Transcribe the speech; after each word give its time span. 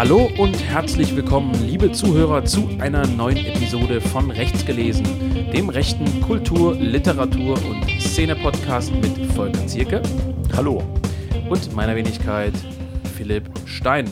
Hallo 0.00 0.30
und 0.38 0.54
herzlich 0.54 1.14
willkommen, 1.14 1.52
liebe 1.66 1.92
Zuhörer, 1.92 2.42
zu 2.46 2.70
einer 2.78 3.06
neuen 3.06 3.36
Episode 3.36 4.00
von 4.00 4.30
Rechts 4.30 4.64
gelesen, 4.64 5.04
dem 5.52 5.68
rechten 5.68 6.22
Kultur-, 6.22 6.74
Literatur- 6.74 7.62
und 7.66 8.00
Szene-Podcast 8.00 8.94
mit 8.94 9.30
Volker 9.34 9.66
Zierke. 9.66 10.00
Hallo. 10.56 10.82
Und 11.50 11.74
meiner 11.74 11.94
Wenigkeit 11.94 12.54
Philipp 13.14 13.50
Stein. 13.66 14.08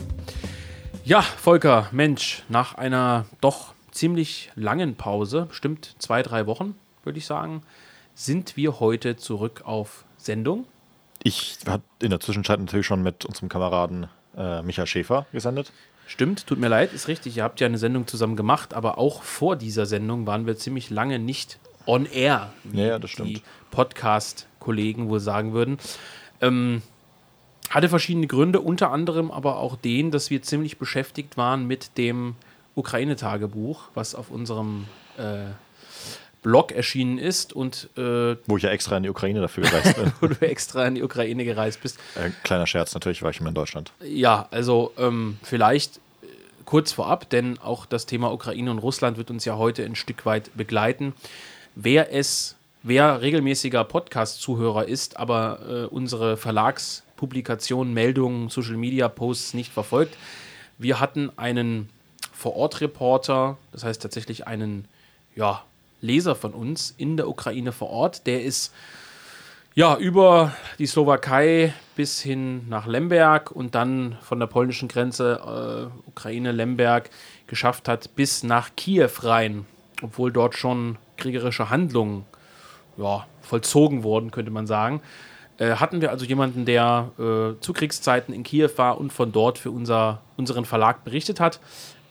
Ja, 1.07 1.23
Volker, 1.23 1.89
Mensch, 1.91 2.43
nach 2.51 2.75
einer 2.75 3.25
doch 3.41 3.73
ziemlich 3.91 4.51
langen 4.57 4.95
Pause, 4.95 5.47
bestimmt 5.47 5.97
zwei, 5.99 6.23
drei 6.23 6.45
Wochen, 6.45 6.75
würde 7.03 7.19
ich 7.19 7.25
sagen, 7.25 7.63
sind 8.15 8.59
wir 8.59 8.79
heute 8.79 9.17
zurück 9.17 9.63
auf 9.65 10.05
Sendung. 10.19 10.67
Ich 11.23 11.57
habe 11.67 11.83
in 12.03 12.11
der 12.11 12.21
Zwischenzeit 12.21 12.61
natürlich 12.61 12.85
schon 12.87 13.03
mit 13.03 13.25
unserem 13.25 13.49
Kameraden 13.49 14.09
äh, 14.39 14.63
Michael 14.63 14.87
Schäfer 14.87 15.27
gesendet. 15.33 15.73
Stimmt, 16.07 16.47
tut 16.47 16.59
mir 16.59 16.69
leid, 16.69 16.95
ist 16.95 17.09
richtig. 17.09 17.37
Ihr 17.37 17.45
habt 17.45 17.61
ja 17.61 17.67
eine 17.67 17.77
Sendung 17.77 18.07
zusammen 18.07 18.37
gemacht, 18.37 18.73
aber 18.73 18.97
auch 18.97 19.23
vor 19.23 19.57
dieser 19.57 19.85
Sendung 19.85 20.27
waren 20.27 20.47
wir 20.47 20.57
ziemlich 20.57 20.89
lange 20.89 21.19
nicht 21.19 21.59
on 21.87 22.07
air, 22.07 22.53
wie 22.65 22.81
ja, 22.81 22.99
das 22.99 23.11
stimmt. 23.11 23.29
die 23.29 23.43
Podcast-Kollegen 23.71 25.09
wohl 25.09 25.21
sagen 25.21 25.53
würden. 25.53 25.79
Ähm, 26.41 26.83
hatte 27.71 27.89
verschiedene 27.89 28.27
Gründe, 28.27 28.61
unter 28.61 28.91
anderem 28.91 29.31
aber 29.31 29.59
auch 29.59 29.77
den, 29.77 30.11
dass 30.11 30.31
wir 30.31 30.41
ziemlich 30.41 30.79
beschäftigt 30.79 31.37
waren 31.37 31.67
mit 31.67 31.99
dem 31.99 32.37
Ukraine-Tagebuch, 32.75 33.91
was 33.95 34.15
auf 34.15 34.31
unserem 34.31 34.87
äh, 35.19 35.47
Blog 36.49 36.73
erschienen 36.73 37.19
ist 37.19 37.53
und 37.53 37.91
äh, 37.99 38.35
wo 38.47 38.57
ich 38.57 38.63
ja 38.63 38.71
extra 38.71 38.97
in 38.97 39.03
die 39.03 39.11
Ukraine 39.11 39.43
dafür 39.43 39.65
gereist 39.65 39.97
bin. 39.97 40.11
wo 40.23 40.29
du 40.29 40.41
extra 40.41 40.87
in 40.87 40.95
die 40.95 41.03
Ukraine 41.03 41.45
gereist 41.45 41.83
bist. 41.83 41.99
Äh, 42.15 42.31
kleiner 42.43 42.67
Scherz, 42.67 42.95
natürlich 42.95 43.21
war 43.21 43.29
ich 43.29 43.39
immer 43.39 43.51
in 43.51 43.55
Deutschland. 43.55 43.93
Ja, 44.03 44.49
also 44.51 44.95
ähm, 44.97 45.37
vielleicht 45.43 45.99
äh, 45.99 46.27
kurz 46.65 46.93
vorab, 46.93 47.29
denn 47.29 47.59
auch 47.59 47.85
das 47.85 48.07
Thema 48.07 48.33
Ukraine 48.33 48.71
und 48.71 48.79
Russland 48.79 49.19
wird 49.19 49.31
uns 49.31 49.45
ja 49.45 49.59
heute 49.59 49.85
ein 49.85 49.95
Stück 49.95 50.25
weit 50.25 50.51
begleiten. 50.57 51.13
Wer 51.75 52.15
es, 52.15 52.57
wer 52.83 53.21
regelmäßiger 53.21 53.85
Podcast-Zuhörer 53.85 54.89
ist, 54.89 55.19
aber 55.19 55.59
äh, 55.69 55.95
unsere 55.95 56.39
Verlagspublikationen, 56.39 57.93
Meldungen, 57.93 58.49
Social 58.49 58.79
Media 58.79 59.11
Posts 59.11 59.53
nicht 59.53 59.71
verfolgt, 59.71 60.17
wir 60.79 60.99
hatten 60.99 61.31
einen 61.37 61.91
Vor-Ort-Reporter, 62.33 63.59
das 63.71 63.85
heißt 63.85 64.01
tatsächlich 64.01 64.47
einen 64.47 64.87
ja, 65.37 65.63
Leser 66.01 66.35
von 66.35 66.53
uns 66.53 66.95
in 66.97 67.17
der 67.17 67.29
Ukraine 67.29 67.73
vor 67.73 67.91
Ort. 67.91 68.27
Der 68.27 68.45
ist 68.45 68.73
ja 69.75 69.97
über 69.97 70.53
die 70.79 70.87
Slowakei 70.87 71.73
bis 71.97 72.21
hin 72.21 72.69
nach 72.69 72.87
Lemberg 72.87 73.51
und 73.51 73.75
dann 73.75 74.17
von 74.23 74.41
der 74.41 74.47
polnischen 74.47 74.89
Grenze 74.89 75.91
äh, 75.95 76.09
Ukraine 76.09 76.53
Lemberg 76.53 77.11
geschafft 77.47 77.89
hat 77.89 78.15
bis 78.17 78.43
nach 78.43 78.71
Kiew 78.77 79.11
rein, 79.23 79.67
obwohl 80.03 80.33
dort 80.33 80.57
schon 80.57 80.99
kriegerische 81.17 81.71
Handlungen 81.71 82.25
ja, 82.97 83.27
vollzogen 83.41 84.03
wurden, 84.03 84.31
könnte 84.31 84.51
man 84.51 84.67
sagen. 84.67 85.01
Äh, 85.59 85.77
hatten 85.77 86.01
wir 86.01 86.11
also 86.11 86.25
jemanden, 86.25 86.65
der 86.65 87.11
äh, 87.19 87.61
zu 87.61 87.73
Kriegszeiten 87.73 88.33
in 88.33 88.45
Kiew 88.45 88.71
war 88.77 88.99
und 88.99 89.13
von 89.13 89.33
dort 89.33 89.59
für 89.59 89.71
unser, 89.71 90.23
unseren 90.37 90.65
Verlag 90.65 91.05
berichtet 91.05 91.41
hat. 91.41 91.61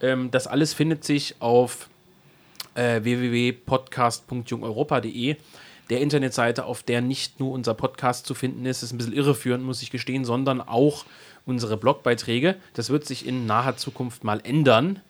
Ähm, 0.00 0.30
das 0.30 0.46
alles 0.46 0.74
findet 0.74 1.04
sich 1.04 1.36
auf 1.40 1.87
äh, 2.78 3.02
www.podcast.jungeuropa.de, 3.02 5.36
der 5.90 6.00
Internetseite, 6.00 6.64
auf 6.64 6.82
der 6.82 7.00
nicht 7.00 7.40
nur 7.40 7.52
unser 7.52 7.72
Podcast 7.74 8.26
zu 8.26 8.34
finden 8.34 8.66
ist, 8.66 8.82
ist 8.82 8.92
ein 8.92 8.98
bisschen 8.98 9.14
irreführend, 9.14 9.64
muss 9.64 9.82
ich 9.82 9.90
gestehen, 9.90 10.24
sondern 10.24 10.60
auch 10.60 11.06
unsere 11.44 11.76
Blogbeiträge. 11.76 12.54
Das 12.74 12.90
wird 12.90 13.04
sich 13.06 13.26
in 13.26 13.46
naher 13.46 13.76
Zukunft 13.76 14.22
mal 14.22 14.40
ändern, 14.44 15.00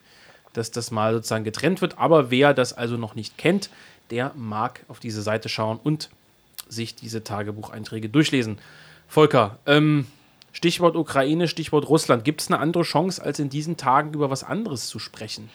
dass 0.54 0.70
das 0.70 0.90
mal 0.90 1.12
sozusagen 1.12 1.44
getrennt 1.44 1.82
wird. 1.82 1.98
Aber 1.98 2.30
wer 2.30 2.54
das 2.54 2.72
also 2.72 2.96
noch 2.96 3.14
nicht 3.14 3.36
kennt, 3.36 3.68
der 4.10 4.32
mag 4.34 4.80
auf 4.88 5.00
diese 5.00 5.20
Seite 5.20 5.50
schauen 5.50 5.78
und 5.82 6.08
sich 6.68 6.94
diese 6.94 7.24
Tagebucheinträge 7.24 8.08
durchlesen. 8.08 8.58
Volker, 9.08 9.58
ähm, 9.66 10.06
Stichwort 10.58 10.96
Ukraine, 10.96 11.46
Stichwort 11.46 11.88
Russland. 11.88 12.24
Gibt 12.24 12.40
es 12.40 12.48
eine 12.48 12.58
andere 12.58 12.82
Chance, 12.82 13.22
als 13.22 13.38
in 13.38 13.48
diesen 13.48 13.76
Tagen 13.76 14.12
über 14.12 14.28
was 14.28 14.42
anderes 14.42 14.88
zu 14.88 14.98
sprechen? 14.98 15.50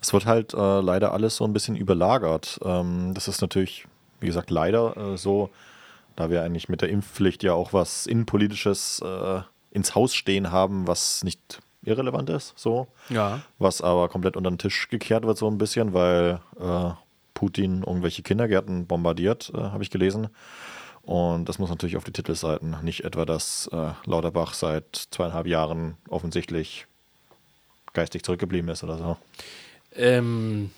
Es 0.00 0.12
wird 0.12 0.26
halt 0.26 0.54
äh, 0.54 0.80
leider 0.80 1.12
alles 1.12 1.36
so 1.36 1.44
ein 1.44 1.52
bisschen 1.52 1.76
überlagert. 1.76 2.58
Ähm, 2.64 3.14
das 3.14 3.28
ist 3.28 3.42
natürlich, 3.42 3.86
wie 4.18 4.26
gesagt, 4.26 4.50
leider 4.50 4.96
äh, 4.96 5.16
so, 5.16 5.50
da 6.16 6.30
wir 6.30 6.42
eigentlich 6.42 6.68
mit 6.68 6.82
der 6.82 6.88
Impfpflicht 6.88 7.44
ja 7.44 7.52
auch 7.52 7.72
was 7.72 8.08
Innenpolitisches 8.08 9.00
äh, 9.04 9.42
ins 9.70 9.94
Haus 9.94 10.16
stehen 10.16 10.50
haben, 10.50 10.88
was 10.88 11.22
nicht 11.22 11.60
irrelevant 11.84 12.28
ist, 12.28 12.54
so. 12.56 12.88
Ja. 13.08 13.42
Was 13.60 13.82
aber 13.82 14.08
komplett 14.08 14.36
unter 14.36 14.50
den 14.50 14.58
Tisch 14.58 14.88
gekehrt 14.88 15.24
wird, 15.24 15.38
so 15.38 15.48
ein 15.48 15.58
bisschen, 15.58 15.94
weil 15.94 16.40
äh, 16.60 16.90
Putin 17.34 17.84
irgendwelche 17.86 18.22
Kindergärten 18.22 18.88
bombardiert, 18.88 19.52
äh, 19.54 19.58
habe 19.58 19.84
ich 19.84 19.90
gelesen. 19.90 20.26
Und 21.10 21.48
das 21.48 21.58
muss 21.58 21.70
natürlich 21.70 21.96
auf 21.96 22.04
die 22.04 22.12
Titelseiten. 22.12 22.76
Nicht 22.82 23.02
etwa, 23.02 23.24
dass 23.24 23.68
äh, 23.72 23.90
Lauterbach 24.04 24.54
seit 24.54 25.08
zweieinhalb 25.10 25.48
Jahren 25.48 25.96
offensichtlich 26.08 26.86
geistig 27.94 28.22
zurückgeblieben 28.22 28.70
ist 28.70 28.84
oder 28.84 28.96
so. 28.96 29.16
Ähm, 29.96 30.70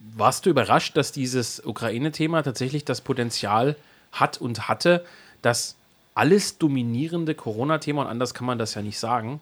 warst 0.00 0.46
du 0.46 0.50
überrascht, 0.50 0.96
dass 0.96 1.12
dieses 1.12 1.64
Ukraine-Thema 1.64 2.42
tatsächlich 2.42 2.84
das 2.84 3.02
Potenzial 3.02 3.76
hat 4.10 4.38
und 4.38 4.66
hatte, 4.66 5.04
das 5.42 5.76
alles 6.16 6.58
dominierende 6.58 7.36
Corona-Thema, 7.36 8.02
und 8.02 8.08
anders 8.08 8.34
kann 8.34 8.48
man 8.48 8.58
das 8.58 8.74
ja 8.74 8.82
nicht 8.82 8.98
sagen, 8.98 9.40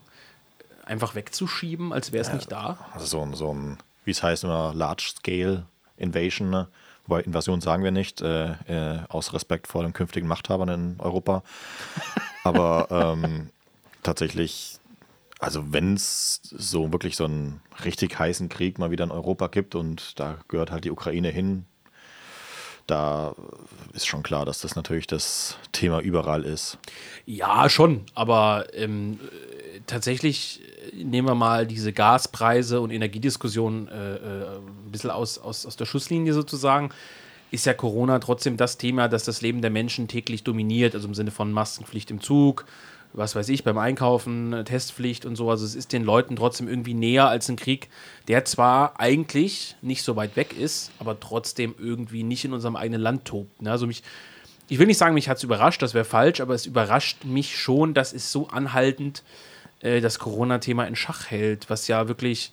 einfach 0.85 1.15
wegzuschieben, 1.15 1.95
als 1.95 2.13
wäre 2.13 2.21
es 2.21 2.29
ja, 2.29 2.35
nicht 2.35 2.53
da? 2.53 2.79
Also 2.93 3.07
so 3.07 3.23
ein, 3.23 3.33
so 3.33 3.55
ein, 3.55 3.79
wie 4.05 4.11
es 4.11 4.23
heißt 4.23 4.45
immer, 4.45 4.75
Large-Scale 4.75 5.65
Invasion, 5.97 6.51
ne? 6.51 6.69
Wobei 7.09 7.23
Invasion 7.23 7.61
sagen 7.61 7.83
wir 7.83 7.91
nicht, 7.91 8.21
äh, 8.21 8.51
äh, 8.69 9.01
aus 9.09 9.33
Respekt 9.33 9.67
vor 9.67 9.83
den 9.83 9.93
künftigen 9.93 10.29
Machthabern 10.29 10.69
in 10.69 10.97
Europa. 10.99 11.43
Aber 12.45 12.89
ähm, 13.25 13.51
tatsächlich, 14.03 14.79
also 15.39 15.73
wenn 15.73 15.95
es 15.95 16.41
so 16.43 16.93
wirklich 16.93 17.17
so 17.17 17.25
einen 17.25 17.61
richtig 17.85 18.19
heißen 18.19 18.49
Krieg 18.49 18.79
mal 18.79 18.91
wieder 18.91 19.05
in 19.05 19.11
Europa 19.11 19.49
gibt 19.49 19.75
und 19.75 20.21
da 20.21 20.39
gehört 20.49 20.71
halt 20.71 20.85
die 20.85 20.91
Ukraine 20.91 21.31
hin, 21.31 21.65
da 22.89 23.35
ist 23.93 24.07
schon 24.07 24.23
klar, 24.23 24.45
dass 24.45 24.61
das 24.63 24.75
natürlich 24.75 25.07
das 25.07 25.57
Thema 25.73 26.01
überall 26.01 26.45
ist. 26.45 26.79
Ja, 27.27 27.69
schon, 27.69 28.05
aber 28.15 28.67
ähm, 28.73 29.21
tatsächlich 29.87 30.61
nehmen 30.95 31.29
wir 31.29 31.35
mal 31.35 31.67
diese 31.67 31.93
Gaspreise 31.93 32.81
und 32.81 32.91
Energiediskussion 32.91 33.89
äh, 33.89 34.15
äh, 34.15 34.57
ein 34.57 34.91
bisschen 34.91 35.11
aus, 35.11 35.39
aus, 35.39 35.67
aus 35.67 35.77
der 35.77 35.85
Schusslinie 35.85 36.33
sozusagen. 36.33 36.91
Ist 37.51 37.67
ja 37.67 37.75
Corona 37.75 38.19
trotzdem 38.19 38.57
das 38.57 38.79
Thema, 38.79 39.09
das 39.09 39.25
das 39.25 39.41
Leben 39.41 39.63
der 39.63 39.71
Menschen 39.71 40.09
täglich 40.09 40.45
dominiert, 40.45 40.95
also 40.95 41.09
im 41.09 41.15
Sinne 41.15 41.31
von 41.31 41.53
Maskenpflicht 41.53 42.11
im 42.11 42.21
Zug, 42.21 42.65
was 43.13 43.35
weiß 43.35 43.49
ich, 43.49 43.65
beim 43.65 43.79
Einkaufen, 43.79 44.65
Testpflicht 44.65 45.25
und 45.25 45.37
so. 45.37 45.51
Also 45.51 45.65
es 45.65 45.75
ist 45.75 45.93
den 45.93 46.05
Leuten 46.05 46.37
trotzdem 46.37 46.69
irgendwie 46.69 46.95
näher 46.95 47.29
als 47.29 47.49
ein 47.49 47.57
Krieg, 47.57 47.89
der 48.29 48.45
zwar 48.45 49.01
eigentlich 49.01 49.77
nicht 49.83 50.03
so 50.03 50.17
weit 50.17 50.37
weg 50.37 50.57
ist, 50.59 50.91
aber 50.99 51.19
trotzdem 51.19 51.75
irgendwie 51.79 52.23
nicht 52.23 52.45
in 52.45 52.53
unserem 52.53 52.77
eigenen 52.77 53.01
Land 53.01 53.25
tobt. 53.25 53.63
Ne? 53.63 53.71
Also 53.71 53.87
mich, 53.87 54.03
ich 54.69 54.79
will 54.79 54.87
nicht 54.87 54.99
sagen, 54.99 55.15
mich 55.15 55.29
hat 55.29 55.39
es 55.39 55.45
überrascht, 55.45 55.83
das 55.83 55.95
wäre 55.95 56.05
falsch, 56.05 56.41
aber 56.41 56.55
es 56.55 56.67
überrascht 56.67 57.25
mich 57.25 57.59
schon, 57.59 57.95
dass 57.95 58.13
es 58.13 58.31
so 58.31 58.49
anhaltend 58.49 59.23
äh, 59.81 60.01
das 60.01 60.19
Corona-Thema 60.19 60.85
in 60.85 60.97
Schach 60.97 61.31
hält, 61.31 61.71
was 61.71 61.89
ja 61.89 62.09
wirklich 62.09 62.53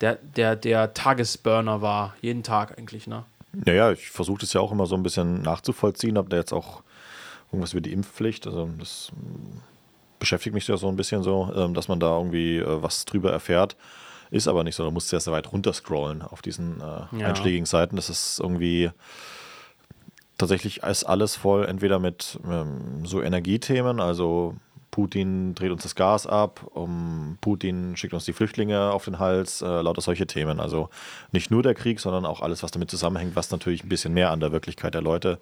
der, 0.00 0.16
der, 0.16 0.56
der 0.56 0.92
Tagesburner 0.94 1.80
war, 1.80 2.16
jeden 2.20 2.42
Tag 2.42 2.76
eigentlich, 2.78 3.06
ne? 3.06 3.24
Naja, 3.52 3.92
ich 3.92 4.10
versuche 4.10 4.40
das 4.40 4.52
ja 4.52 4.60
auch 4.60 4.72
immer 4.72 4.86
so 4.86 4.96
ein 4.96 5.04
bisschen 5.04 5.42
nachzuvollziehen, 5.42 6.18
habe 6.18 6.28
da 6.28 6.36
jetzt 6.36 6.52
auch 6.52 6.82
irgendwas 7.52 7.72
über 7.72 7.80
die 7.80 7.92
Impfpflicht, 7.92 8.48
also 8.48 8.68
das 8.78 9.12
beschäftigt 10.24 10.54
mich 10.54 10.66
ja 10.66 10.78
so 10.78 10.88
ein 10.88 10.96
bisschen 10.96 11.22
so, 11.22 11.52
ähm, 11.54 11.74
dass 11.74 11.88
man 11.88 12.00
da 12.00 12.16
irgendwie 12.16 12.56
äh, 12.56 12.82
was 12.82 13.04
drüber 13.04 13.30
erfährt. 13.30 13.76
Ist 14.30 14.48
aber 14.48 14.64
nicht 14.64 14.74
so, 14.74 14.82
da 14.82 14.90
musst 14.90 15.12
du 15.12 15.20
sehr 15.20 15.32
weit 15.34 15.52
runterscrollen 15.52 16.22
auf 16.22 16.40
diesen 16.40 16.80
äh, 16.80 17.20
ja. 17.20 17.26
einschlägigen 17.28 17.66
Seiten. 17.66 17.96
Das 17.96 18.08
ist 18.08 18.40
irgendwie 18.40 18.90
tatsächlich 20.38 20.82
ist 20.82 21.04
alles 21.04 21.36
voll, 21.36 21.66
entweder 21.66 21.98
mit 21.98 22.38
ähm, 22.50 23.04
so 23.04 23.20
Energiethemen, 23.20 24.00
also 24.00 24.56
Putin 24.90 25.54
dreht 25.54 25.72
uns 25.72 25.82
das 25.82 25.94
Gas 25.94 26.26
ab, 26.26 26.66
um 26.72 27.36
Putin 27.42 27.96
schickt 27.96 28.14
uns 28.14 28.24
die 28.24 28.32
Flüchtlinge 28.32 28.92
auf 28.92 29.04
den 29.04 29.18
Hals, 29.18 29.60
äh, 29.60 29.66
lauter 29.66 30.00
solche 30.00 30.26
Themen. 30.26 30.58
Also 30.58 30.88
nicht 31.32 31.50
nur 31.50 31.62
der 31.62 31.74
Krieg, 31.74 32.00
sondern 32.00 32.24
auch 32.24 32.40
alles, 32.40 32.62
was 32.62 32.70
damit 32.70 32.90
zusammenhängt, 32.90 33.36
was 33.36 33.50
natürlich 33.50 33.84
ein 33.84 33.88
bisschen 33.90 34.14
mehr 34.14 34.30
an 34.30 34.40
der 34.40 34.52
Wirklichkeit 34.52 34.94
der 34.94 35.02
Leute 35.02 35.38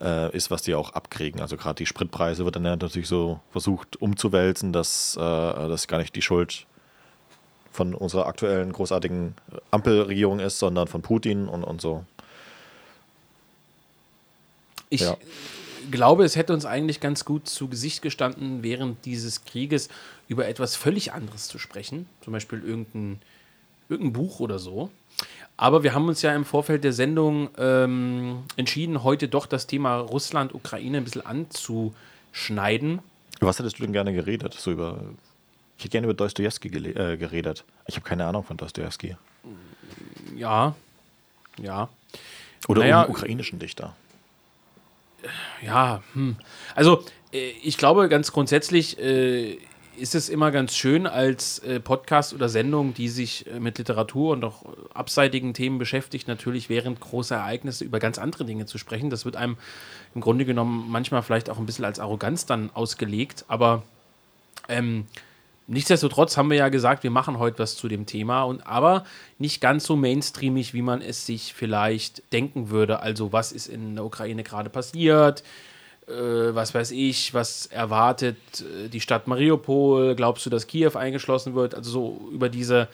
äh, 0.00 0.34
ist, 0.36 0.50
was 0.50 0.62
die 0.62 0.74
auch 0.74 0.90
abkriegen. 0.90 1.40
Also 1.40 1.56
gerade 1.56 1.76
die 1.76 1.86
Spritpreise 1.86 2.44
wird 2.44 2.56
dann 2.56 2.62
natürlich 2.62 3.08
so 3.08 3.40
versucht 3.50 4.00
umzuwälzen, 4.00 4.72
dass 4.72 5.16
äh, 5.16 5.20
das 5.20 5.86
gar 5.86 5.98
nicht 5.98 6.14
die 6.16 6.22
Schuld 6.22 6.66
von 7.74 7.94
unserer 7.94 8.26
aktuellen 8.26 8.72
großartigen 8.72 9.34
Ampelregierung 9.70 10.38
ist, 10.38 10.58
sondern 10.58 10.86
von 10.86 11.02
Putin 11.02 11.48
und, 11.48 11.64
und 11.64 11.80
so. 11.80 12.04
Ich, 14.90 15.00
ja. 15.00 15.16
glaube, 15.90 16.24
es 16.24 16.36
hätte 16.36 16.52
uns 16.52 16.66
eigentlich 16.66 17.00
ganz 17.00 17.24
gut 17.24 17.48
zu 17.48 17.68
Gesicht 17.68 18.00
gestanden, 18.00 18.62
während 18.62 19.04
dieses 19.04 19.44
Krieges 19.44 19.88
über 20.28 20.46
etwas 20.46 20.76
völlig 20.76 21.12
anderes 21.12 21.48
zu 21.48 21.58
sprechen. 21.58 22.06
Zum 22.20 22.32
Beispiel 22.32 22.62
irgendein, 22.62 23.20
irgendein 23.88 24.12
Buch 24.12 24.38
oder 24.38 24.60
so. 24.60 24.90
Aber 25.56 25.82
wir 25.82 25.94
haben 25.94 26.08
uns 26.08 26.22
ja 26.22 26.34
im 26.34 26.44
Vorfeld 26.44 26.82
der 26.82 26.92
Sendung 26.92 27.48
ähm, 27.58 28.42
entschieden, 28.56 29.04
heute 29.04 29.28
doch 29.28 29.46
das 29.46 29.66
Thema 29.66 29.98
Russland, 29.98 30.54
Ukraine 30.54 30.98
ein 30.98 31.04
bisschen 31.04 31.24
anzuschneiden. 31.24 33.00
Was 33.40 33.58
hättest 33.58 33.78
du 33.78 33.84
denn 33.84 33.92
gerne 33.92 34.12
geredet? 34.12 34.54
So 34.54 34.72
über, 34.72 35.00
ich 35.78 35.84
hätte 35.84 35.92
gerne 35.92 36.06
über 36.06 36.14
Dostoevsky 36.14 36.68
äh, 36.68 37.16
geredet. 37.16 37.64
Ich 37.86 37.94
habe 37.96 38.04
keine 38.04 38.26
Ahnung 38.26 38.42
von 38.42 38.56
Dostoevsky. 38.56 39.16
Ja, 40.34 40.74
ja. 41.62 41.88
Oder 42.66 42.82
naja, 42.82 43.02
um 43.02 43.10
ukrainischen 43.10 43.58
Dichter. 43.58 43.94
Ja, 45.62 46.02
hm. 46.14 46.36
also 46.74 47.04
äh, 47.32 47.50
ich 47.62 47.78
glaube 47.78 48.08
ganz 48.08 48.32
grundsätzlich 48.32 48.98
äh, 48.98 49.58
ist 49.96 50.14
es 50.14 50.28
immer 50.28 50.50
ganz 50.50 50.76
schön 50.76 51.06
als 51.06 51.58
äh, 51.60 51.80
Podcast 51.80 52.34
oder 52.34 52.48
Sendung, 52.48 52.94
die 52.94 53.08
sich 53.08 53.46
äh, 53.46 53.60
mit 53.60 53.78
Literatur 53.78 54.32
und 54.32 54.44
auch 54.44 54.64
abseitigen 54.92 55.54
Themen 55.54 55.78
beschäftigt, 55.78 56.28
natürlich 56.28 56.68
während 56.68 57.00
großer 57.00 57.36
Ereignisse 57.36 57.84
über 57.84 57.98
ganz 57.98 58.18
andere 58.18 58.44
Dinge 58.44 58.66
zu 58.66 58.78
sprechen. 58.78 59.10
Das 59.10 59.24
wird 59.24 59.36
einem 59.36 59.56
im 60.14 60.20
Grunde 60.20 60.44
genommen 60.44 60.86
manchmal 60.88 61.22
vielleicht 61.22 61.50
auch 61.50 61.58
ein 61.58 61.66
bisschen 61.66 61.84
als 61.84 61.98
Arroganz 61.98 62.46
dann 62.46 62.70
ausgelegt, 62.74 63.44
aber 63.48 63.82
ähm, 64.68 65.06
nichtsdestotrotz 65.66 66.36
haben 66.36 66.50
wir 66.50 66.56
ja 66.56 66.68
gesagt, 66.68 67.02
wir 67.02 67.10
machen 67.10 67.38
heute 67.38 67.58
was 67.58 67.76
zu 67.76 67.88
dem 67.88 68.06
Thema 68.06 68.42
und 68.44 68.66
aber 68.66 69.04
nicht 69.38 69.60
ganz 69.60 69.84
so 69.84 69.96
mainstreamig, 69.96 70.74
wie 70.74 70.82
man 70.82 71.00
es 71.00 71.26
sich 71.26 71.54
vielleicht 71.54 72.32
denken 72.32 72.70
würde. 72.70 73.00
Also 73.00 73.32
was 73.32 73.52
ist 73.52 73.68
in 73.68 73.96
der 73.96 74.04
Ukraine 74.04 74.42
gerade 74.42 74.70
passiert? 74.70 75.42
Äh, 76.08 76.54
was 76.54 76.74
weiß 76.74 76.90
ich, 76.90 77.34
was 77.34 77.66
erwartet 77.66 78.36
äh, 78.60 78.88
die 78.88 79.00
Stadt 79.00 79.26
Mariupol? 79.26 80.14
Glaubst 80.14 80.44
du, 80.46 80.50
dass 80.50 80.66
Kiew 80.66 80.92
eingeschlossen 80.94 81.54
wird? 81.54 81.74
Also 81.74 81.90
so 81.90 82.28
über 82.32 82.48
diese 82.48 82.88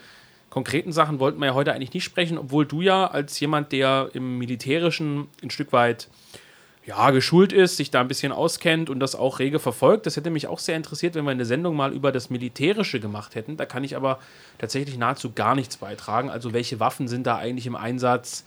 konkreten 0.49 0.91
Sachen 0.91 1.19
wollten 1.19 1.39
wir 1.39 1.47
ja 1.47 1.53
heute 1.53 1.73
eigentlich 1.73 1.93
nicht 1.93 2.03
sprechen, 2.03 2.37
obwohl 2.37 2.65
du 2.65 2.81
ja 2.81 3.07
als 3.07 3.39
jemand, 3.39 3.71
der 3.71 4.09
im 4.13 4.37
Militärischen 4.37 5.27
ein 5.41 5.49
Stück 5.49 5.71
weit 5.73 6.09
ja, 6.85 7.11
geschult 7.11 7.53
ist, 7.53 7.77
sich 7.77 7.91
da 7.91 8.01
ein 8.01 8.07
bisschen 8.07 8.31
auskennt 8.31 8.89
und 8.89 8.99
das 8.99 9.15
auch 9.15 9.39
rege 9.39 9.59
verfolgt. 9.59 10.05
Das 10.05 10.17
hätte 10.17 10.29
mich 10.29 10.47
auch 10.47 10.59
sehr 10.59 10.75
interessiert, 10.75 11.15
wenn 11.15 11.25
wir 11.25 11.31
eine 11.31 11.45
Sendung 11.45 11.75
mal 11.75 11.93
über 11.93 12.11
das 12.11 12.29
Militärische 12.29 12.99
gemacht 12.99 13.35
hätten. 13.35 13.55
Da 13.55 13.65
kann 13.65 13.83
ich 13.83 13.95
aber 13.95 14.19
tatsächlich 14.57 14.97
nahezu 14.97 15.31
gar 15.31 15.55
nichts 15.55 15.77
beitragen. 15.77 16.29
Also 16.29 16.53
welche 16.53 16.79
Waffen 16.79 17.07
sind 17.07 17.27
da 17.27 17.37
eigentlich 17.37 17.67
im 17.67 17.75
Einsatz? 17.75 18.45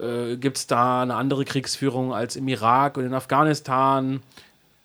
Äh, 0.00 0.36
Gibt 0.36 0.56
es 0.56 0.66
da 0.66 1.02
eine 1.02 1.14
andere 1.14 1.44
Kriegsführung 1.44 2.14
als 2.14 2.36
im 2.36 2.48
Irak 2.48 2.96
und 2.96 3.04
in 3.04 3.14
Afghanistan? 3.14 4.22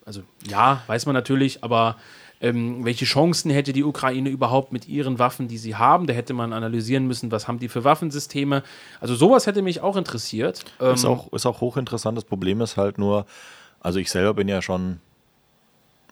Also 0.05 0.21
ja, 0.47 0.81
weiß 0.87 1.05
man 1.05 1.13
natürlich, 1.13 1.63
aber 1.63 1.95
ähm, 2.41 2.83
welche 2.83 3.05
Chancen 3.05 3.49
hätte 3.49 3.73
die 3.73 3.83
Ukraine 3.83 4.29
überhaupt 4.29 4.71
mit 4.71 4.87
ihren 4.87 5.19
Waffen, 5.19 5.47
die 5.47 5.57
sie 5.57 5.75
haben? 5.75 6.05
Da 6.05 6.13
hätte 6.13 6.33
man 6.33 6.53
analysieren 6.53 7.07
müssen, 7.07 7.31
was 7.31 7.47
haben 7.47 7.59
die 7.59 7.69
für 7.69 7.83
Waffensysteme. 7.83 8.61
Also 8.99 9.15
sowas 9.15 9.47
hätte 9.47 9.61
mich 9.61 9.81
auch 9.81 9.95
interessiert. 9.95 10.65
Ähm, 10.79 10.93
ist, 10.93 11.05
auch, 11.05 11.31
ist 11.33 11.45
auch 11.45 11.61
hochinteressant. 11.61 12.17
Das 12.17 12.25
Problem 12.25 12.61
ist 12.61 12.77
halt 12.77 12.97
nur, 12.97 13.25
also 13.79 13.99
ich 13.99 14.11
selber 14.11 14.33
bin 14.33 14.47
ja 14.47 14.61
schon 14.61 14.99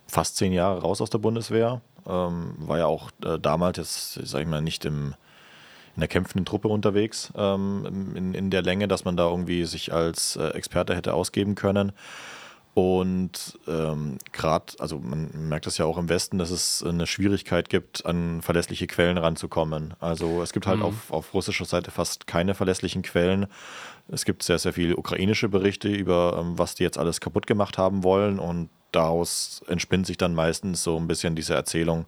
fast 0.07 0.37
zehn 0.37 0.53
Jahre 0.53 0.81
raus 0.81 1.01
aus 1.01 1.09
der 1.09 1.17
Bundeswehr. 1.17 1.81
Ähm, 2.07 2.53
war 2.57 2.77
ja 2.77 2.85
auch 2.85 3.11
äh, 3.25 3.37
damals 3.37 3.77
jetzt, 3.77 4.13
sag 4.27 4.41
ich 4.41 4.47
mal, 4.47 4.61
nicht 4.61 4.85
im 4.85 5.15
in 5.95 5.99
der 5.99 6.07
kämpfenden 6.07 6.45
Truppe 6.45 6.67
unterwegs 6.67 7.31
ähm, 7.35 8.13
in, 8.15 8.33
in 8.33 8.49
der 8.49 8.61
Länge, 8.61 8.87
dass 8.87 9.05
man 9.05 9.17
da 9.17 9.29
irgendwie 9.29 9.65
sich 9.65 9.93
als 9.93 10.35
äh, 10.35 10.49
Experte 10.49 10.95
hätte 10.95 11.13
ausgeben 11.13 11.55
können. 11.55 11.91
Und 12.75 13.59
ähm, 13.67 14.17
gerade, 14.31 14.73
also 14.79 14.97
man 14.97 15.29
merkt 15.47 15.67
das 15.67 15.77
ja 15.77 15.85
auch 15.85 15.99
im 15.99 16.09
Westen, 16.09 16.39
dass 16.39 16.49
es 16.49 16.83
eine 16.83 17.05
Schwierigkeit 17.05 17.69
gibt, 17.69 18.03
an 18.03 18.41
verlässliche 18.41 18.87
Quellen 18.87 19.19
ranzukommen. 19.19 19.93
Also 19.99 20.41
es 20.41 20.53
gibt 20.53 20.65
halt 20.65 20.79
mhm. 20.79 20.85
auf, 20.85 21.11
auf 21.11 21.33
russischer 21.35 21.65
Seite 21.65 21.91
fast 21.91 22.25
keine 22.25 22.55
verlässlichen 22.55 23.03
Quellen. 23.03 23.45
Es 24.07 24.25
gibt 24.25 24.41
sehr, 24.41 24.57
sehr 24.57 24.73
viele 24.73 24.97
ukrainische 24.97 25.49
Berichte 25.49 25.87
über, 25.87 26.37
ähm, 26.39 26.57
was 26.57 26.73
die 26.73 26.83
jetzt 26.83 26.97
alles 26.97 27.21
kaputt 27.21 27.45
gemacht 27.45 27.77
haben 27.77 28.03
wollen. 28.03 28.39
Und 28.39 28.69
daraus 28.91 29.63
entspinnt 29.67 30.07
sich 30.07 30.17
dann 30.17 30.33
meistens 30.33 30.83
so 30.83 30.97
ein 30.97 31.07
bisschen 31.07 31.35
diese 31.35 31.53
Erzählung, 31.53 32.05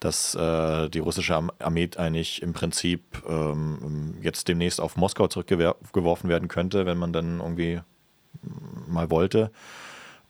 dass 0.00 0.34
äh, 0.34 0.88
die 0.88 1.00
russische 1.00 1.34
Armee 1.58 1.90
eigentlich 1.96 2.42
im 2.42 2.52
Prinzip 2.52 3.22
ähm, 3.28 4.14
jetzt 4.22 4.48
demnächst 4.48 4.80
auf 4.80 4.96
Moskau 4.96 5.28
zurückgeworfen 5.28 6.28
werden 6.30 6.48
könnte, 6.48 6.86
wenn 6.86 6.98
man 6.98 7.12
dann 7.12 7.40
irgendwie 7.40 7.80
mal 8.86 9.10
wollte. 9.10 9.50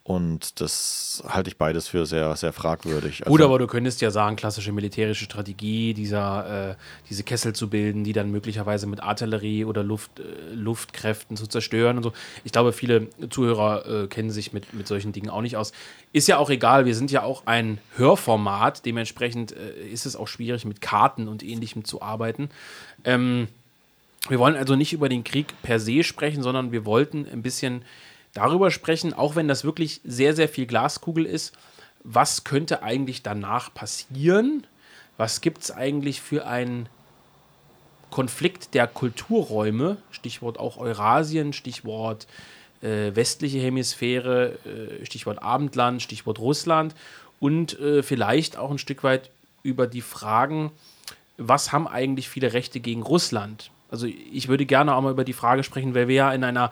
Und 0.09 0.59
das 0.59 1.21
halte 1.27 1.51
ich 1.51 1.57
beides 1.57 1.87
für 1.87 2.07
sehr, 2.07 2.35
sehr 2.35 2.51
fragwürdig. 2.51 3.21
Gut, 3.25 3.41
also, 3.41 3.45
aber 3.45 3.59
du 3.59 3.67
könntest 3.67 4.01
ja 4.01 4.09
sagen, 4.09 4.37
klassische 4.37 4.71
militärische 4.71 5.23
Strategie, 5.23 5.93
dieser, 5.93 6.71
äh, 6.71 6.75
diese 7.11 7.21
Kessel 7.21 7.53
zu 7.53 7.69
bilden, 7.69 8.03
die 8.03 8.11
dann 8.11 8.31
möglicherweise 8.31 8.87
mit 8.87 9.03
Artillerie 9.03 9.65
oder 9.65 9.83
Luft, 9.83 10.19
äh, 10.19 10.23
Luftkräften 10.55 11.37
zu 11.37 11.45
zerstören 11.45 11.97
und 11.97 12.01
so. 12.01 12.13
Ich 12.43 12.51
glaube, 12.51 12.73
viele 12.73 13.07
Zuhörer 13.29 13.85
äh, 13.85 14.07
kennen 14.07 14.31
sich 14.31 14.51
mit, 14.51 14.73
mit 14.73 14.87
solchen 14.87 15.11
Dingen 15.11 15.29
auch 15.29 15.43
nicht 15.43 15.57
aus. 15.57 15.73
Ist 16.11 16.27
ja 16.27 16.39
auch 16.39 16.49
egal, 16.49 16.87
wir 16.87 16.95
sind 16.95 17.11
ja 17.11 17.21
auch 17.21 17.45
ein 17.45 17.77
Hörformat, 17.95 18.87
dementsprechend 18.87 19.51
äh, 19.51 19.87
ist 19.91 20.07
es 20.07 20.15
auch 20.15 20.27
schwierig, 20.27 20.65
mit 20.65 20.81
Karten 20.81 21.27
und 21.27 21.43
ähnlichem 21.43 21.85
zu 21.85 22.01
arbeiten. 22.01 22.49
Ähm, 23.03 23.47
wir 24.27 24.39
wollen 24.39 24.55
also 24.55 24.75
nicht 24.75 24.91
über 24.91 25.07
den 25.07 25.23
Krieg 25.23 25.53
per 25.61 25.79
se 25.79 26.03
sprechen, 26.03 26.41
sondern 26.41 26.71
wir 26.71 26.85
wollten 26.85 27.27
ein 27.31 27.43
bisschen 27.43 27.83
darüber 28.33 28.71
sprechen, 28.71 29.13
auch 29.13 29.35
wenn 29.35 29.47
das 29.47 29.63
wirklich 29.63 30.01
sehr, 30.03 30.35
sehr 30.35 30.49
viel 30.49 30.65
Glaskugel 30.65 31.25
ist, 31.25 31.53
was 32.03 32.43
könnte 32.43 32.83
eigentlich 32.83 33.23
danach 33.23 33.73
passieren? 33.73 34.65
Was 35.17 35.41
gibt 35.41 35.63
es 35.63 35.71
eigentlich 35.71 36.21
für 36.21 36.47
einen 36.47 36.87
Konflikt 38.09 38.73
der 38.73 38.87
Kulturräume? 38.87 39.97
Stichwort 40.11 40.59
auch 40.59 40.77
Eurasien, 40.77 41.53
Stichwort 41.53 42.27
äh, 42.81 43.15
westliche 43.15 43.59
Hemisphäre, 43.59 44.57
äh, 44.65 45.05
Stichwort 45.05 45.41
Abendland, 45.41 46.01
Stichwort 46.01 46.39
Russland 46.39 46.95
und 47.39 47.79
äh, 47.79 48.03
vielleicht 48.03 48.57
auch 48.57 48.71
ein 48.71 48.77
Stück 48.77 49.03
weit 49.03 49.29
über 49.63 49.87
die 49.87 50.01
Fragen, 50.01 50.71
was 51.37 51.71
haben 51.71 51.87
eigentlich 51.87 52.29
viele 52.29 52.53
Rechte 52.53 52.79
gegen 52.79 53.01
Russland? 53.01 53.71
Also 53.91 54.07
ich 54.07 54.47
würde 54.47 54.65
gerne 54.65 54.95
auch 54.95 55.01
mal 55.01 55.11
über 55.11 55.23
die 55.23 55.33
Frage 55.33 55.63
sprechen, 55.63 55.95
weil 55.95 56.07
wir 56.07 56.15
ja 56.15 56.33
in 56.33 56.43
einer 56.43 56.71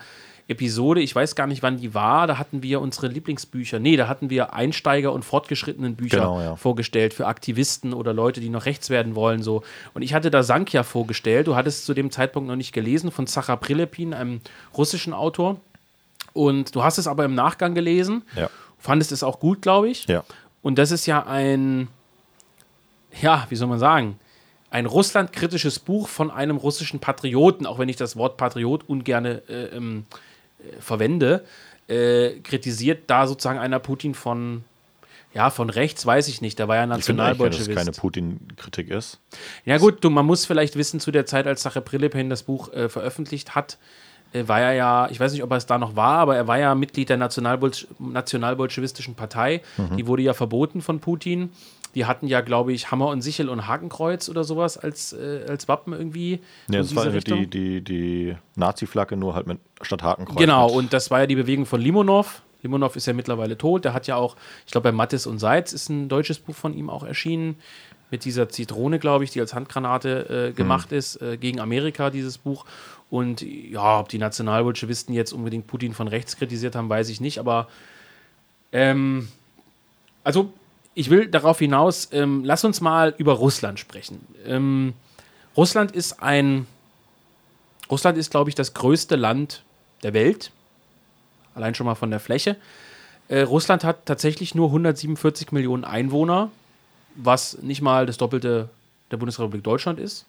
Episode, 0.49 1.01
ich 1.01 1.13
weiß 1.13 1.35
gar 1.35 1.45
nicht, 1.45 1.61
wann 1.61 1.77
die 1.77 1.93
war, 1.93 2.25
da 2.25 2.37
hatten 2.37 2.63
wir 2.63 2.79
unsere 2.79 3.07
Lieblingsbücher. 3.07 3.79
Nee, 3.79 3.97
da 3.97 4.07
hatten 4.07 4.29
wir 4.29 4.53
Einsteiger- 4.53 5.11
und 5.11 5.25
fortgeschrittenen 5.25 5.95
Bücher 5.95 6.17
genau, 6.17 6.41
ja. 6.41 6.55
vorgestellt 6.55 7.13
für 7.13 7.27
Aktivisten 7.27 7.93
oder 7.93 8.13
Leute, 8.13 8.39
die 8.39 8.49
noch 8.49 8.65
rechts 8.65 8.89
werden 8.89 9.15
wollen. 9.15 9.43
So. 9.43 9.63
Und 9.93 10.03
ich 10.03 10.13
hatte 10.13 10.31
da 10.31 10.43
Sankhya 10.43 10.83
vorgestellt. 10.83 11.47
Du 11.47 11.55
hattest 11.55 11.85
zu 11.85 11.93
dem 11.93 12.11
Zeitpunkt 12.11 12.47
noch 12.47 12.55
nicht 12.55 12.71
gelesen, 12.71 13.11
von 13.11 13.27
Sacha 13.27 13.57
Prilepin, 13.57 14.13
einem 14.13 14.39
russischen 14.77 15.13
Autor. 15.13 15.59
Und 16.31 16.75
du 16.75 16.83
hast 16.83 16.97
es 16.97 17.07
aber 17.07 17.25
im 17.25 17.35
Nachgang 17.35 17.75
gelesen. 17.75 18.21
Ja. 18.35 18.49
Fandest 18.79 19.11
es 19.11 19.23
auch 19.23 19.41
gut, 19.41 19.61
glaube 19.61 19.89
ich. 19.89 20.05
Ja. 20.07 20.23
Und 20.61 20.77
das 20.77 20.91
ist 20.91 21.07
ja 21.07 21.25
ein, 21.25 21.89
ja, 23.21 23.45
wie 23.49 23.55
soll 23.55 23.67
man 23.67 23.79
sagen, 23.79 24.17
ein 24.69 24.85
russlandkritisches 24.85 25.79
Buch 25.79 26.07
von 26.07 26.31
einem 26.31 26.57
russischen 26.57 26.99
Patrioten, 26.99 27.65
auch 27.65 27.79
wenn 27.79 27.89
ich 27.89 27.95
das 27.95 28.15
Wort 28.15 28.37
Patriot 28.37 28.87
ungern 28.87 29.25
äh, 29.25 29.39
ähm, 29.73 30.05
verwende, 30.79 31.45
äh, 31.87 32.39
kritisiert 32.41 33.03
da 33.07 33.27
sozusagen 33.27 33.59
einer 33.59 33.79
Putin 33.79 34.13
von, 34.13 34.63
ja, 35.33 35.49
von 35.49 35.69
rechts, 35.69 36.05
weiß 36.05 36.27
ich 36.27 36.41
nicht. 36.41 36.59
Da 36.59 36.67
war 36.67 36.75
ja 36.75 36.85
Nationalbolschewist. 36.85 37.59
Ich 37.59 37.65
finde 37.65 37.75
dass 37.75 37.95
es 37.95 38.01
keine 38.01 38.01
Putin-Kritik 38.01 38.89
ist. 38.89 39.19
Ja 39.65 39.77
gut, 39.77 40.03
du, 40.03 40.09
man 40.09 40.25
muss 40.25 40.45
vielleicht 40.45 40.75
wissen, 40.75 40.99
zu 40.99 41.11
der 41.11 41.25
Zeit, 41.25 41.47
als 41.47 41.61
Sache 41.61 41.81
Prilepin 41.81 42.29
das 42.29 42.43
Buch 42.43 42.71
äh, 42.73 42.89
veröffentlicht 42.89 43.55
hat, 43.55 43.77
äh, 44.33 44.47
war 44.47 44.59
er 44.61 44.73
ja, 44.73 45.07
ich 45.09 45.19
weiß 45.19 45.31
nicht, 45.31 45.43
ob 45.43 45.51
er 45.51 45.57
es 45.57 45.65
da 45.65 45.77
noch 45.77 45.95
war, 45.95 46.17
aber 46.17 46.35
er 46.35 46.47
war 46.47 46.57
ja 46.57 46.75
Mitglied 46.75 47.09
der 47.09 47.17
Nationalbolsch 47.17 47.87
Nationalbolschewistischen 47.99 49.15
Partei. 49.15 49.61
Mhm. 49.77 49.97
Die 49.97 50.07
wurde 50.07 50.23
ja 50.23 50.33
verboten 50.33 50.81
von 50.81 50.99
Putin. 50.99 51.51
Die 51.97 52.05
hatten 52.05 52.27
ja, 52.27 52.41
glaube 52.41 52.73
ich, 52.73 52.91
Hammer 52.91 53.07
und 53.07 53.23
Sichel 53.23 53.49
und 53.49 53.65
Hakenkreuz 53.65 54.29
oder 54.29 54.43
sowas 54.43 54.77
als, 54.77 55.13
äh, 55.13 55.45
als 55.49 55.67
Wappen 55.67 55.93
irgendwie. 55.93 56.41
Ja, 56.69 56.77
das 56.77 56.95
war 56.95 57.09
die, 57.09 57.47
die, 57.47 57.81
die 57.81 58.35
Nazi-Flagge, 58.55 59.17
nur 59.17 59.33
halt 59.33 59.47
mit 59.47 59.57
statt 59.81 60.03
Hakenkreuz. 60.03 60.37
Genau, 60.37 60.69
und 60.69 60.93
das 60.93 61.09
war 61.09 61.21
ja 61.21 61.25
die 61.25 61.33
Bewegung 61.35 61.65
von 61.65 61.81
Limonov. 61.81 62.43
Limonov 62.61 62.95
ist 62.97 63.07
ja 63.07 63.13
mittlerweile 63.13 63.57
tot. 63.57 63.83
Der 63.83 63.95
hat 63.95 64.05
ja 64.05 64.15
auch, 64.15 64.35
ich 64.67 64.73
glaube, 64.73 64.89
bei 64.89 64.91
Mattes 64.91 65.25
und 65.25 65.39
Seitz 65.39 65.73
ist 65.73 65.89
ein 65.89 66.07
deutsches 66.07 66.37
Buch 66.37 66.53
von 66.53 66.75
ihm 66.75 66.91
auch 66.91 67.03
erschienen. 67.03 67.55
Mit 68.11 68.25
dieser 68.25 68.47
Zitrone, 68.47 68.99
glaube 68.99 69.23
ich, 69.23 69.31
die 69.31 69.41
als 69.41 69.55
Handgranate 69.55 70.49
äh, 70.49 70.53
gemacht 70.53 70.91
mhm. 70.91 70.97
ist, 70.99 71.19
äh, 71.23 71.37
gegen 71.37 71.59
Amerika, 71.59 72.11
dieses 72.11 72.37
Buch. 72.37 72.65
Und 73.09 73.41
ja, 73.41 74.01
ob 74.01 74.09
die 74.09 74.19
Nationalbolschewisten 74.19 75.15
jetzt 75.15 75.33
unbedingt 75.33 75.65
Putin 75.65 75.95
von 75.95 76.07
rechts 76.07 76.37
kritisiert 76.37 76.75
haben, 76.75 76.89
weiß 76.89 77.09
ich 77.09 77.21
nicht. 77.21 77.39
Aber 77.39 77.67
ähm, 78.71 79.29
also 80.23 80.53
ich 80.97 81.11
will 81.11 81.27
darauf 81.27 81.59
hinaus, 81.59 82.09
ähm, 82.11 82.43
lass 82.43 82.63
uns 82.63 82.81
mal 82.81 83.13
über 83.19 83.33
Russland 83.33 83.79
sprechen. 83.79 84.25
Ähm, 84.47 84.93
Russland 85.55 85.91
ist 85.91 86.23
ein, 86.23 86.65
Russland 87.91 88.17
ist, 88.17 88.31
glaube 88.31 88.49
ich, 88.49 88.55
das 88.55 88.73
größte 88.73 89.15
Land 89.15 89.61
der 90.01 90.15
Welt, 90.15 90.49
allein 91.53 91.75
schon 91.75 91.85
mal 91.85 91.93
von 91.93 92.09
der 92.09 92.19
Fläche. 92.19 92.57
Äh, 93.27 93.41
Russland 93.41 93.83
hat 93.83 94.07
tatsächlich 94.07 94.55
nur 94.55 94.69
147 94.69 95.51
Millionen 95.51 95.83
Einwohner, 95.83 96.49
was 97.13 97.59
nicht 97.61 97.83
mal 97.83 98.07
das 98.07 98.17
Doppelte 98.17 98.69
der 99.11 99.17
Bundesrepublik 99.17 99.63
Deutschland 99.63 99.99
ist. 99.99 100.25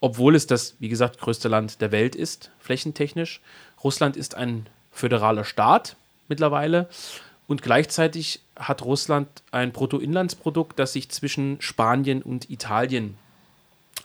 Obwohl 0.00 0.34
es 0.34 0.48
das, 0.48 0.74
wie 0.80 0.88
gesagt, 0.88 1.20
größte 1.20 1.46
Land 1.46 1.80
der 1.80 1.92
Welt 1.92 2.16
ist, 2.16 2.50
flächentechnisch. 2.58 3.40
Russland 3.84 4.16
ist 4.16 4.34
ein 4.34 4.66
föderaler 4.90 5.44
Staat 5.44 5.94
mittlerweile 6.26 6.88
und 7.46 7.62
gleichzeitig 7.62 8.40
hat 8.62 8.82
Russland 8.82 9.28
ein 9.50 9.72
Bruttoinlandsprodukt, 9.72 10.78
das 10.78 10.92
sich 10.92 11.08
zwischen 11.10 11.60
Spanien 11.60 12.22
und 12.22 12.50
Italien 12.50 13.16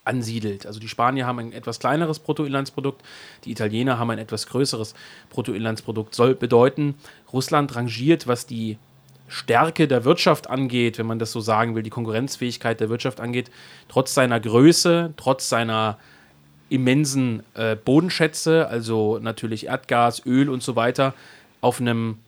ansiedelt. 0.03 0.65
Also 0.65 0.79
die 0.79 0.87
Spanier 0.87 1.25
haben 1.25 1.39
ein 1.39 1.53
etwas 1.53 1.79
kleineres 1.79 2.19
Bruttoinlandsprodukt, 2.19 3.01
die 3.43 3.51
Italiener 3.51 3.99
haben 3.99 4.09
ein 4.09 4.19
etwas 4.19 4.47
größeres 4.47 4.95
Bruttoinlandsprodukt. 5.29 6.15
Soll 6.15 6.33
bedeuten, 6.35 6.95
Russland 7.31 7.75
rangiert, 7.75 8.27
was 8.27 8.45
die 8.45 8.77
Stärke 9.27 9.87
der 9.87 10.05
Wirtschaft 10.05 10.49
angeht, 10.49 10.97
wenn 10.97 11.05
man 11.05 11.19
das 11.19 11.33
so 11.33 11.41
sagen 11.41 11.75
will, 11.75 11.83
die 11.83 11.89
Konkurrenzfähigkeit 11.89 12.79
der 12.79 12.89
Wirtschaft 12.89 13.19
angeht, 13.19 13.51
trotz 13.89 14.13
seiner 14.13 14.39
Größe, 14.39 15.13
trotz 15.17 15.49
seiner 15.49 15.97
immensen 16.69 17.43
äh, 17.53 17.75
Bodenschätze, 17.75 18.67
also 18.67 19.19
natürlich 19.19 19.67
Erdgas, 19.67 20.25
Öl 20.25 20.49
und 20.49 20.63
so 20.63 20.75
weiter, 20.75 21.13
auf 21.59 21.81
einem 21.81 22.19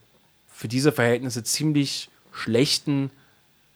für 0.47 0.67
diese 0.67 0.91
Verhältnisse 0.91 1.43
ziemlich 1.43 2.09
schlechten 2.31 3.11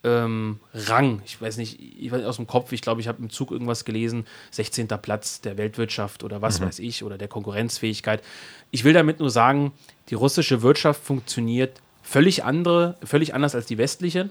ähm, 0.04 0.60
Rang. 0.74 1.22
Ich 1.24 1.40
weiß 1.40 1.56
nicht, 1.56 1.80
ich 1.80 2.12
weiß 2.12 2.24
aus 2.24 2.36
dem 2.36 2.46
Kopf, 2.46 2.72
ich 2.72 2.82
glaube, 2.82 3.00
ich 3.00 3.08
habe 3.08 3.22
im 3.22 3.30
Zug 3.30 3.50
irgendwas 3.50 3.84
gelesen, 3.84 4.26
16. 4.50 4.88
Platz 4.88 5.40
der 5.40 5.56
Weltwirtschaft 5.56 6.22
oder 6.22 6.42
was 6.42 6.60
mhm. 6.60 6.66
weiß 6.66 6.78
ich, 6.80 7.02
oder 7.02 7.18
der 7.18 7.28
Konkurrenzfähigkeit. 7.28 8.22
Ich 8.70 8.84
will 8.84 8.92
damit 8.92 9.18
nur 9.20 9.30
sagen, 9.30 9.72
die 10.10 10.14
russische 10.14 10.62
Wirtschaft 10.62 11.02
funktioniert 11.02 11.80
völlig 12.02 12.44
andere, 12.44 12.96
völlig 13.02 13.34
anders 13.34 13.54
als 13.54 13.66
die 13.66 13.78
westliche. 13.78 14.28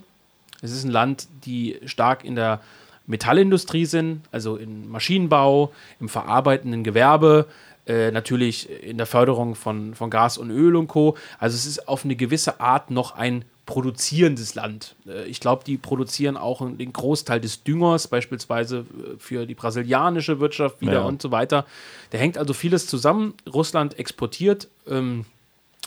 Es 0.61 0.71
ist 0.71 0.83
ein 0.83 0.91
Land, 0.91 1.27
die 1.45 1.79
stark 1.85 2.23
in 2.23 2.35
der 2.35 2.61
Metallindustrie 3.05 3.85
sind, 3.85 4.21
also 4.31 4.55
im 4.55 4.89
Maschinenbau, 4.89 5.73
im 5.99 6.07
verarbeitenden 6.07 6.83
Gewerbe, 6.83 7.47
äh, 7.85 8.11
natürlich 8.11 8.69
in 8.83 8.97
der 8.97 9.07
Förderung 9.07 9.55
von, 9.55 9.93
von 9.93 10.09
Gas 10.09 10.37
und 10.37 10.51
Öl 10.51 10.75
und 10.75 10.87
Co. 10.87 11.17
Also 11.37 11.55
es 11.55 11.65
ist 11.65 11.87
auf 11.87 12.05
eine 12.05 12.15
gewisse 12.15 12.61
Art 12.61 12.91
noch 12.91 13.15
ein 13.15 13.43
produzierendes 13.65 14.55
Land. 14.55 14.95
Äh, 15.07 15.25
ich 15.25 15.39
glaube, 15.39 15.63
die 15.63 15.77
produzieren 15.77 16.37
auch 16.37 16.61
den 16.61 16.93
Großteil 16.93 17.39
des 17.39 17.63
Düngers, 17.63 18.07
beispielsweise 18.07 18.79
äh, 18.79 19.17
für 19.17 19.45
die 19.45 19.55
brasilianische 19.55 20.39
Wirtschaft 20.39 20.81
wieder 20.81 20.93
ja. 20.93 21.03
und 21.03 21.21
so 21.21 21.31
weiter. 21.31 21.65
Da 22.11 22.17
hängt 22.17 22.37
also 22.37 22.53
vieles 22.53 22.87
zusammen. 22.87 23.33
Russland 23.51 23.97
exportiert 23.99 24.67
ähm, 24.87 25.25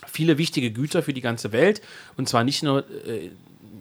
viele 0.06 0.38
wichtige 0.38 0.70
Güter 0.70 1.02
für 1.02 1.12
die 1.12 1.20
ganze 1.20 1.52
Welt 1.52 1.82
und 2.16 2.28
zwar 2.28 2.44
nicht 2.44 2.62
nur 2.62 2.84
äh, 3.06 3.30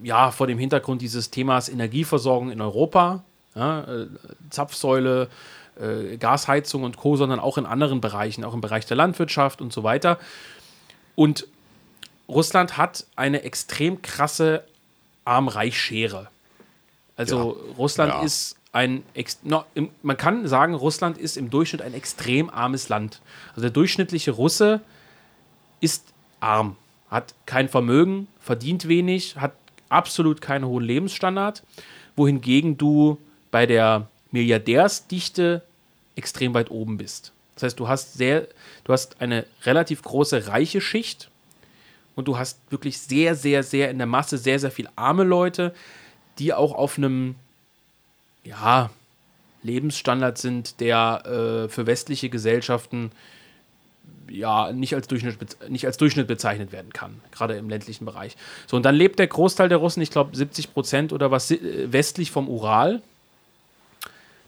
ja, 0.02 0.30
vor 0.30 0.46
dem 0.46 0.58
Hintergrund 0.58 1.02
dieses 1.02 1.30
Themas 1.30 1.68
Energieversorgung 1.68 2.50
in 2.50 2.60
Europa, 2.60 3.24
ja, 3.54 3.80
äh, 3.80 4.06
Zapfsäule, 4.50 5.28
äh, 5.80 6.16
Gasheizung 6.18 6.84
und 6.84 6.96
Co., 6.96 7.16
sondern 7.16 7.40
auch 7.40 7.58
in 7.58 7.66
anderen 7.66 8.00
Bereichen, 8.00 8.44
auch 8.44 8.54
im 8.54 8.60
Bereich 8.60 8.86
der 8.86 8.96
Landwirtschaft 8.96 9.60
und 9.60 9.72
so 9.72 9.82
weiter. 9.82 10.18
Und 11.14 11.48
Russland 12.28 12.76
hat 12.76 13.06
eine 13.14 13.42
extrem 13.42 14.02
krasse 14.02 14.64
Arm-Reich-Schere. 15.24 16.28
Also 17.16 17.56
ja. 17.56 17.74
Russland 17.76 18.12
ja. 18.12 18.22
ist 18.22 18.56
ein, 18.72 19.02
no, 19.42 19.64
im, 19.74 19.90
man 20.02 20.16
kann 20.16 20.46
sagen, 20.46 20.74
Russland 20.74 21.16
ist 21.16 21.36
im 21.36 21.50
Durchschnitt 21.50 21.80
ein 21.80 21.94
extrem 21.94 22.50
armes 22.50 22.88
Land. 22.88 23.20
Also 23.50 23.62
der 23.62 23.70
durchschnittliche 23.70 24.32
Russe 24.32 24.80
ist 25.80 26.04
arm, 26.40 26.76
hat 27.10 27.34
kein 27.46 27.68
Vermögen, 27.68 28.28
verdient 28.38 28.86
wenig, 28.86 29.36
hat 29.36 29.52
absolut 29.88 30.40
keinen 30.40 30.66
hohen 30.66 30.84
Lebensstandard, 30.84 31.62
wohingegen 32.16 32.76
du 32.76 33.18
bei 33.50 33.66
der 33.66 34.08
Milliardärsdichte 34.30 35.62
extrem 36.16 36.52
weit 36.52 36.70
oben 36.70 36.98
bist. 36.98 37.32
Das 37.54 37.62
heißt, 37.62 37.80
du 37.80 37.88
hast 37.88 38.14
sehr, 38.14 38.48
du 38.84 38.92
hast 38.92 39.20
eine 39.20 39.46
relativ 39.64 40.02
große 40.02 40.48
reiche 40.48 40.82
Schicht 40.82 41.30
und 42.16 42.26
du 42.26 42.36
hast 42.36 42.58
wirklich 42.70 42.98
sehr, 42.98 43.36
sehr, 43.36 43.62
sehr 43.62 43.90
in 43.90 43.98
der 43.98 44.06
Masse 44.08 44.38
sehr, 44.38 44.58
sehr 44.58 44.72
viel 44.72 44.88
arme 44.96 45.22
Leute, 45.22 45.72
die 46.40 46.52
auch 46.52 46.72
auf 46.72 46.98
einem, 46.98 47.36
ja, 48.42 48.90
Lebensstandard 49.62 50.38
sind, 50.38 50.80
der 50.80 51.22
äh, 51.26 51.68
für 51.68 51.86
westliche 51.86 52.28
Gesellschaften 52.30 53.12
ja 54.30 54.72
nicht 54.72 54.94
als, 54.94 55.06
Durchschnitt, 55.08 55.38
nicht 55.68 55.86
als 55.86 55.96
Durchschnitt 55.98 56.26
bezeichnet 56.26 56.72
werden 56.72 56.92
kann, 56.92 57.20
gerade 57.32 57.56
im 57.56 57.68
ländlichen 57.68 58.04
Bereich. 58.04 58.36
So, 58.66 58.76
und 58.76 58.84
dann 58.84 58.94
lebt 58.94 59.18
der 59.18 59.26
Großteil 59.26 59.68
der 59.68 59.78
Russen, 59.78 60.00
ich 60.02 60.10
glaube 60.10 60.36
70 60.36 60.72
Prozent 60.72 61.12
oder 61.12 61.30
was, 61.30 61.50
äh, 61.50 61.92
westlich 61.92 62.30
vom 62.30 62.48
Ural. 62.48 63.02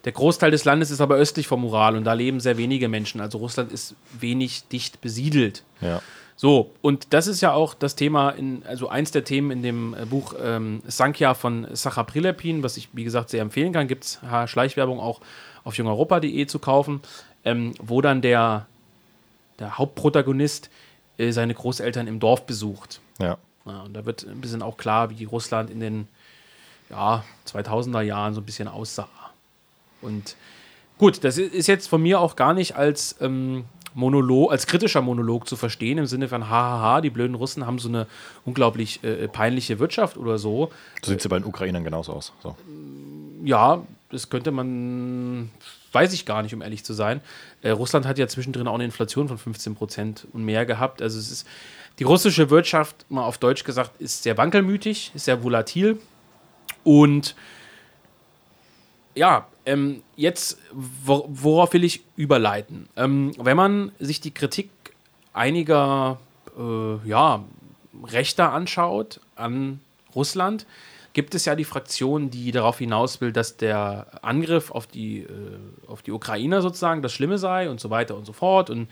Der 0.05 0.13
Großteil 0.13 0.51
des 0.51 0.65
Landes 0.65 0.91
ist 0.91 1.01
aber 1.01 1.17
östlich 1.17 1.49
vom 1.49 1.65
Ural 1.65 1.97
und 1.97 2.05
da 2.05 2.13
leben 2.13 2.41
sehr 2.41 2.57
wenige 2.57 2.89
Menschen. 2.89 3.21
Also 3.21 3.39
Russland 3.39 3.73
ist 3.73 3.95
wenig 4.19 4.69
dicht 4.69 5.01
besiedelt. 5.01 5.65
Ja. 5.81 6.01
So, 6.41 6.71
und 6.83 7.13
das 7.13 7.27
ist 7.27 7.41
ja 7.41 7.53
auch 7.53 7.75
das 7.75 7.97
Thema, 7.97 8.31
in, 8.31 8.63
also 8.65 8.89
eins 8.89 9.11
der 9.11 9.25
Themen 9.25 9.51
in 9.51 9.61
dem 9.61 9.93
äh, 9.95 10.05
Buch 10.07 10.35
ähm, 10.41 10.83
Sankhya 10.87 11.35
von 11.35 11.67
Sacha 11.73 12.05
Prilepin, 12.05 12.63
was 12.63 12.77
ich, 12.77 12.91
wie 12.93 13.03
gesagt, 13.03 13.31
sehr 13.31 13.43
empfehlen 13.43 13.73
kann. 13.73 13.89
Gibt 13.89 14.05
es 14.05 14.21
Schleichwerbung 14.47 15.01
auch 15.01 15.21
auf 15.65 15.77
jungeuropa.de 15.77 16.47
zu 16.47 16.61
kaufen, 16.61 17.01
ähm, 17.45 17.75
wo 17.83 18.01
dann 18.01 18.23
der, 18.23 18.67
der 19.59 19.79
Hauptprotagonist 19.79 20.71
äh, 21.19 21.33
seine 21.33 21.55
Großeltern 21.55 22.07
im 22.07 22.21
Dorf 22.21 22.47
besucht. 22.47 23.01
Ja. 23.19 23.37
ja. 23.67 23.81
Und 23.81 23.95
da 23.95 24.07
wird 24.07 24.25
ein 24.25 24.41
bisschen 24.41 24.63
auch 24.63 24.77
klar, 24.77 25.11
wie 25.11 25.25
Russland 25.25 25.71
in 25.71 25.81
den 25.81 26.07
ja, 26.89 27.25
2000er 27.49 28.03
Jahren 28.03 28.35
so 28.35 28.41
ein 28.41 28.47
bisschen 28.47 28.69
aussah. 28.69 29.09
Und 30.03 30.37
gut, 30.99 31.25
das 31.25 31.37
ist 31.37 31.67
jetzt 31.67 31.89
von 31.89 32.01
mir 32.01 32.21
auch 32.21 32.37
gar 32.37 32.55
nicht 32.55 32.77
als 32.77 33.17
ähm, 33.21 33.65
Monolog, 33.95 34.51
als 34.51 34.67
kritischer 34.67 35.03
Monolog 35.03 35.49
zu 35.49 35.57
verstehen, 35.57 35.99
im 35.99 36.07
Sinne 36.07 36.29
von, 36.29 36.49
hahaha, 36.49 37.01
die 37.01 37.11
blöden 37.11 37.35
Russen 37.35 37.67
haben 37.67 37.79
so 37.79 37.89
eine 37.89 38.07
unglaublich 38.45 39.03
äh, 39.03 39.29
peinliche 39.29 39.79
Wirtschaft 39.79 40.17
oder 40.17 40.39
so. 40.39 40.71
So 41.03 41.11
sieht 41.11 41.19
es 41.19 41.25
ja 41.25 41.31
bei 41.31 41.39
den 41.39 41.47
Ukrainern 41.47 41.85
genauso 41.85 42.13
aus. 42.13 42.33
So. 42.43 42.57
Ja, 43.45 43.83
das 44.11 44.31
könnte 44.31 44.51
man, 44.51 45.51
weiß 45.93 46.13
ich 46.13 46.27
gar 46.27 46.43
nicht, 46.43 46.55
um 46.55 46.63
ehrlich 46.63 46.85
zu 46.85 46.95
sein. 46.95 47.21
Äh, 47.63 47.71
Russland 47.71 48.07
hat 48.07 48.19
ja 48.19 48.29
zwischendrin 48.29 48.69
auch 48.69 48.75
eine 48.75 48.85
Inflation 48.85 49.29
von 49.29 49.39
15 49.39 49.75
Prozent 49.75 50.27
und 50.33 50.45
mehr 50.45 50.67
gehabt. 50.67 51.03
Also 51.03 51.19
es 51.19 51.31
ist, 51.31 51.47
die 51.99 52.05
russische 52.05 52.51
Wirtschaft, 52.51 53.07
mal 53.09 53.25
auf 53.25 53.39
Deutsch 53.39 53.65
gesagt, 53.65 54.01
ist 54.01 54.23
sehr 54.23 54.37
wankelmütig, 54.37 55.13
ist 55.15 55.25
sehr 55.25 55.43
volatil 55.43 55.99
und 56.85 57.35
ja, 59.19 59.49
ähm, 59.67 60.03
jetzt, 60.17 60.59
worauf 60.73 61.73
will 61.73 61.85
ich 61.85 62.03
überleiten? 62.17 62.89
Ähm, 62.97 63.33
wenn 63.39 63.57
man 63.57 63.93
sich 63.99 64.21
die 64.21 64.31
Kritik 64.31 64.71
einiger 65.33 66.19
äh, 66.57 67.09
ja, 67.09 67.45
Rechter 68.05 68.53
anschaut 68.53 69.21
an 69.37 69.81
Russland, 70.15 70.67
gibt 71.13 71.35
es 71.35 71.45
ja 71.45 71.57
die 71.57 71.65
Fraktion, 71.65 72.31
die 72.31 72.53
darauf 72.53 72.79
hinaus 72.79 73.21
will, 73.21 73.33
dass 73.33 73.57
der 73.57 74.07
Angriff 74.23 74.71
auf 74.71 74.87
die, 74.87 75.21
äh, 75.21 75.27
auf 75.89 76.03
die 76.03 76.13
Ukrainer 76.13 76.63
sozusagen 76.63 77.03
das 77.03 77.13
Schlimme 77.13 77.39
sei 77.39 77.69
und 77.69 77.81
so 77.81 77.91
weiter 77.91 78.17
und 78.17 78.25
so 78.25 78.33
fort 78.33 78.71
und 78.71 78.89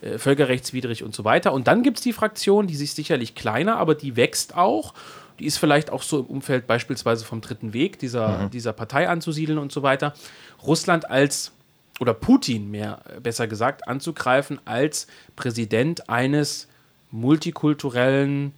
äh, 0.00 0.18
völkerrechtswidrig 0.18 1.02
und 1.02 1.14
so 1.14 1.24
weiter. 1.24 1.52
Und 1.52 1.66
dann 1.66 1.82
gibt 1.82 1.98
es 1.98 2.02
die 2.04 2.12
Fraktion, 2.12 2.66
die 2.68 2.76
sich 2.76 2.94
sicherlich 2.94 3.34
kleiner, 3.34 3.76
aber 3.76 3.94
die 3.94 4.14
wächst 4.14 4.56
auch 4.56 4.94
die 5.38 5.46
ist 5.46 5.58
vielleicht 5.58 5.90
auch 5.90 6.02
so 6.02 6.20
im 6.20 6.26
Umfeld 6.26 6.66
beispielsweise 6.66 7.24
vom 7.24 7.40
Dritten 7.40 7.72
Weg, 7.72 7.98
dieser, 7.98 8.44
mhm. 8.44 8.50
dieser 8.50 8.72
Partei 8.72 9.08
anzusiedeln 9.08 9.58
und 9.58 9.72
so 9.72 9.82
weiter. 9.82 10.14
Russland 10.62 11.10
als, 11.10 11.52
oder 12.00 12.14
Putin 12.14 12.70
mehr, 12.70 13.00
besser 13.22 13.46
gesagt, 13.46 13.88
anzugreifen 13.88 14.60
als 14.64 15.06
Präsident 15.36 16.08
eines 16.08 16.68
multikulturellen 17.10 18.52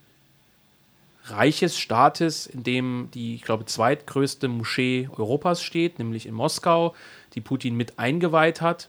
reiches 1.28 1.78
Staates, 1.78 2.46
in 2.46 2.62
dem 2.62 3.08
die, 3.12 3.34
ich 3.34 3.42
glaube, 3.42 3.64
zweitgrößte 3.64 4.48
Moschee 4.48 5.08
Europas 5.16 5.62
steht, 5.62 5.98
nämlich 5.98 6.26
in 6.26 6.34
Moskau, 6.34 6.94
die 7.34 7.40
Putin 7.40 7.76
mit 7.76 7.98
eingeweiht 7.98 8.60
hat, 8.60 8.88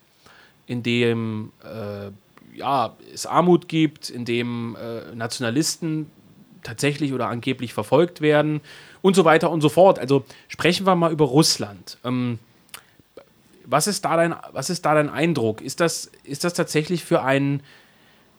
in 0.68 0.84
dem 0.84 1.52
äh, 1.64 2.12
ja, 2.58 2.96
es 3.14 3.26
Armut 3.26 3.68
gibt, 3.68 4.10
in 4.10 4.26
dem 4.26 4.76
äh, 4.76 5.16
Nationalisten 5.16 6.10
tatsächlich 6.68 7.14
oder 7.14 7.28
angeblich 7.28 7.74
verfolgt 7.74 8.22
werden 8.22 8.62
und 9.02 9.16
so 9.16 9.26
weiter 9.26 9.50
und 9.50 9.62
so 9.62 9.70
fort. 9.70 10.00
Also 10.00 10.26
sprechen 10.48 10.86
wir 10.86 10.96
mal 10.96 11.12
über 11.12 11.26
Russland. 11.26 11.98
Ähm, 12.04 12.40
was, 13.66 13.88
ist 13.88 14.06
da 14.06 14.18
dein, 14.18 14.36
was 14.52 14.70
ist 14.70 14.86
da 14.86 14.94
dein 14.94 15.10
Eindruck? 15.10 15.62
Ist 15.62 15.80
das, 15.80 16.12
ist 16.24 16.44
das 16.44 16.54
tatsächlich 16.54 17.04
für 17.04 17.24
einen, 17.24 17.64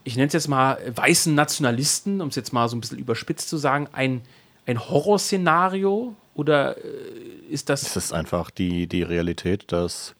ich 0.04 0.16
nenne 0.16 0.28
es 0.28 0.32
jetzt 0.34 0.48
mal 0.48 0.78
weißen 0.94 1.34
Nationalisten, 1.34 2.20
um 2.20 2.28
es 2.28 2.36
jetzt 2.36 2.52
mal 2.52 2.68
so 2.68 2.76
ein 2.76 2.80
bisschen 2.80 2.98
überspitzt 2.98 3.48
zu 3.48 3.56
sagen, 3.56 3.88
ein, 3.92 4.22
ein 4.66 4.78
Horrorszenario? 4.78 6.14
Oder 6.34 6.76
äh, 6.76 6.80
ist 7.50 7.68
das. 7.68 7.82
Es 7.82 7.96
ist 7.96 8.12
einfach 8.12 8.50
die, 8.50 8.86
die 8.86 9.02
Realität, 9.02 9.72
dass 9.72 10.14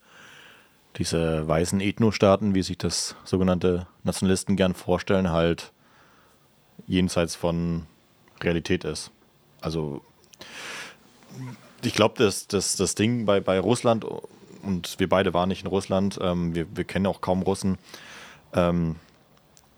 diese 0.97 1.47
weißen 1.47 1.81
Ethnostaaten, 1.81 2.55
wie 2.55 2.63
sich 2.63 2.77
das 2.77 3.15
sogenannte 3.23 3.87
Nationalisten 4.03 4.57
gern 4.57 4.75
vorstellen, 4.75 5.31
halt 5.31 5.73
jenseits 6.87 7.37
von 7.37 7.87
Realität 8.43 8.85
ist. 8.85 9.11
Also 9.61 10.03
ich 11.83 11.95
glaube, 11.95 12.23
dass 12.23 12.47
das, 12.47 12.77
das 12.77 12.95
Ding 12.95 13.27
bei, 13.27 13.41
bei 13.41 13.59
Russland, 13.59 14.05
und 14.63 14.99
wir 14.99 15.09
beide 15.09 15.35
waren 15.35 15.49
nicht 15.49 15.63
in 15.63 15.69
Russland, 15.69 16.19
ähm, 16.21 16.55
wir, 16.55 16.67
wir 16.77 16.85
kennen 16.85 17.07
auch 17.07 17.21
kaum 17.21 17.43
Russen, 17.43 17.79
ähm, 18.53 18.97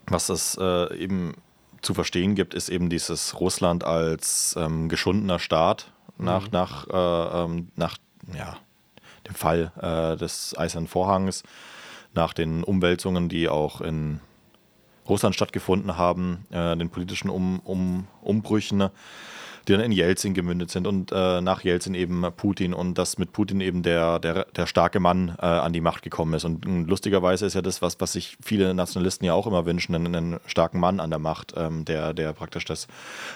was 0.07 0.27
das 0.27 0.57
äh, 0.59 0.95
eben 0.97 1.33
zu 1.81 1.93
verstehen 1.93 2.35
gibt, 2.35 2.53
ist 2.53 2.69
eben 2.69 2.89
dieses 2.89 3.39
Russland 3.39 3.83
als 3.83 4.55
ähm, 4.57 4.89
geschundener 4.89 5.39
Staat 5.39 5.91
nach, 6.17 6.45
mhm. 6.45 6.51
nach, 6.51 6.87
äh, 6.87 7.43
ähm, 7.43 7.71
nach 7.75 7.97
ja, 8.35 8.57
dem 9.27 9.35
Fall 9.35 9.71
äh, 9.81 10.17
des 10.17 10.57
Eisernen 10.57 10.87
Vorhangs, 10.87 11.43
nach 12.13 12.33
den 12.33 12.63
Umwälzungen, 12.63 13.29
die 13.29 13.47
auch 13.49 13.81
in 13.81 14.19
Russland 15.11 15.35
stattgefunden 15.35 15.97
haben, 15.97 16.45
äh, 16.51 16.75
den 16.77 16.89
politischen 16.89 17.29
um, 17.29 17.59
um, 17.59 18.07
Umbrüchen 18.21 18.89
die 19.67 19.73
dann 19.73 19.81
in 19.81 19.91
Jelzin 19.91 20.33
gemündet 20.33 20.71
sind 20.71 20.87
und 20.87 21.11
äh, 21.11 21.41
nach 21.41 21.63
Jelzin 21.63 21.93
eben 21.93 22.25
Putin 22.35 22.73
und 22.73 22.97
dass 22.97 23.17
mit 23.17 23.31
Putin 23.31 23.61
eben 23.61 23.83
der, 23.83 24.19
der, 24.19 24.45
der 24.45 24.65
starke 24.65 24.99
Mann 24.99 25.35
äh, 25.39 25.45
an 25.45 25.73
die 25.73 25.81
Macht 25.81 26.03
gekommen 26.03 26.33
ist. 26.33 26.45
Und, 26.45 26.65
und, 26.65 26.87
lustigerweise 26.87 27.45
ist 27.45 27.53
ja 27.53 27.61
das, 27.61 27.81
was, 27.81 27.99
was 27.99 28.13
sich 28.13 28.37
viele 28.41 28.73
Nationalisten 28.73 29.25
ja 29.25 29.33
auch 29.33 29.47
immer 29.47 29.65
wünschen, 29.65 29.93
einen, 29.93 30.15
einen 30.15 30.39
starken 30.45 30.79
Mann 30.79 30.99
an 30.99 31.09
der 31.09 31.19
Macht, 31.19 31.53
ähm, 31.55 31.85
der, 31.85 32.13
der 32.13 32.33
praktisch 32.33 32.65
das 32.65 32.87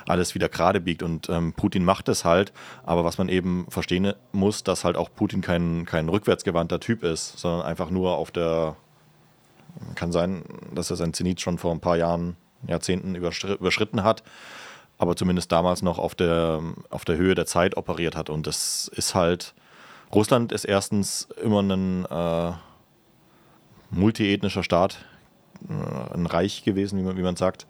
alles 0.07 0.35
wieder 0.35 0.49
gerade 0.49 0.81
biegt. 0.81 1.03
Und 1.03 1.29
ähm, 1.29 1.53
Putin 1.53 1.85
macht 1.85 2.09
es 2.09 2.25
halt, 2.25 2.53
aber 2.83 3.05
was 3.05 3.17
man 3.17 3.29
eben 3.29 3.67
verstehen 3.69 4.13
muss, 4.31 4.63
dass 4.63 4.83
halt 4.83 4.97
auch 4.97 5.09
Putin 5.15 5.41
kein, 5.41 5.85
kein 5.85 6.09
rückwärtsgewandter 6.09 6.79
Typ 6.79 7.03
ist, 7.03 7.37
sondern 7.37 7.61
einfach 7.65 7.89
nur 7.89 8.17
auf 8.17 8.31
der 8.31 8.75
kann 9.95 10.11
sein, 10.11 10.43
dass 10.73 10.89
er 10.89 10.95
sein 10.95 11.13
Zenit 11.13 11.41
schon 11.41 11.57
vor 11.57 11.71
ein 11.71 11.79
paar 11.79 11.97
Jahren, 11.97 12.35
Jahrzehnten 12.67 13.15
überschritten 13.15 14.03
hat 14.03 14.23
aber 14.97 15.15
zumindest 15.15 15.51
damals 15.51 15.81
noch 15.81 15.99
auf 15.99 16.15
der, 16.15 16.61
auf 16.89 17.05
der 17.05 17.17
Höhe 17.17 17.35
der 17.35 17.45
Zeit 17.45 17.77
operiert 17.77 18.15
hat. 18.15 18.29
Und 18.29 18.47
das 18.47 18.89
ist 18.95 19.15
halt, 19.15 19.53
Russland 20.13 20.51
ist 20.51 20.65
erstens 20.65 21.27
immer 21.41 21.61
ein 21.61 22.05
äh, 22.05 22.53
multiethnischer 23.91 24.63
Staat, 24.63 25.05
äh, 25.67 26.13
ein 26.13 26.25
Reich 26.25 26.63
gewesen, 26.63 26.99
wie 26.99 27.03
man, 27.03 27.17
wie 27.17 27.23
man 27.23 27.35
sagt. 27.35 27.67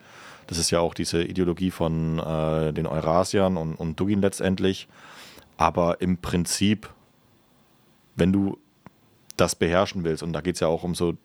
Das 0.48 0.60
ist 0.60 0.70
ja 0.70 0.80
auch 0.80 0.94
diese 0.94 1.24
Ideologie 1.24 1.72
von 1.72 2.20
äh, 2.20 2.72
den 2.72 2.86
Eurasiern 2.86 3.58
und, 3.58 3.74
und 3.76 4.00
Dugin 4.00 4.22
letztendlich. 4.22 4.88
Aber 5.58 6.02
im 6.02 6.18
Prinzip, 6.18 6.90
wenn 8.16 8.32
du 8.32 8.60
das 9.38 9.56
beherrschen 9.56 10.04
willst, 10.04 10.22
und 10.22 10.34
da 10.34 10.42
geht 10.42 10.56
es 10.56 10.62
ja 10.62 10.68
auch 10.68 10.84
um 10.84 10.94
so 10.94 11.16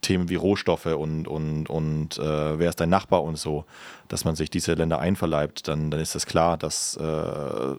Themen 0.00 0.28
wie 0.28 0.34
Rohstoffe 0.36 0.86
und, 0.86 1.28
und, 1.28 1.68
und 1.68 2.18
äh, 2.18 2.58
wer 2.58 2.68
ist 2.68 2.80
dein 2.80 2.88
Nachbar 2.88 3.22
und 3.22 3.36
so, 3.36 3.64
dass 4.08 4.24
man 4.24 4.36
sich 4.36 4.50
diese 4.50 4.74
Länder 4.74 4.98
einverleibt, 4.98 5.68
dann, 5.68 5.90
dann 5.90 6.00
ist 6.00 6.14
es 6.14 6.26
klar, 6.26 6.56
dass 6.56 6.96
äh, 6.96 7.76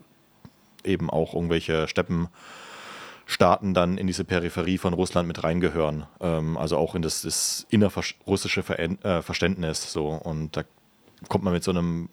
eben 0.83 1.09
auch 1.09 1.33
irgendwelche 1.33 1.87
Steppenstaaten 1.87 3.73
dann 3.73 3.97
in 3.97 4.07
diese 4.07 4.23
Peripherie 4.23 4.77
von 4.77 4.93
Russland 4.93 5.27
mit 5.27 5.43
reingehören. 5.43 6.05
Ähm, 6.21 6.57
also 6.57 6.77
auch 6.77 6.95
in 6.95 7.01
das, 7.01 7.23
das 7.23 7.65
innerrussische 7.69 8.63
Ver 8.63 8.79
äh, 8.79 9.21
Verständnis. 9.21 9.91
So. 9.91 10.09
Und 10.09 10.55
da 10.57 10.63
kommt 11.27 11.43
man 11.43 11.53
mit 11.53 11.63
so 11.63 11.71
einem 11.71 12.09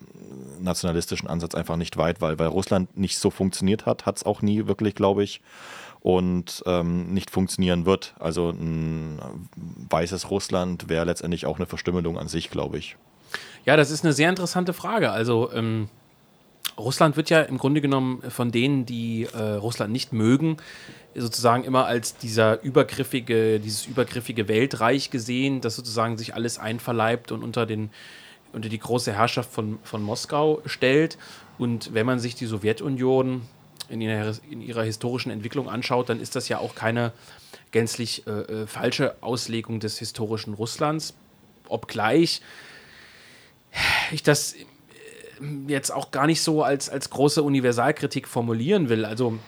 nationalistischen 0.60 1.28
Ansatz 1.28 1.54
einfach 1.54 1.76
nicht 1.76 1.96
weit, 1.96 2.20
weil, 2.20 2.38
weil 2.38 2.48
Russland 2.48 2.96
nicht 2.96 3.18
so 3.18 3.30
funktioniert 3.30 3.84
hat, 3.84 4.06
hat 4.06 4.16
es 4.16 4.24
auch 4.24 4.42
nie 4.42 4.66
wirklich, 4.66 4.94
glaube 4.94 5.22
ich 5.22 5.42
und 6.02 6.62
ähm, 6.66 7.12
nicht 7.14 7.30
funktionieren 7.30 7.86
wird. 7.86 8.14
Also 8.18 8.50
ein 8.50 9.20
weißes 9.88 10.30
Russland 10.30 10.88
wäre 10.88 11.04
letztendlich 11.04 11.46
auch 11.46 11.56
eine 11.56 11.66
Verstümmelung 11.66 12.18
an 12.18 12.28
sich, 12.28 12.50
glaube 12.50 12.78
ich. 12.78 12.96
Ja, 13.64 13.76
das 13.76 13.90
ist 13.90 14.04
eine 14.04 14.12
sehr 14.12 14.28
interessante 14.28 14.72
Frage. 14.72 15.10
Also 15.10 15.52
ähm, 15.52 15.88
Russland 16.76 17.16
wird 17.16 17.30
ja 17.30 17.42
im 17.42 17.56
Grunde 17.56 17.80
genommen 17.80 18.22
von 18.30 18.50
denen, 18.50 18.84
die 18.84 19.28
äh, 19.32 19.38
Russland 19.38 19.92
nicht 19.92 20.12
mögen, 20.12 20.56
sozusagen 21.14 21.62
immer 21.62 21.86
als 21.86 22.16
dieser 22.16 22.62
übergriffige, 22.62 23.60
dieses 23.60 23.86
übergriffige 23.86 24.48
Weltreich 24.48 25.10
gesehen, 25.10 25.60
das 25.60 25.76
sozusagen 25.76 26.18
sich 26.18 26.34
alles 26.34 26.58
einverleibt 26.58 27.30
und 27.30 27.44
unter 27.44 27.64
den 27.64 27.90
unter 28.52 28.68
die 28.68 28.78
große 28.78 29.14
Herrschaft 29.14 29.50
von, 29.50 29.78
von 29.82 30.02
Moskau 30.02 30.60
stellt. 30.66 31.16
Und 31.58 31.94
wenn 31.94 32.04
man 32.04 32.18
sich 32.18 32.34
die 32.34 32.44
Sowjetunion 32.44 33.42
in 33.88 34.00
ihrer, 34.00 34.34
in 34.50 34.60
ihrer 34.60 34.82
historischen 34.82 35.30
Entwicklung 35.30 35.68
anschaut, 35.68 36.08
dann 36.08 36.20
ist 36.20 36.36
das 36.36 36.48
ja 36.48 36.58
auch 36.58 36.74
keine 36.74 37.12
gänzlich 37.70 38.26
äh, 38.26 38.30
äh, 38.30 38.66
falsche 38.66 39.16
Auslegung 39.22 39.80
des 39.80 39.98
historischen 39.98 40.54
Russlands, 40.54 41.14
obgleich 41.68 42.42
ich 44.12 44.22
das 44.22 44.54
äh, 44.54 44.64
jetzt 45.68 45.90
auch 45.90 46.10
gar 46.10 46.26
nicht 46.26 46.42
so 46.42 46.62
als, 46.62 46.88
als 46.88 47.10
große 47.10 47.42
Universalkritik 47.42 48.28
formulieren 48.28 48.88
will. 48.88 49.04
Also 49.04 49.38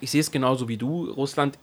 ich 0.00 0.10
sehe 0.10 0.20
es 0.20 0.30
genauso 0.30 0.68
wie 0.68 0.76
du. 0.76 1.10
Russland 1.10 1.58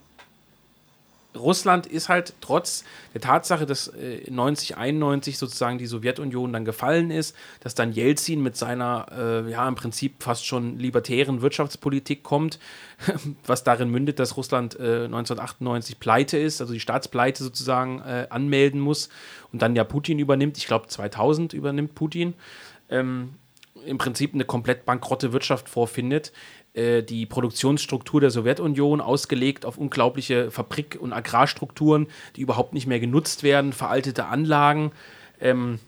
Russland 1.36 1.86
ist 1.86 2.08
halt 2.08 2.34
trotz 2.40 2.84
der 3.12 3.20
Tatsache, 3.20 3.66
dass 3.66 3.88
äh, 3.88 4.30
90, 4.30 4.76
91 4.76 5.38
sozusagen 5.38 5.78
die 5.78 5.86
Sowjetunion 5.86 6.52
dann 6.52 6.64
gefallen 6.64 7.10
ist, 7.10 7.36
dass 7.60 7.74
dann 7.74 7.92
Jelzin 7.92 8.42
mit 8.42 8.56
seiner, 8.56 9.06
äh, 9.10 9.50
ja, 9.50 9.66
im 9.68 9.74
Prinzip 9.74 10.22
fast 10.22 10.46
schon 10.46 10.78
libertären 10.78 11.42
Wirtschaftspolitik 11.42 12.22
kommt, 12.22 12.58
was 13.46 13.64
darin 13.64 13.90
mündet, 13.90 14.18
dass 14.18 14.36
Russland 14.36 14.78
äh, 14.78 15.04
1998 15.04 16.00
pleite 16.00 16.38
ist, 16.38 16.60
also 16.60 16.72
die 16.72 16.80
Staatspleite 16.80 17.42
sozusagen 17.42 18.00
äh, 18.00 18.26
anmelden 18.30 18.80
muss 18.80 19.08
und 19.52 19.62
dann 19.62 19.76
ja 19.76 19.84
Putin 19.84 20.18
übernimmt. 20.18 20.56
Ich 20.56 20.66
glaube, 20.66 20.86
2000 20.88 21.52
übernimmt 21.52 21.94
Putin. 21.94 22.34
Ähm, 22.90 23.34
im 23.84 23.98
Prinzip 23.98 24.34
eine 24.34 24.44
komplett 24.44 24.84
bankrotte 24.84 25.32
Wirtschaft 25.32 25.68
vorfindet, 25.68 26.32
die 26.76 27.26
Produktionsstruktur 27.26 28.20
der 28.20 28.30
Sowjetunion, 28.30 29.00
ausgelegt 29.00 29.64
auf 29.64 29.78
unglaubliche 29.78 30.50
Fabrik- 30.50 30.98
und 31.00 31.12
Agrarstrukturen, 31.12 32.08
die 32.34 32.40
überhaupt 32.40 32.74
nicht 32.74 32.86
mehr 32.86 32.98
genutzt 32.98 33.44
werden, 33.44 33.72
veraltete 33.72 34.26
Anlagen. 34.26 34.90
Ähm, 35.40 35.78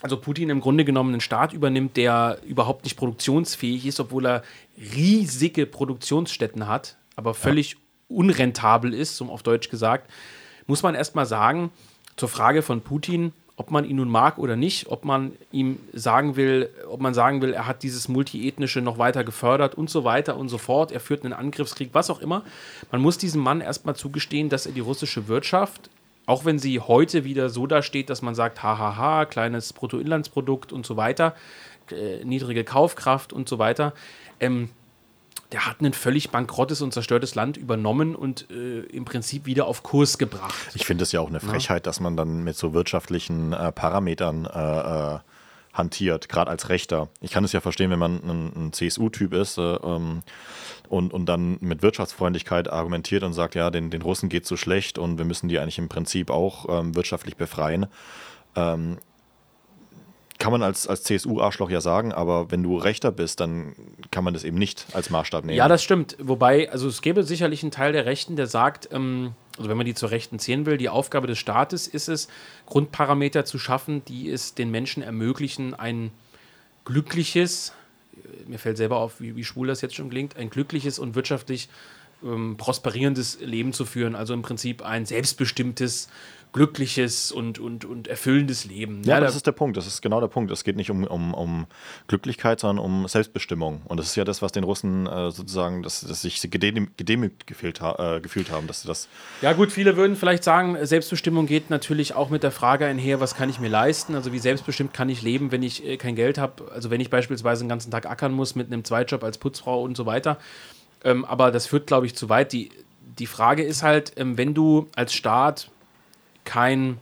also 0.00 0.16
Putin 0.16 0.50
im 0.50 0.60
Grunde 0.60 0.84
genommen 0.84 1.10
einen 1.12 1.20
Staat 1.20 1.52
übernimmt, 1.52 1.96
der 1.96 2.38
überhaupt 2.46 2.84
nicht 2.84 2.96
produktionsfähig 2.96 3.86
ist, 3.86 4.00
obwohl 4.00 4.26
er 4.26 4.42
riesige 4.96 5.66
Produktionsstätten 5.66 6.66
hat, 6.66 6.96
aber 7.14 7.34
völlig 7.34 7.72
ja. 7.72 7.78
unrentabel 8.08 8.94
ist, 8.94 9.16
so 9.16 9.26
auf 9.26 9.42
Deutsch 9.42 9.68
gesagt, 9.68 10.10
muss 10.66 10.82
man 10.82 10.94
erstmal 10.94 11.26
sagen, 11.26 11.70
zur 12.16 12.28
Frage 12.28 12.62
von 12.62 12.80
Putin, 12.80 13.32
ob 13.56 13.70
man 13.70 13.84
ihn 13.84 13.96
nun 13.96 14.08
mag 14.08 14.38
oder 14.38 14.56
nicht, 14.56 14.88
ob 14.88 15.04
man 15.04 15.32
ihm 15.50 15.78
sagen 15.92 16.36
will, 16.36 16.70
ob 16.88 17.00
man 17.00 17.14
sagen 17.14 17.42
will, 17.42 17.52
er 17.52 17.66
hat 17.66 17.82
dieses 17.82 18.08
Multiethnische 18.08 18.80
noch 18.80 18.98
weiter 18.98 19.24
gefördert 19.24 19.74
und 19.74 19.90
so 19.90 20.04
weiter 20.04 20.36
und 20.36 20.48
so 20.48 20.58
fort, 20.58 20.90
er 20.90 21.00
führt 21.00 21.24
einen 21.24 21.34
Angriffskrieg, 21.34 21.90
was 21.92 22.08
auch 22.08 22.20
immer. 22.20 22.44
Man 22.90 23.02
muss 23.02 23.18
diesem 23.18 23.42
Mann 23.42 23.60
erstmal 23.60 23.94
zugestehen, 23.94 24.48
dass 24.48 24.66
er 24.66 24.72
die 24.72 24.80
russische 24.80 25.28
Wirtschaft, 25.28 25.90
auch 26.24 26.44
wenn 26.44 26.58
sie 26.58 26.80
heute 26.80 27.24
wieder 27.24 27.50
so 27.50 27.66
dasteht, 27.66 28.08
dass 28.08 28.22
man 28.22 28.34
sagt, 28.34 28.62
hahaha, 28.62 29.26
kleines 29.26 29.72
Bruttoinlandsprodukt 29.72 30.72
und 30.72 30.86
so 30.86 30.96
weiter, 30.96 31.34
äh, 31.90 32.24
niedrige 32.24 32.64
Kaufkraft 32.64 33.32
und 33.32 33.48
so 33.48 33.58
weiter, 33.58 33.92
ähm, 34.40 34.70
der 35.52 35.66
hat 35.66 35.80
ein 35.80 35.92
völlig 35.92 36.30
bankrottes 36.30 36.82
und 36.82 36.92
zerstörtes 36.92 37.34
Land 37.34 37.56
übernommen 37.56 38.14
und 38.14 38.50
äh, 38.50 38.80
im 38.80 39.04
Prinzip 39.04 39.46
wieder 39.46 39.66
auf 39.66 39.82
Kurs 39.82 40.18
gebracht. 40.18 40.54
Ich 40.74 40.86
finde 40.86 41.04
es 41.04 41.12
ja 41.12 41.20
auch 41.20 41.28
eine 41.28 41.40
Frechheit, 41.40 41.86
ja. 41.86 41.90
dass 41.90 42.00
man 42.00 42.16
dann 42.16 42.42
mit 42.42 42.56
so 42.56 42.72
wirtschaftlichen 42.72 43.52
äh, 43.52 43.72
Parametern 43.72 44.46
äh, 44.46 45.16
äh 45.16 45.18
hantiert, 45.72 46.28
gerade 46.28 46.50
als 46.50 46.68
Rechter. 46.68 47.08
Ich 47.20 47.30
kann 47.30 47.44
es 47.44 47.52
ja 47.52 47.60
verstehen, 47.60 47.90
wenn 47.90 47.98
man 47.98 48.22
ein, 48.22 48.52
ein 48.54 48.72
CSU-Typ 48.72 49.32
ist 49.32 49.56
äh, 49.56 49.62
ähm, 49.62 50.22
und, 50.88 51.14
und 51.14 51.26
dann 51.26 51.56
mit 51.60 51.82
Wirtschaftsfreundlichkeit 51.82 52.70
argumentiert 52.70 53.22
und 53.22 53.32
sagt, 53.32 53.54
ja, 53.54 53.70
den, 53.70 53.88
den 53.88 54.02
Russen 54.02 54.28
geht 54.28 54.44
so 54.46 54.58
schlecht 54.58 54.98
und 54.98 55.16
wir 55.16 55.24
müssen 55.24 55.48
die 55.48 55.58
eigentlich 55.58 55.78
im 55.78 55.88
Prinzip 55.88 56.30
auch 56.30 56.66
ähm, 56.68 56.94
wirtschaftlich 56.94 57.36
befreien. 57.36 57.86
Ähm, 58.54 58.98
kann 60.42 60.50
man 60.50 60.64
als, 60.64 60.88
als 60.88 61.04
CSU-Arschloch 61.04 61.70
ja 61.70 61.80
sagen, 61.80 62.12
aber 62.12 62.50
wenn 62.50 62.64
du 62.64 62.76
Rechter 62.76 63.12
bist, 63.12 63.38
dann 63.38 63.76
kann 64.10 64.24
man 64.24 64.34
das 64.34 64.42
eben 64.42 64.58
nicht 64.58 64.86
als 64.92 65.08
Maßstab 65.08 65.44
nehmen. 65.44 65.56
Ja, 65.56 65.68
das 65.68 65.84
stimmt. 65.84 66.16
Wobei, 66.18 66.68
also 66.68 66.88
es 66.88 67.00
gäbe 67.00 67.22
sicherlich 67.22 67.62
einen 67.62 67.70
Teil 67.70 67.92
der 67.92 68.06
Rechten, 68.06 68.34
der 68.34 68.48
sagt, 68.48 68.88
ähm, 68.90 69.34
also 69.56 69.70
wenn 69.70 69.76
man 69.76 69.86
die 69.86 69.94
zur 69.94 70.10
Rechten 70.10 70.40
zählen 70.40 70.66
will, 70.66 70.78
die 70.78 70.88
Aufgabe 70.88 71.28
des 71.28 71.38
Staates 71.38 71.86
ist 71.86 72.08
es, 72.08 72.26
Grundparameter 72.66 73.44
zu 73.44 73.56
schaffen, 73.60 74.04
die 74.06 74.30
es 74.30 74.54
den 74.54 74.72
Menschen 74.72 75.04
ermöglichen, 75.04 75.74
ein 75.74 76.10
glückliches, 76.84 77.72
mir 78.48 78.58
fällt 78.58 78.78
selber 78.78 78.96
auf, 78.96 79.20
wie, 79.20 79.36
wie 79.36 79.44
schwul 79.44 79.68
das 79.68 79.80
jetzt 79.80 79.94
schon 79.94 80.10
klingt, 80.10 80.36
ein 80.36 80.50
glückliches 80.50 80.98
und 80.98 81.14
wirtschaftlich 81.14 81.68
ähm, 82.24 82.56
prosperierendes 82.56 83.38
Leben 83.40 83.72
zu 83.72 83.84
führen. 83.84 84.16
Also 84.16 84.34
im 84.34 84.42
Prinzip 84.42 84.82
ein 84.82 85.06
selbstbestimmtes, 85.06 86.08
glückliches 86.52 87.32
und, 87.32 87.58
und, 87.58 87.84
und 87.84 88.08
erfüllendes 88.08 88.64
Leben. 88.64 89.02
Ja, 89.04 89.14
ja 89.14 89.20
das 89.20 89.34
ist 89.34 89.46
der 89.46 89.52
Punkt. 89.52 89.76
Das 89.76 89.86
ist 89.86 90.02
genau 90.02 90.20
der 90.20 90.28
Punkt. 90.28 90.50
Es 90.50 90.64
geht 90.64 90.76
nicht 90.76 90.90
um, 90.90 91.04
um, 91.04 91.32
um 91.32 91.66
Glücklichkeit, 92.08 92.60
sondern 92.60 92.84
um 92.84 93.08
Selbstbestimmung. 93.08 93.82
Und 93.86 93.98
das 93.98 94.06
ist 94.06 94.16
ja 94.16 94.24
das, 94.24 94.42
was 94.42 94.52
den 94.52 94.64
Russen 94.64 95.06
äh, 95.06 95.30
sozusagen, 95.30 95.82
dass, 95.82 96.02
dass 96.02 96.22
sich 96.22 96.40
gedemütigt 96.50 97.46
gefühlt, 97.46 97.80
äh, 97.80 98.20
gefühlt 98.20 98.50
haben. 98.50 98.66
Dass 98.66 98.82
das 98.82 99.08
ja, 99.40 99.54
gut, 99.54 99.72
viele 99.72 99.96
würden 99.96 100.14
vielleicht 100.14 100.44
sagen, 100.44 100.76
Selbstbestimmung 100.84 101.46
geht 101.46 101.70
natürlich 101.70 102.14
auch 102.14 102.28
mit 102.28 102.42
der 102.42 102.50
Frage 102.50 102.86
einher, 102.86 103.20
was 103.20 103.34
kann 103.34 103.48
ich 103.48 103.58
mir 103.58 103.68
leisten? 103.68 104.14
Also, 104.14 104.32
wie 104.32 104.38
selbstbestimmt 104.38 104.92
kann 104.92 105.08
ich 105.08 105.22
leben, 105.22 105.52
wenn 105.52 105.62
ich 105.62 105.86
äh, 105.86 105.96
kein 105.96 106.16
Geld 106.16 106.36
habe? 106.36 106.70
Also, 106.72 106.90
wenn 106.90 107.00
ich 107.00 107.08
beispielsweise 107.08 107.64
den 107.64 107.68
ganzen 107.70 107.90
Tag 107.90 108.06
ackern 108.06 108.32
muss 108.32 108.54
mit 108.54 108.66
einem 108.66 108.84
Zweitjob 108.84 109.24
als 109.24 109.38
Putzfrau 109.38 109.82
und 109.82 109.96
so 109.96 110.04
weiter. 110.04 110.38
Ähm, 111.04 111.24
aber 111.24 111.50
das 111.50 111.66
führt, 111.66 111.86
glaube 111.86 112.06
ich, 112.06 112.14
zu 112.14 112.28
weit. 112.28 112.52
Die, 112.52 112.70
die 113.18 113.26
Frage 113.26 113.62
ist 113.62 113.82
halt, 113.82 114.12
ähm, 114.16 114.38
wenn 114.38 114.54
du 114.54 114.88
als 114.94 115.14
Staat 115.14 115.70
kein, 116.52 116.98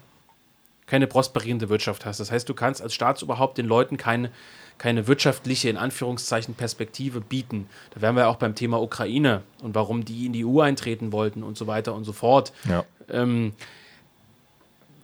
keine 0.87 1.09
prosperierende 1.09 1.69
Wirtschaft 1.69 2.07
hast. 2.07 2.21
Das 2.21 2.31
heißt, 2.31 2.49
du 2.49 2.55
kannst 2.55 2.81
als 2.81 2.95
Staatsoberhaupt 2.95 3.59
den 3.59 3.67
Leuten 3.67 3.97
keine, 3.97 4.31
keine 4.79 5.09
wirtschaftliche, 5.09 5.69
in 5.69 5.77
Anführungszeichen, 5.77 6.55
Perspektive 6.55 7.21
bieten. 7.21 7.69
Da 7.93 8.01
wären 8.01 8.15
wir 8.15 8.29
auch 8.29 8.37
beim 8.37 8.55
Thema 8.55 8.81
Ukraine 8.81 9.43
und 9.61 9.75
warum 9.75 10.05
die 10.05 10.27
in 10.27 10.33
die 10.33 10.45
EU 10.45 10.61
eintreten 10.61 11.11
wollten 11.11 11.43
und 11.43 11.59
so 11.59 11.67
weiter 11.67 11.95
und 11.95 12.05
so 12.05 12.13
fort. 12.13 12.53
Ja. 12.69 12.85
Ähm, 13.09 13.53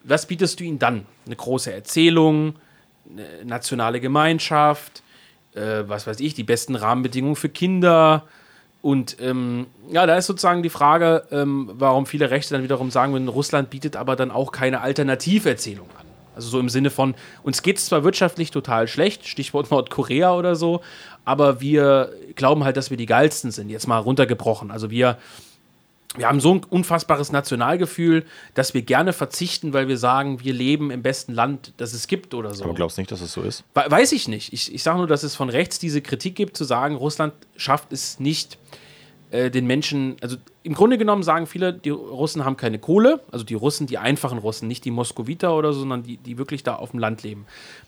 was 0.04 0.26
bietest 0.26 0.61
du 0.61 0.64
ihnen 0.64 0.78
dann? 0.78 1.06
Eine 1.26 1.35
große 1.35 1.72
Erzählung, 1.72 2.54
eine 3.11 3.44
nationale 3.44 3.98
Gemeinschaft, 3.98 5.02
äh, 5.54 5.82
was 5.88 6.06
weiß 6.06 6.20
ich, 6.20 6.35
die 6.35 6.44
besten 6.44 6.76
Rahmenbedingungen 6.76 7.35
für 7.35 7.48
Kinder, 7.48 8.28
und 8.87 9.16
ähm, 9.20 9.66
ja, 9.90 10.07
da 10.07 10.16
ist 10.16 10.27
sozusagen 10.27 10.62
die 10.62 10.70
Frage, 10.70 11.25
ähm, 11.33 11.72
warum 11.72 12.07
viele 12.07 12.31
Rechte 12.31 12.55
dann 12.55 12.62
wiederum 12.62 12.92
sagen 12.92 13.12
würden, 13.12 13.27
Russland 13.27 13.68
bietet 13.68 13.96
aber 13.96 14.14
dann 14.14 14.31
auch 14.31 14.53
keine 14.53 14.81
Alternativerzählung 14.81 15.88
an. 15.99 16.07
Also 16.37 16.51
so 16.51 16.61
im 16.61 16.68
Sinne 16.68 16.90
von, 16.90 17.16
uns 17.42 17.62
geht 17.62 17.79
es 17.79 17.87
zwar 17.87 18.05
wirtschaftlich 18.05 18.53
total 18.53 18.87
schlecht, 18.87 19.27
Stichwort 19.27 19.72
Nordkorea 19.72 20.37
oder 20.37 20.55
so, 20.55 20.83
aber 21.25 21.61
wir 21.61 22.12
glauben 22.37 22.62
halt, 22.62 22.77
dass 22.77 22.90
wir 22.90 22.96
die 22.96 23.07
geilsten 23.07 23.51
sind, 23.51 23.70
jetzt 23.70 23.88
mal 23.88 23.99
runtergebrochen. 23.99 24.70
Also 24.70 24.88
wir, 24.88 25.18
wir 26.16 26.29
haben 26.29 26.40
so 26.40 26.55
ein 26.55 26.64
unfassbares 26.64 27.33
Nationalgefühl, 27.33 28.24
dass 28.55 28.74
wir 28.74 28.83
gerne 28.83 29.12
verzichten, 29.12 29.72
weil 29.72 29.88
wir 29.88 29.98
sagen, 29.98 30.42
wir 30.42 30.52
leben 30.52 30.90
im 30.90 31.02
besten 31.02 31.33
Land, 31.33 31.72
das 31.76 31.92
es 31.92 32.07
gibt 32.07 32.35
oder 32.35 32.55
so. 32.55 32.64
Aber 32.64 32.74
glaubst 32.74 32.96
du 32.96 33.02
nicht, 33.02 33.12
dass 33.12 33.20
es 33.20 33.33
so 33.33 33.42
ist? 33.42 33.64
Weiß 33.74 34.12
ich 34.12 34.29
nicht. 34.29 34.52
Ich, 34.52 34.74
ich 34.74 34.83
sage 34.83 34.98
nur, 34.98 35.07
dass 35.07 35.22
es 35.22 35.35
von 35.35 35.48
rechts 35.48 35.79
diese 35.79 36.00
Kritik 36.00 36.35
gibt, 36.35 36.57
zu 36.57 36.64
sagen, 36.64 36.96
Russland 36.96 37.35
schafft 37.57 37.92
es 37.92 38.18
nicht, 38.20 38.59
äh, 39.31 39.50
den 39.50 39.66
Menschen, 39.66 40.16
also 40.20 40.37
im 40.62 40.74
Grunde 40.74 40.98
genommen 40.98 41.22
sagen 41.22 41.46
viele, 41.46 41.72
die 41.72 41.90
Russen 41.90 42.44
haben 42.44 42.57
keine 42.57 42.79
Kohle, 42.79 43.20
also 43.33 43.44
die 43.44 43.55
Russen, 43.55 43.87
die 43.87 43.98
einfachen 43.98 44.38
Russen, 44.38 44.68
nicht 44.68 44.85
die 44.85 44.90
Moskowiter 44.90 45.57
oder 45.57 45.72
so, 45.72 45.81
sondern 45.81 46.02
die, 46.02 46.16
die 46.16 46.38
wirklich 46.38 46.62
da 46.62 46.76
auf 46.76 46.92
dem 46.92 47.00
Land 47.00 47.22
leben. 47.22 47.46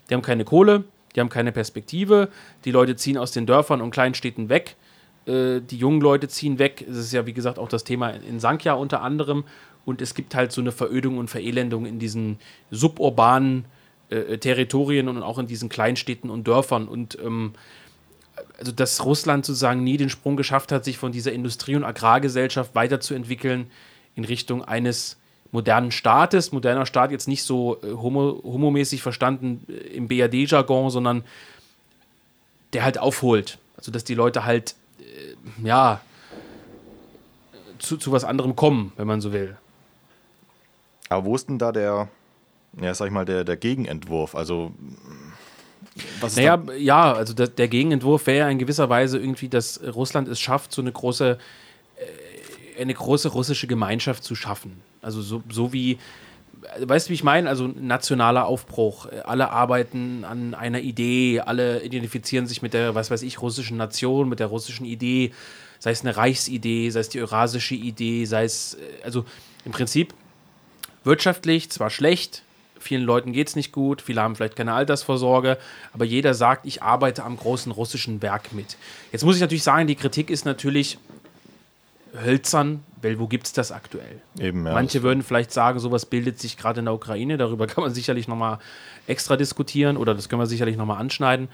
Die 0.09 0.13
haben 0.13 0.21
keine 0.21 0.43
Kohle, 0.43 0.83
die 1.15 1.19
haben 1.19 1.29
keine 1.29 1.51
Perspektive, 1.51 2.29
die 2.65 2.71
Leute 2.71 2.95
ziehen 2.95 3.17
aus 3.17 3.31
den 3.31 3.45
Dörfern 3.45 3.81
und 3.81 3.91
Kleinstädten 3.91 4.49
weg 4.49 4.75
äh, 5.29 5.61
die 5.61 5.77
jungen 5.77 6.01
Leute 6.01 6.27
ziehen 6.27 6.59
weg. 6.59 6.85
Es 6.89 6.97
ist 6.97 7.13
ja, 7.13 7.25
wie 7.25 7.33
gesagt, 7.33 7.59
auch 7.59 7.69
das 7.69 7.83
Thema 7.83 8.09
in 8.09 8.39
Sankia 8.39 8.73
unter 8.73 9.01
anderem. 9.01 9.43
Und 9.85 10.01
es 10.01 10.13
gibt 10.13 10.35
halt 10.35 10.51
so 10.51 10.61
eine 10.61 10.71
Verödung 10.71 11.17
und 11.17 11.29
Verelendung 11.29 11.85
in 11.85 11.99
diesen 11.99 12.39
suburbanen 12.71 13.65
äh, 14.09 14.37
Territorien 14.37 15.07
und 15.07 15.21
auch 15.21 15.39
in 15.39 15.47
diesen 15.47 15.69
Kleinstädten 15.69 16.29
und 16.29 16.47
Dörfern. 16.47 16.87
Und 16.87 17.17
ähm, 17.23 17.53
also, 18.57 18.71
dass 18.71 19.05
Russland 19.05 19.45
sozusagen 19.45 19.83
nie 19.83 19.97
den 19.97 20.09
Sprung 20.09 20.35
geschafft 20.35 20.71
hat, 20.71 20.83
sich 20.83 20.97
von 20.97 21.11
dieser 21.11 21.31
Industrie- 21.31 21.75
und 21.75 21.83
Agrargesellschaft 21.83 22.75
weiterzuentwickeln 22.75 23.69
in 24.15 24.25
Richtung 24.25 24.63
eines 24.63 25.17
modernen 25.51 25.91
Staates. 25.91 26.51
Moderner 26.51 26.85
Staat 26.85 27.11
jetzt 27.11 27.27
nicht 27.27 27.43
so 27.43 27.77
äh, 27.83 27.93
homo, 27.93 28.41
homomäßig 28.43 29.01
verstanden 29.01 29.65
äh, 29.69 29.73
im 29.95 30.07
BRD-Jargon, 30.07 30.89
sondern 30.89 31.23
der 32.73 32.83
halt 32.83 32.97
aufholt. 32.97 33.59
Also, 33.77 33.91
dass 33.91 34.03
die 34.03 34.15
Leute 34.15 34.45
halt 34.45 34.75
ja, 35.63 36.01
zu, 37.79 37.97
zu 37.97 38.11
was 38.11 38.23
anderem 38.23 38.55
kommen, 38.55 38.91
wenn 38.97 39.07
man 39.07 39.21
so 39.21 39.31
will. 39.33 39.57
Aber 41.09 41.25
wo 41.25 41.35
ist 41.35 41.49
denn 41.49 41.57
da 41.57 41.71
der, 41.71 42.07
ja, 42.79 42.93
sag 42.93 43.07
ich 43.07 43.11
mal, 43.11 43.25
der, 43.25 43.43
der 43.43 43.57
Gegenentwurf? 43.57 44.35
Also, 44.35 44.71
was 46.21 46.35
naja, 46.35 46.57
da? 46.57 46.73
ja, 46.73 47.13
also 47.13 47.33
der, 47.33 47.47
der 47.47 47.67
Gegenentwurf 47.67 48.27
wäre 48.27 48.39
ja 48.39 48.49
in 48.49 48.59
gewisser 48.59 48.89
Weise 48.89 49.17
irgendwie, 49.17 49.49
dass 49.49 49.81
Russland 49.83 50.27
es 50.27 50.39
schafft, 50.39 50.71
so 50.71 50.81
eine 50.81 50.91
große, 50.91 51.37
äh, 51.95 52.81
eine 52.81 52.93
große 52.93 53.29
russische 53.29 53.67
Gemeinschaft 53.67 54.23
zu 54.23 54.35
schaffen. 54.35 54.81
Also 55.01 55.21
so, 55.21 55.41
so 55.49 55.73
wie, 55.73 55.97
weißt 56.79 57.07
du, 57.07 57.09
wie 57.09 57.15
ich 57.15 57.23
meine? 57.23 57.49
Also 57.49 57.67
nationaler 57.67 58.45
Aufbruch. 58.45 59.07
Alle 59.25 59.51
arbeiten 59.51 60.23
an 60.23 60.53
einer 60.53 60.79
Idee, 60.79 61.41
alle 61.41 61.81
identifizieren 61.83 62.47
sich 62.47 62.61
mit 62.61 62.73
der, 62.73 62.95
was 62.95 63.11
weiß 63.11 63.21
ich, 63.21 63.41
russischen 63.41 63.77
Nation, 63.77 64.29
mit 64.29 64.39
der 64.39 64.47
russischen 64.47 64.85
Idee, 64.85 65.31
sei 65.79 65.91
es 65.91 66.01
eine 66.01 66.17
Reichsidee, 66.17 66.89
sei 66.89 66.99
es 66.99 67.09
die 67.09 67.21
eurasische 67.21 67.75
Idee, 67.75 68.25
sei 68.25 68.43
es, 68.43 68.75
äh, 68.75 69.03
also 69.03 69.25
im 69.65 69.71
Prinzip 69.71 70.13
wirtschaftlich 71.03 71.69
zwar 71.69 71.89
schlecht, 71.89 72.43
vielen 72.79 73.03
Leuten 73.03 73.33
geht 73.33 73.47
es 73.49 73.55
nicht 73.55 73.71
gut, 73.71 74.01
viele 74.01 74.21
haben 74.21 74.35
vielleicht 74.35 74.55
keine 74.55 74.73
Altersvorsorge, 74.73 75.57
aber 75.93 76.05
jeder 76.05 76.33
sagt, 76.33 76.65
ich 76.65 76.81
arbeite 76.81 77.23
am 77.23 77.37
großen 77.37 77.71
russischen 77.71 78.21
Werk 78.21 78.53
mit. 78.53 78.77
Jetzt 79.11 79.23
muss 79.23 79.35
ich 79.35 79.41
natürlich 79.41 79.63
sagen, 79.63 79.87
die 79.87 79.95
Kritik 79.95 80.29
ist 80.29 80.45
natürlich 80.45 80.97
hölzern, 82.23 82.83
weil 83.01 83.19
wo 83.19 83.27
gibt 83.27 83.47
es 83.47 83.53
das 83.53 83.71
aktuell? 83.71 84.21
Eben, 84.39 84.65
ja, 84.65 84.73
Manche 84.73 85.03
würden 85.03 85.23
vielleicht 85.23 85.51
sagen, 85.51 85.79
sowas 85.79 86.05
bildet 86.05 86.39
sich 86.39 86.57
gerade 86.57 86.79
in 86.79 86.85
der 86.85 86.93
Ukraine, 86.93 87.37
darüber 87.37 87.67
kann 87.67 87.83
man 87.83 87.93
sicherlich 87.93 88.27
nochmal 88.27 88.59
extra 89.07 89.37
diskutieren 89.37 89.97
oder 89.97 90.15
das 90.15 90.29
können 90.29 90.41
wir 90.41 90.47
sicherlich 90.47 90.77
nochmal 90.77 90.99
anschneiden. 90.99 91.47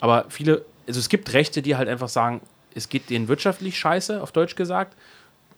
Aber 0.00 0.26
viele, 0.28 0.64
also 0.86 1.00
es 1.00 1.08
gibt 1.08 1.32
Rechte, 1.32 1.62
die 1.62 1.76
halt 1.76 1.88
einfach 1.88 2.08
sagen, 2.08 2.40
es 2.74 2.88
geht 2.88 3.10
denen 3.10 3.28
wirtschaftlich 3.28 3.78
scheiße, 3.78 4.22
auf 4.22 4.32
Deutsch 4.32 4.56
gesagt, 4.56 4.96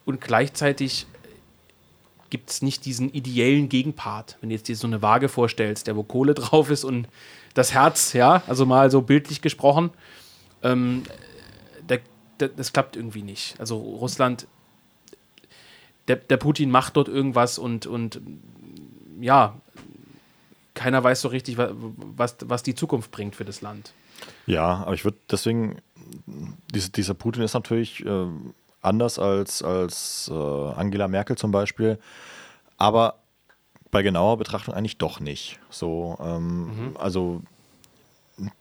und 0.05 0.20
gleichzeitig 0.20 1.07
gibt 2.31 2.51
es 2.51 2.62
nicht 2.62 2.85
diesen 2.85 3.11
ideellen 3.12 3.68
Gegenpart. 3.68 4.37
Wenn 4.40 4.51
du 4.51 4.55
jetzt 4.55 4.68
dir 4.68 4.77
so 4.77 4.87
eine 4.87 5.03
Waage 5.03 5.29
vorstellst, 5.29 5.87
der 5.87 5.96
wo 5.96 6.03
Kohle 6.03 6.35
drauf 6.35 6.70
ist 6.70 6.85
und 6.85 7.09
das 7.55 7.74
Herz, 7.74 8.12
ja, 8.12 8.42
also 8.46 8.66
mal 8.66 8.90
so 8.90 9.03
bildlich 9.03 9.42
gesprochen, 9.42 9.90
ähm, 10.62 11.03
das 12.38 12.72
klappt 12.72 12.94
irgendwie 12.94 13.22
nicht. 13.22 13.59
Also 13.59 13.79
Russland, 13.79 14.46
der, 16.08 16.16
der 16.16 16.36
Putin 16.36 16.70
macht 16.70 16.96
dort 16.96 17.08
irgendwas 17.08 17.58
und, 17.58 17.86
und 17.86 18.20
ja, 19.20 19.54
keiner 20.74 21.02
weiß 21.02 21.20
so 21.20 21.28
richtig, 21.28 21.58
was, 21.58 22.36
was 22.44 22.62
die 22.62 22.74
Zukunft 22.74 23.10
bringt 23.10 23.36
für 23.36 23.44
das 23.44 23.60
Land. 23.60 23.92
Ja, 24.46 24.82
aber 24.82 24.94
ich 24.94 25.04
würde 25.04 25.18
deswegen, 25.30 25.78
diese, 26.74 26.90
dieser 26.90 27.14
Putin 27.14 27.42
ist 27.42 27.54
natürlich 27.54 28.04
äh, 28.04 28.26
anders 28.80 29.18
als, 29.18 29.62
als 29.62 30.30
äh, 30.32 30.34
Angela 30.34 31.08
Merkel 31.08 31.36
zum 31.36 31.50
Beispiel, 31.50 31.98
aber 32.76 33.16
bei 33.90 34.02
genauer 34.02 34.36
Betrachtung 34.36 34.74
eigentlich 34.74 34.98
doch 34.98 35.20
nicht. 35.20 35.58
So, 35.70 36.18
ähm, 36.20 36.64
mhm. 36.64 36.96
also 36.98 37.42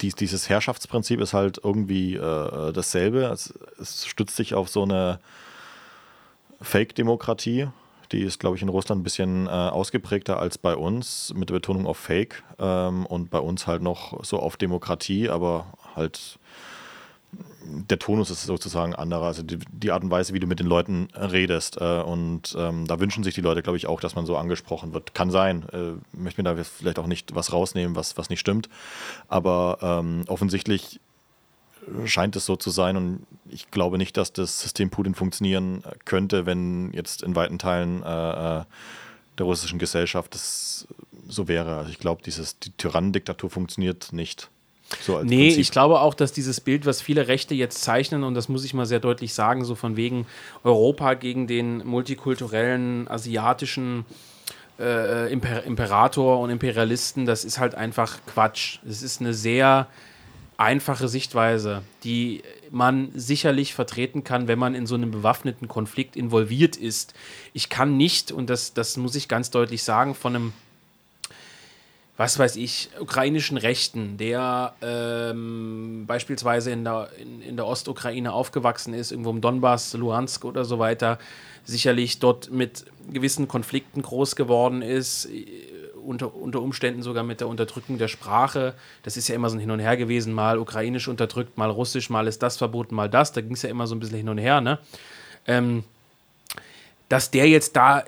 dies, 0.01 0.15
dieses 0.15 0.49
Herrschaftsprinzip 0.49 1.19
ist 1.21 1.33
halt 1.33 1.59
irgendwie 1.63 2.15
äh, 2.15 2.71
dasselbe. 2.73 3.25
Es, 3.25 3.53
es, 3.79 4.05
stützt 4.05 4.35
sich 4.35 4.53
auf 4.53 4.69
so 4.69 4.83
eine 4.83 5.19
Fake-Demokratie. 6.61 7.67
Die 8.11 8.21
ist, 8.21 8.39
glaube 8.39 8.55
ich, 8.55 8.61
in 8.61 8.69
Russland 8.69 9.01
ein 9.01 9.03
bisschen 9.03 9.47
äh, 9.47 9.49
ausgeprägter 9.49 10.39
als 10.39 10.57
bei 10.57 10.75
uns, 10.75 11.33
mit 11.35 11.49
der 11.49 11.55
Betonung 11.55 11.85
auf 11.85 11.97
Fake. 11.97 12.43
Ähm, 12.57 13.05
und 13.05 13.29
bei 13.29 13.39
uns 13.39 13.67
halt 13.67 13.81
noch 13.81 14.23
so 14.23 14.39
auf 14.39 14.55
Demokratie, 14.57 15.29
aber 15.29 15.67
halt 15.95 16.39
der 17.89 17.99
Tonus 17.99 18.29
ist 18.29 18.43
sozusagen 18.43 18.95
anderer, 18.95 19.25
also 19.25 19.43
die, 19.43 19.59
die, 19.71 19.91
Art 19.91 20.03
und 20.03 20.11
Weise, 20.11 20.33
wie 20.33 20.39
du 20.39 20.47
mit 20.47 20.59
den 20.59 20.67
Leuten 20.67 21.09
redest. 21.13 21.79
Äh, 21.79 22.01
und 22.01 22.55
ähm, 22.57 22.87
da 22.87 22.99
wünschen 22.99 23.23
sich 23.23 23.35
die 23.35 23.41
Leute, 23.41 23.61
glaube 23.61 23.77
ich, 23.77 23.87
auch, 23.87 23.99
dass 23.99 24.15
man 24.15 24.25
so 24.25 24.37
angesprochen 24.37 24.93
wird. 24.93 25.13
Kann 25.13 25.31
sein. 25.31 25.67
Äh, 25.73 25.93
möchte 26.15 26.41
mir 26.41 26.55
da 26.55 26.63
vielleicht 26.63 26.99
auch 26.99 27.07
nicht 27.07 27.35
was 27.35 27.51
rausnehmen, 27.51 27.95
was, 27.95 28.17
was 28.17 28.29
nicht 28.29 28.39
stimmt. 28.39 28.69
Aber 29.27 29.79
ähm, 29.81 30.23
offensichtlich 30.27 31.01
scheint 32.05 32.35
es 32.35 32.45
so 32.45 32.55
zu 32.55 32.69
sein 32.69 32.97
und 32.97 33.27
ich 33.49 33.71
glaube 33.71 33.97
nicht, 33.97 34.17
dass 34.17 34.33
das 34.33 34.59
System 34.59 34.89
Putin 34.89 35.15
funktionieren 35.15 35.83
könnte, 36.05 36.45
wenn 36.45 36.91
jetzt 36.93 37.23
in 37.23 37.35
weiten 37.35 37.59
Teilen 37.59 38.03
äh, 38.03 38.59
äh 38.59 38.63
der 39.37 39.45
russischen 39.45 39.77
Gesellschaft 39.77 40.33
das 40.33 40.87
so 41.27 41.47
wäre. 41.47 41.77
Also 41.77 41.91
ich 41.91 41.99
glaube, 41.99 42.23
die 42.23 42.71
Tyrannendiktatur 42.77 43.51
funktioniert 43.51 44.11
nicht. 44.11 44.49
So 45.01 45.21
nee, 45.21 45.47
Prinzip. 45.47 45.59
ich 45.59 45.71
glaube 45.71 45.99
auch, 45.99 46.13
dass 46.13 46.31
dieses 46.31 46.61
Bild, 46.61 46.85
was 46.85 47.01
viele 47.01 47.27
Rechte 47.27 47.53
jetzt 47.53 47.81
zeichnen, 47.81 48.23
und 48.23 48.35
das 48.35 48.47
muss 48.47 48.63
ich 48.63 48.73
mal 48.73 48.85
sehr 48.85 48.99
deutlich 48.99 49.33
sagen, 49.33 49.65
so 49.65 49.75
von 49.75 49.97
wegen 49.97 50.25
Europa 50.63 51.13
gegen 51.15 51.45
den 51.45 51.85
multikulturellen 51.85 53.07
asiatischen 53.09 54.05
äh, 54.79 55.31
Imper 55.31 55.63
Imperator 55.63 56.39
und 56.39 56.49
Imperialisten, 56.49 57.25
das 57.25 57.43
ist 57.43 57.59
halt 57.59 57.75
einfach 57.75 58.19
Quatsch. 58.27 58.79
Es 58.87 59.01
ist 59.01 59.19
eine 59.19 59.33
sehr 59.33 59.87
einfache 60.57 61.07
Sichtweise, 61.07 61.83
die 62.03 62.41
man 62.71 63.11
sicherlich 63.13 63.73
vertreten 63.73 64.23
kann, 64.23 64.47
wenn 64.47 64.59
man 64.59 64.75
in 64.75 64.87
so 64.87 64.95
einem 64.95 65.11
bewaffneten 65.11 65.67
Konflikt 65.67 66.15
involviert 66.15 66.75
ist. 66.75 67.13
Ich 67.53 67.69
kann 67.69 67.95
nicht, 67.95 68.31
und 68.31 68.49
das, 68.49 68.73
das 68.73 68.97
muss 68.97 69.15
ich 69.15 69.27
ganz 69.27 69.51
deutlich 69.51 69.83
sagen, 69.83 70.15
von 70.15 70.35
einem 70.35 70.53
was 72.17 72.39
weiß 72.39 72.55
ich, 72.55 72.89
ukrainischen 72.99 73.57
Rechten, 73.57 74.17
der 74.17 74.73
ähm, 74.81 76.05
beispielsweise 76.07 76.71
in 76.71 76.83
der, 76.83 77.09
in, 77.21 77.41
in 77.43 77.55
der 77.57 77.67
Ostukraine 77.67 78.33
aufgewachsen 78.33 78.95
ist, 78.95 79.11
irgendwo 79.11 79.29
im 79.29 79.39
Donbass, 79.39 79.93
Luhansk 79.93 80.43
oder 80.43 80.65
so 80.65 80.79
weiter, 80.79 81.19
sicherlich 81.63 82.17
dort 82.17 82.49
mit 82.49 82.85
gewissen 83.13 83.47
Konflikten 83.47 84.01
groß 84.01 84.35
geworden 84.35 84.81
ist, 84.81 85.29
unter, 86.07 86.33
unter 86.33 86.61
Umständen 86.61 87.03
sogar 87.03 87.23
mit 87.23 87.41
der 87.41 87.47
Unterdrückung 87.47 87.97
der 87.97 88.07
Sprache. 88.07 88.73
Das 89.03 89.17
ist 89.17 89.27
ja 89.27 89.35
immer 89.35 89.49
so 89.49 89.57
ein 89.57 89.59
Hin 89.59 89.71
und 89.71 89.79
Her 89.79 89.97
gewesen, 89.97 90.33
mal 90.33 90.57
ukrainisch 90.57 91.07
unterdrückt, 91.07 91.57
mal 91.57 91.69
russisch, 91.69 92.09
mal 92.09 92.27
ist 92.27 92.41
das 92.41 92.57
verboten, 92.57 92.95
mal 92.95 93.09
das. 93.09 93.33
Da 93.33 93.41
ging 93.41 93.53
es 93.53 93.61
ja 93.61 93.69
immer 93.69 93.87
so 93.87 93.95
ein 93.95 93.99
bisschen 93.99 94.17
hin 94.17 94.29
und 94.29 94.37
her, 94.37 94.61
ne? 94.61 94.79
Ähm, 95.45 95.83
dass 97.09 97.31
der 97.31 97.47
jetzt 97.47 97.75
da 97.75 98.03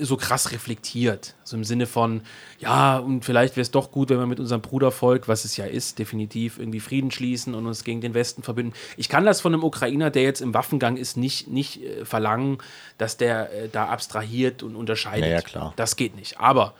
so 0.00 0.16
krass 0.16 0.52
reflektiert. 0.52 1.34
So 1.44 1.56
im 1.56 1.64
Sinne 1.64 1.86
von, 1.86 2.22
ja, 2.58 2.98
und 2.98 3.24
vielleicht 3.24 3.56
wäre 3.56 3.62
es 3.62 3.70
doch 3.70 3.90
gut, 3.90 4.10
wenn 4.10 4.18
wir 4.18 4.26
mit 4.26 4.40
unserem 4.40 4.60
Brudervolk, 4.60 5.28
was 5.28 5.44
es 5.44 5.56
ja 5.56 5.66
ist, 5.66 5.98
definitiv 5.98 6.58
irgendwie 6.58 6.80
Frieden 6.80 7.10
schließen 7.10 7.54
und 7.54 7.66
uns 7.66 7.84
gegen 7.84 8.00
den 8.00 8.14
Westen 8.14 8.42
verbünden. 8.42 8.74
Ich 8.96 9.08
kann 9.08 9.24
das 9.24 9.40
von 9.40 9.54
einem 9.54 9.62
Ukrainer, 9.62 10.10
der 10.10 10.22
jetzt 10.22 10.40
im 10.40 10.54
Waffengang 10.54 10.96
ist, 10.96 11.16
nicht, 11.16 11.48
nicht 11.48 11.82
äh, 11.82 12.04
verlangen, 12.04 12.58
dass 12.98 13.16
der 13.16 13.52
äh, 13.52 13.68
da 13.68 13.86
abstrahiert 13.86 14.62
und 14.62 14.76
unterscheidet. 14.76 15.28
Ja, 15.28 15.36
ja, 15.36 15.40
klar. 15.42 15.72
Das 15.76 15.96
geht 15.96 16.16
nicht. 16.16 16.40
Aber 16.40 16.74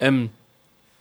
ähm, 0.00 0.30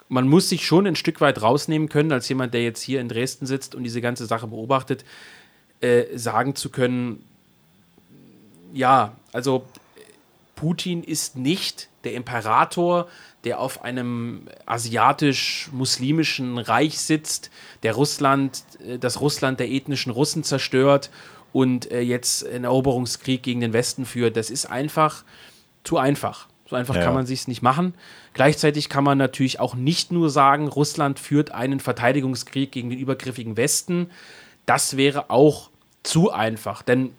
man 0.09 0.27
muss 0.27 0.49
sich 0.49 0.65
schon 0.65 0.87
ein 0.87 0.95
Stück 0.95 1.21
weit 1.21 1.41
rausnehmen 1.41 1.87
können, 1.87 2.11
als 2.11 2.27
jemand, 2.29 2.53
der 2.53 2.63
jetzt 2.63 2.81
hier 2.81 2.99
in 2.99 3.09
Dresden 3.09 3.45
sitzt 3.45 3.75
und 3.75 3.83
diese 3.83 4.01
ganze 4.01 4.25
Sache 4.25 4.47
beobachtet, 4.47 5.05
äh, 5.81 6.05
sagen 6.17 6.55
zu 6.55 6.69
können, 6.69 7.23
ja, 8.73 9.13
also 9.31 9.65
Putin 10.55 11.03
ist 11.03 11.37
nicht 11.37 11.89
der 12.03 12.13
Imperator, 12.13 13.07
der 13.43 13.59
auf 13.59 13.83
einem 13.83 14.47
asiatisch-muslimischen 14.65 16.57
Reich 16.57 16.99
sitzt, 16.99 17.49
der 17.83 17.93
Russland, 17.93 18.63
äh, 18.85 18.97
das 18.99 19.21
Russland 19.21 19.59
der 19.59 19.69
ethnischen 19.69 20.11
Russen 20.11 20.43
zerstört 20.43 21.09
und 21.53 21.91
äh, 21.91 22.01
jetzt 22.01 22.45
einen 22.45 22.65
Eroberungskrieg 22.65 23.41
gegen 23.43 23.61
den 23.61 23.73
Westen 23.73 24.05
führt. 24.05 24.35
Das 24.35 24.49
ist 24.49 24.65
einfach 24.65 25.23
zu 25.83 25.97
einfach. 25.97 26.47
So 26.69 26.75
einfach 26.75 26.95
ja. 26.95 27.03
kann 27.03 27.13
man 27.13 27.25
sich 27.25 27.47
nicht 27.47 27.61
machen. 27.61 27.93
Gleichzeitig 28.39 28.87
kann 28.87 29.03
man 29.03 29.17
natürlich 29.17 29.59
auch 29.59 29.75
nicht 29.75 30.13
nur 30.13 30.29
sagen, 30.29 30.69
Russland 30.69 31.19
führt 31.19 31.51
einen 31.51 31.81
Verteidigungskrieg 31.81 32.71
gegen 32.71 32.89
den 32.89 32.97
übergriffigen 32.97 33.57
Westen. 33.57 34.11
Das 34.65 34.95
wäre 34.95 35.29
auch 35.29 35.69
zu 36.03 36.31
einfach, 36.31 36.81
denn 36.81 37.11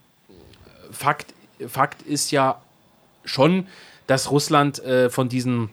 Fakt, 0.90 1.34
Fakt 1.68 2.00
ist 2.00 2.30
ja 2.30 2.62
schon, 3.26 3.66
dass 4.06 4.30
Russland 4.30 4.82
äh, 4.82 5.10
von 5.10 5.28
diesen 5.28 5.68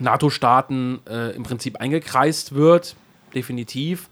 NATO-Staaten 0.00 0.98
äh, 1.08 1.30
im 1.36 1.44
Prinzip 1.44 1.76
eingekreist 1.76 2.56
wird, 2.56 2.96
definitiv. 3.36 4.08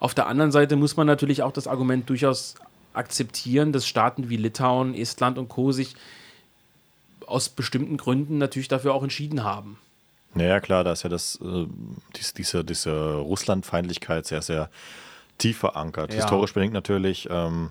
Auf 0.00 0.14
der 0.14 0.26
anderen 0.26 0.52
Seite 0.52 0.76
muss 0.76 0.96
man 0.96 1.06
natürlich 1.06 1.42
auch 1.42 1.52
das 1.52 1.66
Argument 1.66 2.08
durchaus 2.08 2.54
akzeptieren, 2.94 3.72
dass 3.72 3.86
Staaten 3.86 4.30
wie 4.30 4.38
Litauen, 4.38 4.94
Estland 4.94 5.36
und 5.36 5.50
Co. 5.50 5.70
sich 5.72 5.96
aus 7.26 7.50
bestimmten 7.50 7.98
Gründen 7.98 8.38
natürlich 8.38 8.68
dafür 8.68 8.94
auch 8.94 9.02
entschieden 9.02 9.44
haben. 9.44 9.76
Naja, 10.34 10.60
klar, 10.60 10.84
da 10.84 10.92
ist 10.92 11.02
ja 11.02 11.10
das, 11.10 11.38
äh, 11.42 11.66
dies, 12.16 12.34
diese, 12.34 12.64
diese 12.64 13.14
Russlandfeindlichkeit 13.14 14.26
sehr, 14.26 14.42
sehr 14.42 14.70
tief 15.38 15.58
verankert. 15.58 16.12
Ja. 16.12 16.20
Historisch 16.20 16.52
bedingt 16.52 16.74
natürlich. 16.74 17.28
Ähm, 17.30 17.70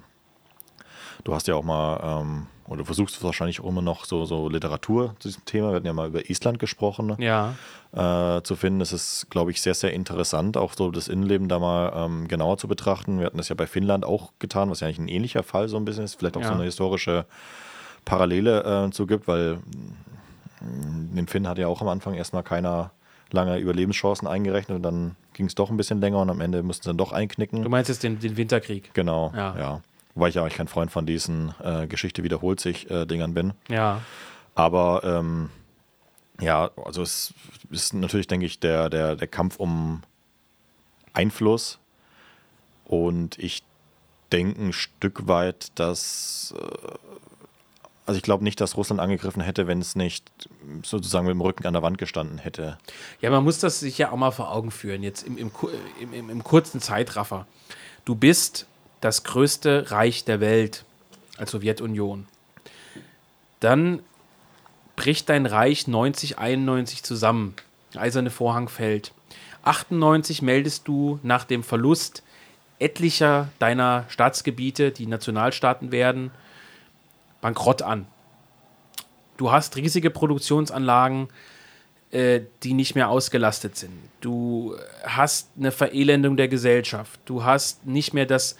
du 1.23 1.33
hast 1.33 1.47
ja 1.47 1.55
auch 1.55 1.63
mal 1.63 2.21
ähm, 2.21 2.47
oder 2.67 2.79
du 2.79 2.85
versuchst 2.85 3.21
wahrscheinlich 3.23 3.59
auch 3.59 3.67
immer 3.67 3.81
noch 3.81 4.05
so, 4.05 4.25
so 4.25 4.47
Literatur 4.47 5.15
zu 5.19 5.27
diesem 5.27 5.43
Thema. 5.45 5.69
Wir 5.69 5.75
hatten 5.75 5.85
ja 5.85 5.93
mal 5.93 6.07
über 6.07 6.29
Island 6.29 6.59
gesprochen. 6.59 7.07
Ne? 7.07 7.17
Ja. 7.19 7.55
Äh, 8.37 8.41
zu 8.43 8.55
finden. 8.55 8.79
Das 8.79 8.93
ist, 8.93 9.27
glaube 9.29 9.51
ich, 9.51 9.61
sehr, 9.61 9.73
sehr 9.73 9.93
interessant, 9.93 10.57
auch 10.57 10.73
so 10.73 10.89
das 10.89 11.09
Innenleben 11.09 11.49
da 11.49 11.59
mal 11.59 11.91
ähm, 11.95 12.27
genauer 12.27 12.57
zu 12.57 12.67
betrachten. 12.67 13.19
Wir 13.19 13.25
hatten 13.25 13.37
das 13.37 13.49
ja 13.49 13.55
bei 13.55 13.67
Finnland 13.67 14.05
auch 14.05 14.31
getan, 14.39 14.69
was 14.69 14.79
ja 14.79 14.87
eigentlich 14.87 14.99
ein 14.99 15.07
ähnlicher 15.09 15.43
Fall 15.43 15.67
so 15.67 15.77
ein 15.77 15.85
bisschen 15.85 16.05
ist. 16.05 16.15
Vielleicht 16.15 16.37
auch 16.37 16.41
ja. 16.41 16.47
so 16.47 16.53
eine 16.53 16.63
historische 16.63 17.25
Parallele 18.05 18.87
äh, 18.87 18.91
zu 18.91 19.05
gibt, 19.05 19.27
weil 19.27 19.59
den 20.63 21.27
Finn 21.27 21.47
hat 21.47 21.57
ja 21.57 21.67
auch 21.67 21.81
am 21.81 21.87
Anfang 21.87 22.13
erstmal 22.13 22.43
keiner 22.43 22.91
lange 23.31 23.57
Überlebenschancen 23.57 24.27
eingerechnet 24.27 24.77
und 24.77 24.83
dann 24.83 25.15
ging 25.33 25.47
es 25.47 25.55
doch 25.55 25.69
ein 25.69 25.77
bisschen 25.77 25.99
länger 25.99 26.19
und 26.19 26.29
am 26.29 26.41
Ende 26.41 26.63
mussten 26.63 26.83
sie 26.83 26.89
dann 26.89 26.97
doch 26.97 27.11
einknicken. 27.11 27.63
Du 27.63 27.69
meinst 27.69 27.89
jetzt 27.89 28.03
den, 28.03 28.19
den 28.19 28.37
Winterkrieg? 28.37 28.93
Genau, 28.93 29.33
ja. 29.35 29.57
ja. 29.57 29.81
Wobei 30.15 30.29
ich 30.29 30.35
ja 30.35 30.41
eigentlich 30.41 30.55
kein 30.55 30.67
Freund 30.67 30.91
von 30.91 31.05
diesen 31.05 31.53
äh, 31.63 31.87
Geschichte 31.87 32.23
wiederholt 32.23 32.59
sich 32.59 32.89
äh, 32.91 33.05
Dingern 33.05 33.33
bin. 33.33 33.53
Ja. 33.67 34.01
Aber 34.53 35.01
ähm, 35.03 35.49
ja, 36.39 36.69
also 36.83 37.01
es 37.01 37.33
ist 37.71 37.93
natürlich, 37.93 38.27
denke 38.27 38.45
ich, 38.45 38.59
der, 38.59 38.89
der, 38.89 39.15
der 39.15 39.27
Kampf 39.27 39.57
um 39.57 40.03
Einfluss. 41.13 41.79
Und 42.85 43.39
ich 43.39 43.63
denke 44.31 44.61
ein 44.61 44.73
Stück 44.73 45.27
weit, 45.27 45.71
dass. 45.75 46.53
Äh, 46.57 46.97
also 48.05 48.17
ich 48.17 48.23
glaube 48.23 48.43
nicht, 48.43 48.59
dass 48.59 48.75
Russland 48.75 48.99
angegriffen 48.99 49.41
hätte, 49.41 49.67
wenn 49.67 49.79
es 49.79 49.95
nicht 49.95 50.29
sozusagen 50.83 51.25
mit 51.25 51.33
dem 51.33 51.41
Rücken 51.41 51.65
an 51.65 51.73
der 51.73 51.83
Wand 51.83 51.97
gestanden 51.97 52.37
hätte. 52.37 52.77
Ja, 53.21 53.29
man 53.29 53.43
muss 53.43 53.59
das 53.59 53.79
sich 53.79 53.97
ja 53.97 54.11
auch 54.11 54.17
mal 54.17 54.31
vor 54.31 54.51
Augen 54.51 54.71
führen, 54.71 55.03
jetzt 55.03 55.23
im, 55.23 55.37
im, 55.37 55.51
im, 56.11 56.29
im 56.29 56.43
kurzen 56.43 56.81
Zeitraffer. 56.81 57.47
Du 58.05 58.15
bist 58.15 58.67
das 58.99 59.23
größte 59.23 59.91
Reich 59.91 60.25
der 60.25 60.39
Welt 60.41 60.85
als 61.37 61.51
Sowjetunion. 61.51 62.27
Dann 63.59 63.99
bricht 64.95 65.29
dein 65.29 65.45
Reich 65.45 65.87
90, 65.87 66.37
91 66.37 67.03
zusammen. 67.03 67.55
Eiserne 67.95 68.29
Vorhang 68.29 68.67
fällt. 68.67 69.13
98 69.63 70.41
meldest 70.41 70.87
du 70.87 71.19
nach 71.23 71.45
dem 71.45 71.63
Verlust 71.63 72.23
etlicher 72.79 73.49
deiner 73.59 74.05
Staatsgebiete, 74.09 74.91
die 74.91 75.07
Nationalstaaten 75.07 75.91
werden, 75.91 76.31
bankrott 77.43 77.83
an. 77.83 78.07
Du 79.37 79.51
hast 79.51 79.75
riesige 79.75 80.09
Produktionsanlagen, 80.09 81.27
äh, 82.11 82.41
die 82.63 82.73
nicht 82.73 82.95
mehr 82.95 83.09
ausgelastet 83.09 83.75
sind. 83.75 83.91
Du 84.21 84.75
hast 85.05 85.49
eine 85.57 85.71
Verelendung 85.71 86.37
der 86.37 86.47
Gesellschaft. 86.47 87.19
Du 87.25 87.43
hast 87.43 87.85
nicht 87.85 88.13
mehr 88.13 88.25
das 88.25 88.55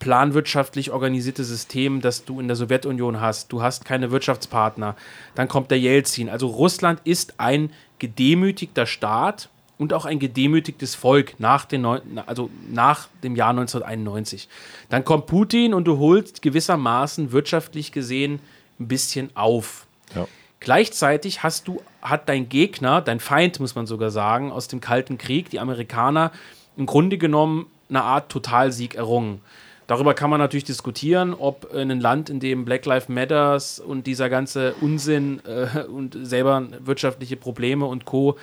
planwirtschaftlich 0.00 0.90
organisierte 0.90 1.44
System, 1.44 2.00
das 2.00 2.24
du 2.24 2.40
in 2.40 2.48
der 2.48 2.56
Sowjetunion 2.56 3.20
hast. 3.20 3.52
Du 3.52 3.62
hast 3.62 3.84
keine 3.84 4.10
Wirtschaftspartner. 4.10 4.96
Dann 5.34 5.46
kommt 5.46 5.70
der 5.70 5.78
Jelzin. 5.78 6.28
Also 6.28 6.48
Russland 6.48 7.00
ist 7.04 7.34
ein 7.38 7.70
gedemütigter 7.98 8.86
Staat 8.86 9.50
und 9.80 9.94
auch 9.94 10.04
ein 10.04 10.18
gedemütigtes 10.18 10.94
Volk 10.94 11.40
nach, 11.40 11.64
den 11.64 11.86
also 11.86 12.50
nach 12.70 13.08
dem 13.24 13.34
Jahr 13.34 13.48
1991. 13.48 14.46
Dann 14.90 15.06
kommt 15.06 15.26
Putin 15.26 15.72
und 15.72 15.86
du 15.86 15.98
holst 15.98 16.42
gewissermaßen 16.42 17.32
wirtschaftlich 17.32 17.90
gesehen 17.90 18.40
ein 18.78 18.88
bisschen 18.88 19.30
auf. 19.34 19.86
Ja. 20.14 20.28
Gleichzeitig 20.60 21.42
hast 21.42 21.66
du, 21.66 21.80
hat 22.02 22.28
dein 22.28 22.50
Gegner, 22.50 23.00
dein 23.00 23.20
Feind, 23.20 23.58
muss 23.58 23.74
man 23.74 23.86
sogar 23.86 24.10
sagen, 24.10 24.52
aus 24.52 24.68
dem 24.68 24.82
Kalten 24.82 25.16
Krieg, 25.16 25.48
die 25.48 25.58
Amerikaner, 25.58 26.30
im 26.76 26.84
Grunde 26.84 27.16
genommen 27.16 27.66
eine 27.88 28.02
Art 28.02 28.30
Totalsieg 28.30 28.96
errungen. 28.96 29.40
Darüber 29.86 30.12
kann 30.12 30.28
man 30.28 30.40
natürlich 30.40 30.64
diskutieren, 30.64 31.32
ob 31.32 31.74
ein 31.74 32.00
Land, 32.00 32.28
in 32.28 32.38
dem 32.38 32.66
Black 32.66 32.84
Lives 32.84 33.08
Matters 33.08 33.80
und 33.80 34.06
dieser 34.06 34.28
ganze 34.28 34.74
Unsinn 34.82 35.40
äh, 35.46 35.84
und 35.84 36.16
selber 36.22 36.68
wirtschaftliche 36.80 37.36
Probleme 37.36 37.86
und 37.86 38.04
Co. 38.04 38.36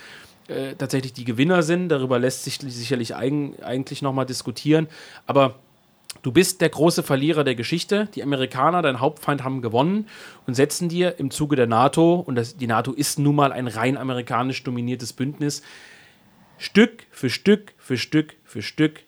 Äh, 0.48 0.76
tatsächlich 0.76 1.12
die 1.12 1.26
Gewinner 1.26 1.62
sind. 1.62 1.90
Darüber 1.90 2.20
lässt 2.20 2.46
sich 2.46 2.60
sicherlich 2.60 3.16
eigen, 3.16 3.62
eigentlich 3.62 4.02
nochmal 4.02 4.26
diskutieren. 4.26 4.88
Aber 5.26 5.56
du 6.22 6.32
bist 6.32 6.62
der 6.62 6.70
große 6.70 7.04
Verlierer 7.04 7.44
der 7.44 7.56
Geschichte. 7.56 8.08
Die 8.16 8.24
Amerikaner, 8.24 8.82
dein 8.82 9.02
Hauptfeind, 9.02 9.44
haben 9.44 9.62
gewonnen 9.62 10.08
und 10.46 10.54
setzen 10.54 10.88
dir 10.88 11.20
im 11.20 11.32
Zuge 11.32 11.58
der 11.58 11.68
NATO, 11.68 12.16
und 12.16 12.36
das, 12.36 12.56
die 12.56 12.68
NATO 12.68 12.94
ist 12.94 13.20
nun 13.20 13.36
mal 13.36 13.52
ein 13.52 13.68
rein 13.68 13.98
amerikanisch 13.98 14.64
dominiertes 14.64 15.12
Bündnis, 15.12 15.64
Stück 16.58 17.04
für 17.12 17.30
Stück 17.30 17.74
für 17.78 17.98
Stück 17.98 18.36
für 18.46 18.62
Stück 18.62 19.02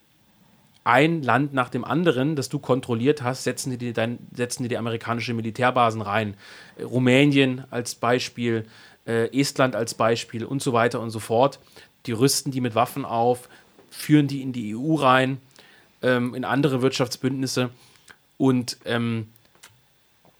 ein 0.84 1.22
Land 1.22 1.54
nach 1.54 1.70
dem 1.70 1.86
anderen, 1.86 2.36
das 2.36 2.50
du 2.50 2.58
kontrolliert 2.58 3.22
hast, 3.22 3.44
setzen 3.44 3.78
die, 3.78 3.94
dein, 3.94 4.18
setzen 4.34 4.64
die, 4.64 4.70
die 4.70 4.78
amerikanische 4.78 5.34
Militärbasen 5.34 6.02
rein. 6.02 6.36
Rumänien 6.82 7.64
als 7.70 7.96
Beispiel, 7.96 8.66
äh, 9.10 9.28
Estland 9.38 9.76
als 9.76 9.96
Beispiel 9.96 10.46
und 10.46 10.62
so 10.62 10.72
weiter 10.72 11.00
und 11.02 11.10
so 11.10 11.20
fort. 11.20 11.60
Die 12.06 12.12
rüsten 12.12 12.52
die 12.52 12.62
mit 12.62 12.76
Waffen 12.76 13.04
auf, 13.04 13.50
führen 13.90 14.28
die 14.28 14.42
in 14.42 14.54
die 14.54 14.76
EU 14.76 14.96
rein, 14.96 15.40
ähm, 16.02 16.36
in 16.36 16.46
andere 16.46 16.82
Wirtschaftsbündnisse. 16.82 17.72
Und 18.38 18.78
ähm, 18.86 19.28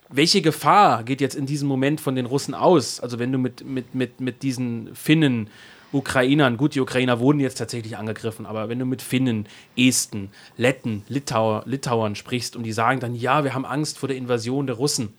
welche 0.08 0.42
Gefahr 0.42 1.04
geht 1.04 1.20
jetzt 1.20 1.36
in 1.36 1.46
diesem 1.46 1.68
Moment 1.68 2.00
von 2.00 2.16
den 2.16 2.28
Russen 2.28 2.54
aus? 2.54 3.00
Also 3.00 3.20
wenn 3.20 3.32
du 3.32 3.40
mit, 3.40 3.66
mit, 3.66 3.96
mit, 3.96 4.22
mit 4.22 4.44
diesen 4.44 4.96
Finnen 4.96 5.50
Ukrainern, 5.92 6.58
gut, 6.58 6.76
die 6.76 6.82
Ukrainer 6.82 7.20
wurden 7.20 7.40
jetzt 7.40 7.58
tatsächlich 7.58 7.98
angegriffen, 7.98 8.46
aber 8.46 8.70
wenn 8.70 8.78
du 8.78 8.86
mit 8.86 9.02
Finnen, 9.02 9.48
Esten, 9.76 10.30
Letten, 10.56 11.04
Litauer, 11.10 11.64
Litauern 11.66 12.16
sprichst 12.16 12.56
und 12.56 12.64
die 12.64 12.74
sagen 12.74 13.00
dann, 13.00 13.16
ja, 13.16 13.44
wir 13.44 13.56
haben 13.56 13.66
Angst 13.66 13.98
vor 13.98 14.08
der 14.08 14.18
Invasion 14.18 14.68
der 14.68 14.76
Russen. 14.76 15.14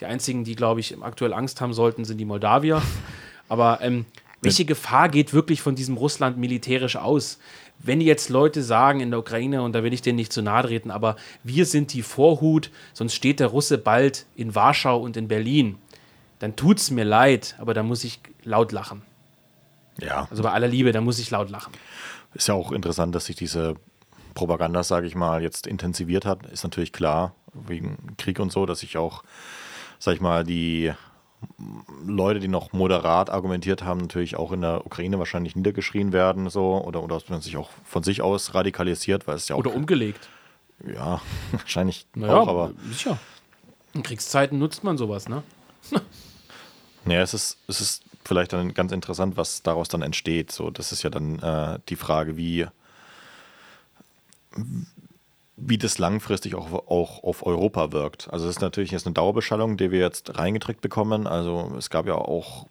Die 0.00 0.06
einzigen, 0.06 0.44
die, 0.44 0.56
glaube 0.56 0.80
ich, 0.80 0.96
aktuell 1.02 1.32
Angst 1.32 1.60
haben 1.60 1.72
sollten, 1.72 2.04
sind 2.04 2.18
die 2.18 2.24
Moldawier. 2.24 2.82
Aber 3.48 3.80
ähm, 3.82 4.06
welche 4.42 4.64
Gefahr 4.64 5.08
geht 5.08 5.34
wirklich 5.34 5.60
von 5.60 5.74
diesem 5.74 5.96
Russland 5.96 6.38
militärisch 6.38 6.96
aus? 6.96 7.38
Wenn 7.78 8.00
jetzt 8.00 8.28
Leute 8.28 8.62
sagen 8.62 9.00
in 9.00 9.10
der 9.10 9.20
Ukraine, 9.20 9.62
und 9.62 9.74
da 9.74 9.82
will 9.82 9.92
ich 9.92 10.02
denen 10.02 10.16
nicht 10.16 10.32
zu 10.32 10.42
nahe 10.42 10.62
treten, 10.62 10.90
aber 10.90 11.16
wir 11.42 11.66
sind 11.66 11.92
die 11.92 12.02
Vorhut, 12.02 12.70
sonst 12.92 13.14
steht 13.14 13.40
der 13.40 13.48
Russe 13.48 13.78
bald 13.78 14.26
in 14.36 14.54
Warschau 14.54 15.00
und 15.00 15.16
in 15.16 15.28
Berlin, 15.28 15.78
dann 16.38 16.56
tut 16.56 16.78
es 16.78 16.90
mir 16.90 17.04
leid, 17.04 17.54
aber 17.58 17.74
da 17.74 17.82
muss 17.82 18.04
ich 18.04 18.20
laut 18.44 18.72
lachen. 18.72 19.02
Ja. 20.00 20.26
Also 20.30 20.42
bei 20.42 20.50
aller 20.52 20.68
Liebe, 20.68 20.92
da 20.92 21.00
muss 21.00 21.18
ich 21.18 21.30
laut 21.30 21.50
lachen. 21.50 21.72
Ist 22.34 22.48
ja 22.48 22.54
auch 22.54 22.72
interessant, 22.72 23.14
dass 23.14 23.26
sich 23.26 23.36
diese 23.36 23.74
Propaganda, 24.34 24.82
sage 24.82 25.06
ich 25.06 25.14
mal, 25.14 25.42
jetzt 25.42 25.66
intensiviert 25.66 26.24
hat. 26.24 26.46
Ist 26.46 26.64
natürlich 26.64 26.92
klar, 26.92 27.34
wegen 27.52 28.14
Krieg 28.16 28.38
und 28.40 28.52
so, 28.52 28.66
dass 28.66 28.80
sich 28.80 28.96
auch, 28.96 29.22
sage 30.00 30.16
ich 30.16 30.20
mal, 30.20 30.42
die 30.44 30.92
Leute, 32.04 32.40
die 32.40 32.48
noch 32.48 32.72
moderat 32.72 33.30
argumentiert 33.30 33.84
haben, 33.84 34.00
natürlich 34.00 34.36
auch 34.36 34.50
in 34.52 34.62
der 34.62 34.84
Ukraine 34.84 35.18
wahrscheinlich 35.18 35.54
niedergeschrien 35.54 36.12
werden, 36.12 36.50
so 36.50 36.82
oder, 36.84 37.02
oder 37.02 37.14
dass 37.14 37.28
man 37.28 37.40
sich 37.40 37.56
auch 37.56 37.70
von 37.84 38.02
sich 38.02 38.22
aus 38.22 38.54
radikalisiert, 38.54 39.26
weil 39.26 39.36
es 39.36 39.48
ja 39.48 39.54
auch. 39.54 39.60
Oder 39.60 39.74
umgelegt. 39.74 40.28
Ja, 40.86 41.20
wahrscheinlich 41.52 42.06
naja, 42.14 42.36
auch, 42.36 42.48
aber. 42.48 42.72
Sicher. 42.90 43.18
In 43.92 44.02
Kriegszeiten 44.02 44.58
nutzt 44.58 44.84
man 44.84 44.98
sowas, 44.98 45.28
ne? 45.28 45.42
naja, 47.04 47.22
es 47.22 47.34
ist, 47.34 47.58
es 47.68 47.80
ist 47.80 48.02
vielleicht 48.24 48.52
dann 48.52 48.74
ganz 48.74 48.92
interessant, 48.92 49.36
was 49.36 49.62
daraus 49.62 49.88
dann 49.88 50.02
entsteht. 50.02 50.52
So, 50.52 50.70
das 50.70 50.92
ist 50.92 51.02
ja 51.02 51.10
dann 51.10 51.38
äh, 51.40 51.78
die 51.88 51.96
Frage, 51.96 52.36
wie, 52.36 52.66
wie 55.60 55.78
das 55.78 55.98
langfristig 55.98 56.54
auch, 56.54 56.72
auch 56.72 57.22
auf 57.22 57.44
Europa 57.46 57.92
wirkt. 57.92 58.32
Also 58.32 58.48
es 58.48 58.56
ist 58.56 58.62
natürlich 58.62 58.90
jetzt 58.90 59.06
eine 59.06 59.14
Dauerbeschallung, 59.14 59.76
die 59.76 59.90
wir 59.90 60.00
jetzt 60.00 60.38
reingedrückt 60.38 60.80
bekommen. 60.80 61.26
Also 61.26 61.74
es 61.76 61.90
gab 61.90 62.06
ja 62.06 62.14
auch, 62.14 62.66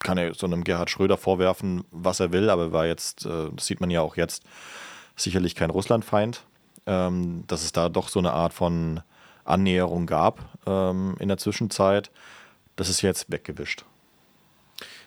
kann 0.00 0.18
er 0.18 0.34
so 0.34 0.46
einem 0.46 0.64
Gerhard 0.64 0.90
Schröder 0.90 1.16
vorwerfen, 1.16 1.84
was 1.90 2.20
er 2.20 2.32
will, 2.32 2.50
aber 2.50 2.72
war 2.72 2.86
jetzt, 2.86 3.26
äh, 3.26 3.50
das 3.54 3.66
sieht 3.66 3.80
man 3.80 3.90
ja 3.90 4.00
auch 4.02 4.16
jetzt, 4.16 4.42
sicherlich 5.16 5.54
kein 5.54 5.70
Russlandfeind. 5.70 6.44
Ähm, 6.84 7.44
dass 7.46 7.62
es 7.62 7.70
da 7.70 7.88
doch 7.88 8.08
so 8.08 8.18
eine 8.18 8.32
Art 8.32 8.52
von 8.52 9.02
Annäherung 9.44 10.06
gab 10.06 10.40
ähm, 10.66 11.14
in 11.20 11.28
der 11.28 11.38
Zwischenzeit. 11.38 12.10
Das 12.74 12.88
ist 12.88 13.02
jetzt 13.02 13.30
weggewischt. 13.30 13.84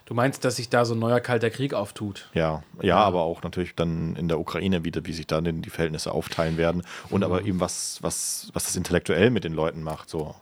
Du 0.06 0.14
meinst, 0.14 0.46
dass 0.46 0.58
sich 0.58 0.70
da 0.70 0.86
so 0.86 0.94
ein 0.94 1.00
neuer 1.00 1.20
kalter 1.20 1.50
Krieg 1.50 1.74
auftut? 1.74 2.30
Ja, 2.36 2.64
ja, 2.78 2.84
ja. 2.84 2.98
aber 2.98 3.24
auch 3.24 3.42
natürlich 3.42 3.74
dann 3.74 4.16
in 4.16 4.28
der 4.28 4.40
Ukraine 4.40 4.84
wieder, 4.84 5.06
wie 5.06 5.14
sich 5.14 5.26
dann 5.26 5.64
die 5.64 5.70
Verhältnisse 5.70 6.12
aufteilen 6.12 6.58
werden 6.58 6.84
und 7.10 7.22
mhm. 7.22 7.24
aber 7.26 7.42
eben 7.44 7.60
was, 7.60 7.98
was, 8.02 8.50
was 8.54 8.66
das 8.66 8.76
intellektuell 8.76 9.32
mit 9.32 9.44
den 9.44 9.54
Leuten 9.54 9.82
macht. 9.82 10.10
So. 10.10 10.36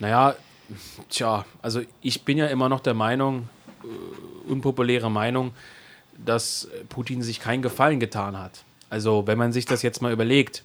Naja, 0.00 0.34
tja, 1.08 1.44
also 1.62 1.82
ich 2.02 2.24
bin 2.24 2.36
ja 2.36 2.46
immer 2.46 2.68
noch 2.68 2.80
der 2.80 2.94
Meinung, 2.94 3.48
äh, 3.84 4.50
unpopuläre 4.50 5.10
Meinung, 5.10 5.52
dass 6.18 6.68
Putin 6.88 7.22
sich 7.22 7.40
keinen 7.40 7.62
Gefallen 7.62 8.00
getan 8.00 8.36
hat. 8.36 8.64
Also, 8.90 9.26
wenn 9.26 9.38
man 9.38 9.52
sich 9.52 9.66
das 9.66 9.82
jetzt 9.82 10.00
mal 10.02 10.12
überlegt, 10.12 10.64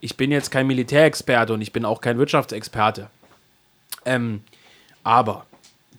ich 0.00 0.16
bin 0.16 0.32
jetzt 0.32 0.50
kein 0.50 0.66
Militärexperte 0.66 1.54
und 1.54 1.60
ich 1.60 1.72
bin 1.72 1.84
auch 1.84 2.00
kein 2.00 2.18
Wirtschaftsexperte. 2.18 3.08
Ähm, 4.04 4.42
aber 5.04 5.46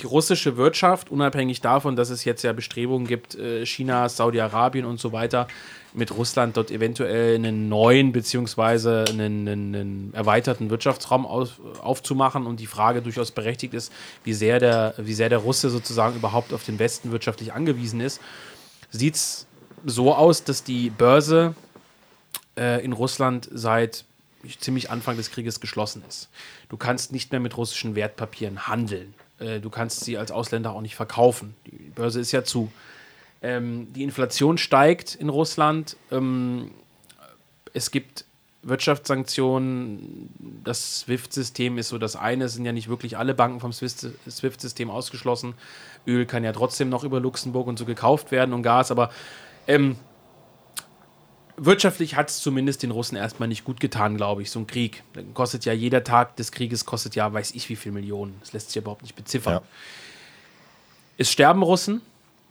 die 0.02 0.08
russische 0.08 0.58
Wirtschaft, 0.58 1.10
unabhängig 1.10 1.62
davon, 1.62 1.96
dass 1.96 2.10
es 2.10 2.26
jetzt 2.26 2.44
ja 2.44 2.54
Bestrebungen 2.54 3.08
gibt, 3.08 3.36
äh, 3.36 3.66
China, 3.66 4.10
Saudi-Arabien 4.10 4.86
und 4.86 5.00
so 5.00 5.12
weiter, 5.12 5.48
mit 5.94 6.12
Russland 6.12 6.58
dort 6.58 6.72
eventuell 6.72 7.36
einen 7.36 7.70
neuen 7.70 8.12
beziehungsweise 8.12 9.06
einen, 9.10 9.48
einen, 9.48 9.76
einen 9.76 10.14
erweiterten 10.14 10.70
Wirtschaftsraum 10.70 11.26
auf, 11.26 11.60
aufzumachen 11.82 12.48
und 12.48 12.60
die 12.60 12.68
Frage 12.68 13.02
durchaus 13.02 13.32
berechtigt 13.32 13.74
ist, 13.74 13.92
wie 14.24 14.34
sehr, 14.34 14.60
der, 14.60 14.94
wie 14.98 15.14
sehr 15.14 15.30
der 15.30 15.40
Russe 15.40 15.70
sozusagen 15.70 16.16
überhaupt 16.16 16.54
auf 16.54 16.64
den 16.64 16.80
Westen 16.80 17.12
wirtschaftlich 17.12 17.54
angewiesen 17.54 18.00
ist, 18.00 18.22
sieht 18.90 19.16
es 19.16 19.48
so 19.86 20.16
aus, 20.16 20.44
dass 20.44 20.64
die 20.64 20.90
Börse 20.90 21.56
äh, 22.58 22.84
in 22.84 22.94
Russland 22.94 23.50
seit 23.52 24.06
ziemlich 24.60 24.90
Anfang 24.90 25.18
des 25.18 25.32
Krieges 25.32 25.60
geschlossen 25.60 26.04
ist. 26.08 26.30
Du 26.70 26.78
kannst 26.78 27.12
nicht 27.12 27.32
mehr 27.32 27.40
mit 27.40 27.58
russischen 27.58 27.96
Wertpapieren 27.96 28.68
handeln. 28.68 29.14
Äh, 29.42 29.60
du 29.60 29.70
kannst 29.70 30.06
sie 30.06 30.18
als 30.18 30.32
Ausländer 30.32 30.72
auch 30.72 30.82
nicht 30.82 30.96
verkaufen. 30.96 31.56
Die 31.66 31.92
Börse 31.96 32.20
ist 32.20 32.32
ja 32.32 32.44
zu. 32.44 32.72
Ähm, 33.42 33.92
die 33.94 34.04
Inflation 34.04 34.58
steigt 34.58 35.16
in 35.16 35.30
Russland. 35.30 35.98
Ähm, 36.12 36.72
es 37.74 37.92
gibt 37.92 38.26
Wirtschaftssanktionen. 38.64 40.30
Das 40.64 41.00
SWIFT-System 41.00 41.80
ist 41.80 41.90
so 41.90 41.98
das 41.98 42.16
eine. 42.16 42.46
Es 42.46 42.54
sind 42.54 42.66
ja 42.66 42.72
nicht 42.72 42.90
wirklich 42.90 43.18
alle 43.18 43.34
Banken 43.34 43.60
vom 43.60 43.74
SWIFT-System 43.74 44.92
ausgeschlossen. 44.92 45.56
Öl 46.06 46.26
kann 46.26 46.44
ja 46.44 46.54
trotzdem 46.54 46.90
noch 46.90 47.04
über 47.04 47.20
Luxemburg 47.20 47.68
und 47.68 47.80
so 47.80 47.86
gekauft 47.86 48.32
werden 48.32 48.54
und 48.54 48.62
Gas. 48.62 48.92
Aber 48.92 49.10
ähm, 49.68 49.96
wirtschaftlich 51.66 52.16
hat 52.16 52.30
es 52.30 52.40
zumindest 52.40 52.84
den 52.84 52.92
Russen 52.92 53.16
erstmal 53.16 53.48
nicht 53.48 53.64
gut 53.64 53.80
getan, 53.80 54.18
glaube 54.18 54.42
ich. 54.42 54.50
So 54.52 54.60
ein 54.60 54.68
Krieg. 54.68 55.04
Dann 55.14 55.34
kostet 55.34 55.64
ja 55.66 55.74
jeder 55.74 56.04
Tag 56.04 56.36
des 56.36 56.52
Krieges, 56.52 56.86
kostet 56.86 57.16
ja, 57.16 57.32
weiß 57.32 57.52
ich 57.52 57.70
wie 57.70 57.76
viel 57.76 57.92
Millionen. 57.92 58.36
Das 58.40 58.52
lässt 58.54 58.72
sich 58.72 58.82
überhaupt 58.82 59.04
nicht 59.04 59.16
beziffern. 59.16 59.54
Ja. 59.54 59.62
Es 61.18 61.32
sterben 61.32 61.62
Russen 61.62 62.02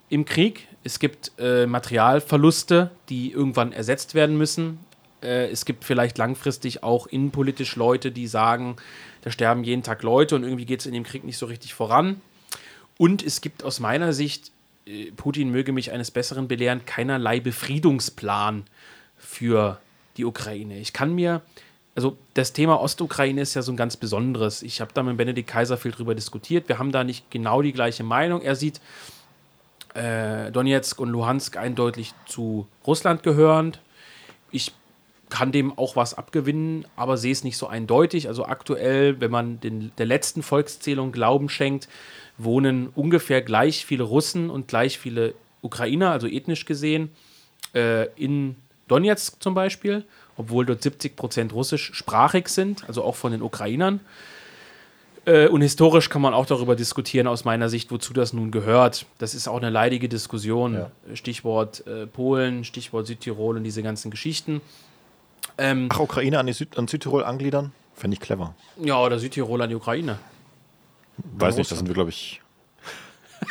im 0.09 0.25
Krieg. 0.25 0.69
Es 0.85 0.99
gibt 1.01 1.33
äh, 1.39 1.67
Materialverluste, 1.67 2.91
die 3.09 3.33
irgendwann 3.33 3.73
ersetzt 3.73 4.15
werden 4.15 4.39
müssen. 4.39 4.79
Äh, 5.23 5.51
es 5.51 5.65
gibt 5.65 5.85
vielleicht 5.85 6.17
langfristig 6.17 6.85
auch 6.85 7.07
innenpolitisch 7.09 7.75
Leute, 7.77 8.13
die 8.13 8.29
sagen, 8.29 8.77
da 9.23 9.31
sterben 9.31 9.65
jeden 9.65 9.83
Tag 9.83 10.03
Leute 10.03 10.37
und 10.37 10.45
irgendwie 10.45 10.67
geht 10.67 10.81
es 10.81 10.87
in 10.87 10.95
dem 10.95 11.05
Krieg 11.05 11.25
nicht 11.25 11.37
so 11.37 11.47
richtig 11.47 11.75
voran. 11.75 12.21
Und 12.97 13.25
es 13.25 13.41
gibt 13.41 13.65
aus 13.65 13.81
meiner 13.81 14.13
Sicht, 14.13 14.53
äh, 14.87 15.11
Putin 15.11 15.51
möge 15.51 15.73
mich 15.73 15.91
eines 15.91 16.13
Besseren 16.13 16.47
belehren, 16.47 16.85
keinerlei 16.85 17.41
Befriedungsplan 17.41 18.65
für 19.21 19.79
die 20.17 20.25
Ukraine. 20.25 20.79
Ich 20.79 20.93
kann 20.93 21.15
mir, 21.15 21.43
also 21.95 22.17
das 22.35 22.53
Thema 22.53 22.81
Ostukraine 22.81 23.41
ist 23.41 23.55
ja 23.55 23.63
so 23.63 23.73
ein 23.73 23.77
ganz 23.77 23.97
besonderes. 23.97 24.63
Ich 24.63 24.81
habe 24.81 24.93
da 24.93 25.03
mit 25.03 25.17
Benedikt 25.17 25.49
Kaiser 25.49 25.77
viel 25.77 25.93
drüber 25.93 26.15
diskutiert. 26.15 26.69
Wir 26.69 26.79
haben 26.79 26.91
da 26.91 27.05
nicht 27.05 27.31
genau 27.31 27.63
die 27.63 27.73
gleiche 27.73 28.03
Meinung. 28.03 28.43
Er 28.43 28.57
sieht 28.57 28.81
äh, 29.95 30.51
Donetsk 30.51 30.99
und 30.99 31.11
Luhansk 31.11 31.57
eindeutig 31.57 32.15
zu 32.27 32.67
Russland 32.87 33.23
gehörend. 33.23 33.81
Ich 34.51 34.73
kann 35.29 35.53
dem 35.53 35.79
auch 35.79 35.95
was 35.95 36.15
abgewinnen, 36.15 36.87
aber 36.97 37.17
sehe 37.17 37.33
es 37.33 37.45
nicht 37.45 37.57
so 37.57 37.69
eindeutig. 37.69 38.27
Also 38.27 38.47
aktuell, 38.47 39.21
wenn 39.21 39.31
man 39.31 39.61
den, 39.61 39.93
der 39.99 40.07
letzten 40.07 40.43
Volkszählung 40.43 41.13
Glauben 41.13 41.49
schenkt, 41.49 41.89
wohnen 42.37 42.89
ungefähr 42.89 43.43
gleich 43.43 43.87
viele 43.87 44.03
Russen 44.03 44.51
und 44.51 44.67
gleich 44.67 44.99
viele 44.99 45.35
Ukrainer, 45.63 46.11
also 46.11 46.27
ethnisch 46.27 46.65
gesehen, 46.65 47.11
äh, 47.75 48.07
in 48.15 48.57
Donetsk 48.91 49.43
zum 49.43 49.55
Beispiel, 49.55 50.05
obwohl 50.37 50.67
dort 50.67 50.83
70 50.83 51.17
Prozent 51.17 51.53
russischsprachig 51.53 52.49
sind, 52.49 52.85
also 52.89 53.05
auch 53.05 53.17
von 53.17 53.33
den 53.33 53.43
Ukrainern. 53.43 54.01
Äh, 55.27 55.49
und 55.49 55.61
historisch 55.61 56.09
kann 56.09 56.23
man 56.23 56.35
auch 56.35 56.47
darüber 56.47 56.77
diskutieren, 56.77 57.27
aus 57.27 57.45
meiner 57.45 57.69
Sicht, 57.69 57.91
wozu 57.91 58.13
das 58.13 58.33
nun 58.33 58.51
gehört. 58.51 59.07
Das 59.19 59.35
ist 59.35 59.49
auch 59.49 59.59
eine 59.59 59.71
leidige 59.71 60.09
Diskussion. 60.09 60.75
Ja. 60.75 60.91
Stichwort 61.15 61.87
äh, 61.87 62.07
Polen, 62.07 62.65
Stichwort 62.65 63.07
Südtirol 63.07 63.57
und 63.57 63.65
diese 63.65 63.83
ganzen 63.83 64.11
Geschichten. 64.11 64.61
Ähm, 65.59 65.89
Ach, 65.93 66.01
Ukraine 66.01 66.39
an, 66.39 66.53
Süd 66.53 66.79
an 66.79 66.89
Südtirol 66.89 67.25
angliedern? 67.25 67.73
Fände 67.95 68.15
ich 68.15 68.21
clever. 68.21 68.55
Ja, 68.83 68.99
oder 68.99 69.19
Südtirol 69.19 69.61
an 69.61 69.69
die 69.69 69.77
Ukraine. 69.77 70.19
Weiß 71.37 71.57
nicht, 71.57 71.71
das 71.71 71.79
sind 71.79 71.87
wir, 71.87 71.95
glaube 71.95 72.11
ich, 72.11 72.41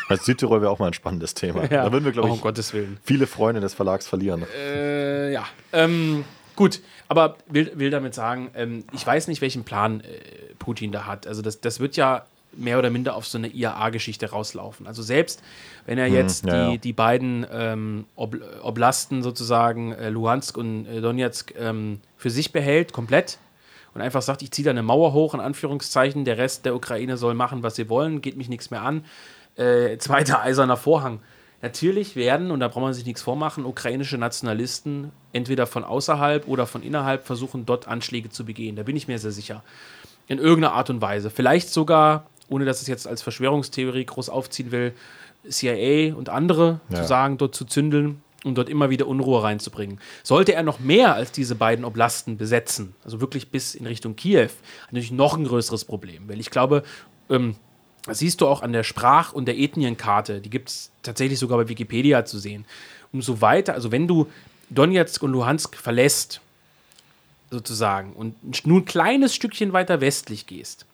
also 0.10 0.24
Südtirol 0.24 0.62
wäre 0.62 0.72
auch 0.72 0.80
mal 0.80 0.88
ein 0.88 0.94
spannendes 0.94 1.34
Thema. 1.34 1.62
Ja. 1.70 1.84
Da 1.84 1.92
würden 1.92 2.06
wir, 2.06 2.12
glaube 2.12 2.30
ich, 2.30 2.44
oh, 2.44 2.86
viele 3.04 3.28
Freunde 3.28 3.62
des 3.62 3.74
Verlags 3.74 4.08
verlieren. 4.08 4.44
Äh, 4.58 5.32
ja. 5.32 5.46
Ähm, 5.72 6.26
gut, 6.56 6.82
aber 7.08 7.38
will, 7.48 7.72
will 7.76 7.92
damit 7.92 8.16
sagen, 8.16 8.50
ähm, 8.56 8.84
ich 8.92 9.06
weiß 9.06 9.28
nicht, 9.28 9.42
welchen 9.42 9.64
Plan 9.64 10.02
äh, 10.02 10.54
Putin 10.58 10.92
da 10.92 11.06
hat. 11.06 11.28
Also 11.28 11.42
das, 11.42 11.62
das 11.62 11.80
wird 11.80 11.96
ja 11.96 12.26
mehr 12.54 12.80
oder 12.80 12.90
minder 12.90 13.16
auf 13.16 13.28
so 13.28 13.38
eine 13.38 13.50
IAA-Geschichte 13.50 14.32
rauslaufen. 14.32 14.88
Also 14.88 15.04
selbst 15.04 15.44
wenn 15.86 15.98
er 16.00 16.08
hm, 16.08 16.14
jetzt 16.14 16.44
hm, 16.44 16.50
ja, 16.50 16.66
die, 16.66 16.72
ja. 16.72 16.78
die 16.78 16.94
beiden 16.94 17.46
ähm, 17.52 18.06
Ob 18.16 18.36
Oblasten 18.64 19.22
sozusagen, 19.22 19.92
äh, 19.94 20.10
Luhansk 20.10 20.58
und 20.58 20.88
äh, 20.88 21.02
Donetsk, 21.02 21.54
ähm, 21.58 22.02
für 22.18 22.32
sich 22.32 22.52
behält, 22.52 22.94
komplett, 22.94 23.38
und 23.94 24.02
einfach 24.02 24.22
sagt, 24.22 24.42
ich 24.42 24.52
ziehe 24.52 24.64
da 24.64 24.72
eine 24.72 24.84
Mauer 24.84 25.14
hoch, 25.14 25.34
in 25.34 25.40
Anführungszeichen, 25.40 26.24
der 26.24 26.38
Rest 26.38 26.66
der 26.66 26.76
Ukraine 26.76 27.18
soll 27.18 27.34
machen, 27.34 27.64
was 27.64 27.76
sie 27.76 27.90
wollen, 27.90 28.22
geht 28.22 28.38
mich 28.38 28.50
nichts 28.50 28.72
mehr 28.72 28.84
an, 28.84 29.04
äh, 29.60 29.98
zweiter 29.98 30.42
eiserner 30.42 30.78
Vorhang. 30.78 31.20
Natürlich 31.62 32.16
werden, 32.16 32.52
und 32.52 32.62
da 32.62 32.70
braucht 32.70 32.84
man 32.84 32.94
sich 32.94 33.06
nichts 33.06 33.22
vormachen, 33.22 33.66
ukrainische 33.66 34.18
Nationalisten 34.18 35.12
entweder 35.34 35.68
von 35.68 35.84
außerhalb 35.84 36.48
oder 36.48 36.66
von 36.66 36.82
innerhalb 36.82 37.26
versuchen, 37.26 37.66
dort 37.66 37.88
Anschläge 37.88 38.30
zu 38.30 38.46
begehen. 38.46 38.76
Da 38.78 38.84
bin 38.84 38.96
ich 38.96 39.08
mir 39.10 39.20
sehr 39.20 39.32
sicher. 39.32 39.64
In 40.28 40.38
irgendeiner 40.38 40.74
Art 40.74 40.90
und 40.90 41.02
Weise. 41.02 41.30
Vielleicht 41.30 41.70
sogar 41.70 42.26
ohne 42.50 42.66
dass 42.66 42.82
es 42.82 42.88
jetzt 42.88 43.08
als 43.08 43.22
Verschwörungstheorie 43.22 44.06
groß 44.06 44.30
aufziehen 44.30 44.72
will, 44.72 44.94
CIA 45.48 46.16
und 46.16 46.30
andere 46.30 46.80
Ja. 46.90 47.02
zu 47.02 47.08
sagen, 47.08 47.38
dort 47.38 47.56
zu 47.56 47.66
zündeln 47.66 48.22
und 48.44 48.58
dort 48.58 48.70
immer 48.70 48.90
wieder 48.90 49.08
Unruhe 49.08 49.44
reinzubringen. 49.44 50.00
Sollte 50.24 50.54
er 50.54 50.64
noch 50.64 50.80
mehr 50.80 51.14
als 51.14 51.32
diese 51.32 51.56
beiden 51.56 51.86
Oblasten 51.86 52.38
besetzen, 52.38 52.96
also 53.04 53.22
wirklich 53.22 53.50
bis 53.50 53.76
in 53.76 53.86
Richtung 53.86 54.16
Kiew, 54.16 54.44
hat 54.48 54.52
natürlich 54.92 55.12
noch 55.12 55.38
ein 55.38 55.46
größeres 55.46 55.86
Problem. 55.86 56.28
Weil 56.28 56.40
ich 56.40 56.50
glaube, 56.50 56.84
ähm, 57.30 57.56
das 58.06 58.20
siehst 58.20 58.42
du 58.42 58.48
auch 58.48 58.62
an 58.62 58.74
der 58.74 58.84
Sprach- 58.84 59.34
und 59.34 59.46
der 59.46 59.58
Ethnienkarte, 59.58 60.42
die 60.42 60.50
gibt 60.50 60.70
es 60.70 60.92
tatsächlich 61.04 61.40
sogar 61.40 61.58
bei 61.58 61.70
Wikipedia 61.70 62.26
zu 62.26 62.40
sehen. 62.40 62.66
Umso 63.12 63.42
weiter, 63.42 63.74
also 63.74 63.92
wenn 63.92 64.08
du 64.08 64.28
Donetsk 64.70 65.24
und 65.24 65.32
Luhansk 65.32 65.76
verlässt, 65.76 66.42
sozusagen, 67.52 68.14
und 68.14 68.36
nur 68.66 68.82
ein 68.82 68.86
kleines 68.86 69.34
Stückchen 69.34 69.74
weiter 69.74 70.02
westlich 70.02 70.46
gehst, 70.46 70.86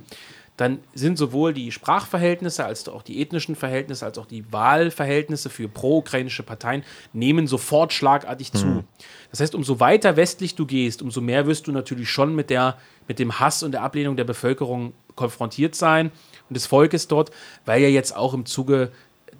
dann 0.57 0.79
sind 0.93 1.17
sowohl 1.17 1.53
die 1.53 1.71
Sprachverhältnisse 1.73 2.63
als 2.63 2.87
auch 2.87 3.01
die 3.01 3.21
ethnischen 3.21 3.57
Verhältnisse 3.57 4.05
als 4.05 4.17
auch 4.17 4.25
die 4.25 4.49
Wahlverhältnisse 4.53 5.49
für 5.49 5.67
pro-ukrainische 5.67 6.43
Parteien 6.43 6.83
nehmen 7.11 7.45
sofort 7.45 7.91
schlagartig 7.91 8.53
zu. 8.53 8.85
Das 9.31 9.41
heißt, 9.41 9.53
umso 9.53 9.81
weiter 9.81 10.15
westlich 10.15 10.55
du 10.55 10.65
gehst, 10.65 11.01
umso 11.01 11.19
mehr 11.19 11.45
wirst 11.45 11.67
du 11.67 11.73
natürlich 11.73 12.09
schon 12.09 12.33
mit, 12.35 12.49
der, 12.49 12.77
mit 13.09 13.19
dem 13.19 13.37
Hass 13.37 13.63
und 13.63 13.73
der 13.73 13.81
Ablehnung 13.81 14.15
der 14.15 14.23
Bevölkerung 14.23 14.93
konfrontiert 15.15 15.75
sein 15.75 16.11
und 16.49 16.55
des 16.55 16.65
Volkes 16.65 17.07
dort, 17.07 17.31
weil 17.65 17.81
ja 17.81 17.89
jetzt 17.89 18.15
auch 18.15 18.33
im 18.33 18.45
Zuge 18.45 18.91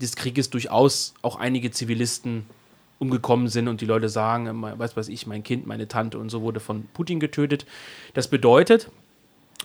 des 0.02 0.16
Krieges 0.16 0.50
durchaus 0.50 1.14
auch 1.22 1.38
einige 1.38 1.72
Zivilisten 1.72 2.46
umgekommen 3.00 3.48
sind 3.48 3.68
und 3.68 3.82
die 3.82 3.86
Leute 3.86 4.10
sagen, 4.10 4.64
was 4.78 4.96
weiß 4.96 5.10
ich, 5.10 5.28
mein 5.28 5.44
Kind, 5.44 5.68
meine 5.68 5.88
Tante 5.88 6.18
und 6.18 6.30
so 6.30 6.42
wurde 6.42 6.60
von 6.60 6.86
Putin 6.94 7.20
getötet. 7.20 7.66
Das 8.14 8.30
bedeutet, 8.30 8.90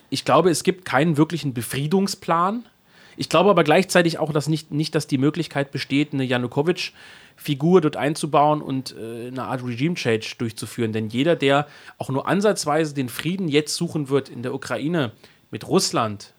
ich 0.08 0.24
glaube, 0.24 0.50
es 0.50 0.64
gibt 0.64 0.84
keinen 0.84 1.16
wirklichen 1.16 1.54
Befriedungsplan. 1.54 2.64
Ich 3.16 3.28
glaube 3.28 3.50
aber 3.50 3.64
gleichzeitig 3.64 4.18
auch, 4.18 4.32
dass 4.32 4.48
nicht, 4.48 4.72
nicht 4.72 4.94
dass 4.94 5.06
die 5.06 5.18
Möglichkeit 5.18 5.70
besteht, 5.72 6.12
eine 6.12 6.24
Janukowitsch-Figur 6.24 7.80
dort 7.80 7.96
einzubauen 7.96 8.62
und 8.62 8.96
äh, 8.96 9.28
eine 9.28 9.44
Art 9.44 9.62
Regime-Change 9.62 10.34
durchzuführen. 10.38 10.92
Denn 10.92 11.08
jeder, 11.08 11.36
der 11.36 11.66
auch 11.98 12.08
nur 12.08 12.26
ansatzweise 12.26 12.94
den 12.94 13.08
Frieden 13.08 13.48
jetzt 13.48 13.76
suchen 13.76 14.08
wird 14.08 14.28
in 14.28 14.42
der 14.42 14.54
Ukraine 14.54 15.12
mit 15.50 15.68
Russland, 15.68 16.32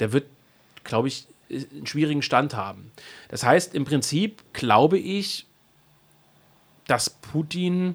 der 0.00 0.12
wird, 0.12 0.26
glaube 0.84 1.08
ich, 1.08 1.26
einen 1.50 1.86
schwierigen 1.86 2.22
Stand 2.22 2.54
haben. 2.54 2.90
Das 3.28 3.42
heißt, 3.42 3.74
im 3.74 3.84
Prinzip 3.84 4.42
glaube 4.52 4.98
ich, 4.98 5.46
dass 6.86 7.10
Putin, 7.10 7.94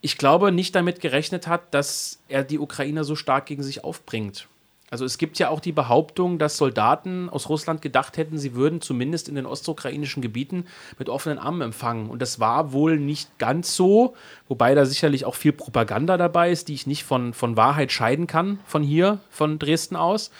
ich 0.00 0.18
glaube, 0.18 0.52
nicht 0.52 0.74
damit 0.74 1.00
gerechnet 1.00 1.46
hat, 1.46 1.74
dass 1.74 2.18
er 2.28 2.44
die 2.44 2.58
Ukrainer 2.58 3.04
so 3.04 3.16
stark 3.16 3.46
gegen 3.46 3.62
sich 3.62 3.84
aufbringt. 3.84 4.48
Also 4.94 5.04
es 5.04 5.18
gibt 5.18 5.40
ja 5.40 5.48
auch 5.48 5.58
die 5.58 5.72
Behauptung, 5.72 6.38
dass 6.38 6.56
Soldaten 6.56 7.28
aus 7.28 7.48
Russland 7.48 7.82
gedacht 7.82 8.16
hätten, 8.16 8.38
sie 8.38 8.54
würden 8.54 8.80
zumindest 8.80 9.28
in 9.28 9.34
den 9.34 9.44
ostukrainischen 9.44 10.22
Gebieten 10.22 10.66
mit 11.00 11.08
offenen 11.08 11.40
Armen 11.40 11.62
empfangen. 11.62 12.08
Und 12.08 12.22
das 12.22 12.38
war 12.38 12.72
wohl 12.72 13.00
nicht 13.00 13.36
ganz 13.40 13.74
so, 13.74 14.14
wobei 14.46 14.72
da 14.76 14.86
sicherlich 14.86 15.24
auch 15.24 15.34
viel 15.34 15.50
Propaganda 15.50 16.16
dabei 16.16 16.52
ist, 16.52 16.68
die 16.68 16.74
ich 16.74 16.86
nicht 16.86 17.02
von, 17.02 17.34
von 17.34 17.56
Wahrheit 17.56 17.90
scheiden 17.90 18.28
kann, 18.28 18.60
von 18.66 18.84
hier, 18.84 19.18
von 19.30 19.58
Dresden 19.58 19.96
aus. 19.96 20.30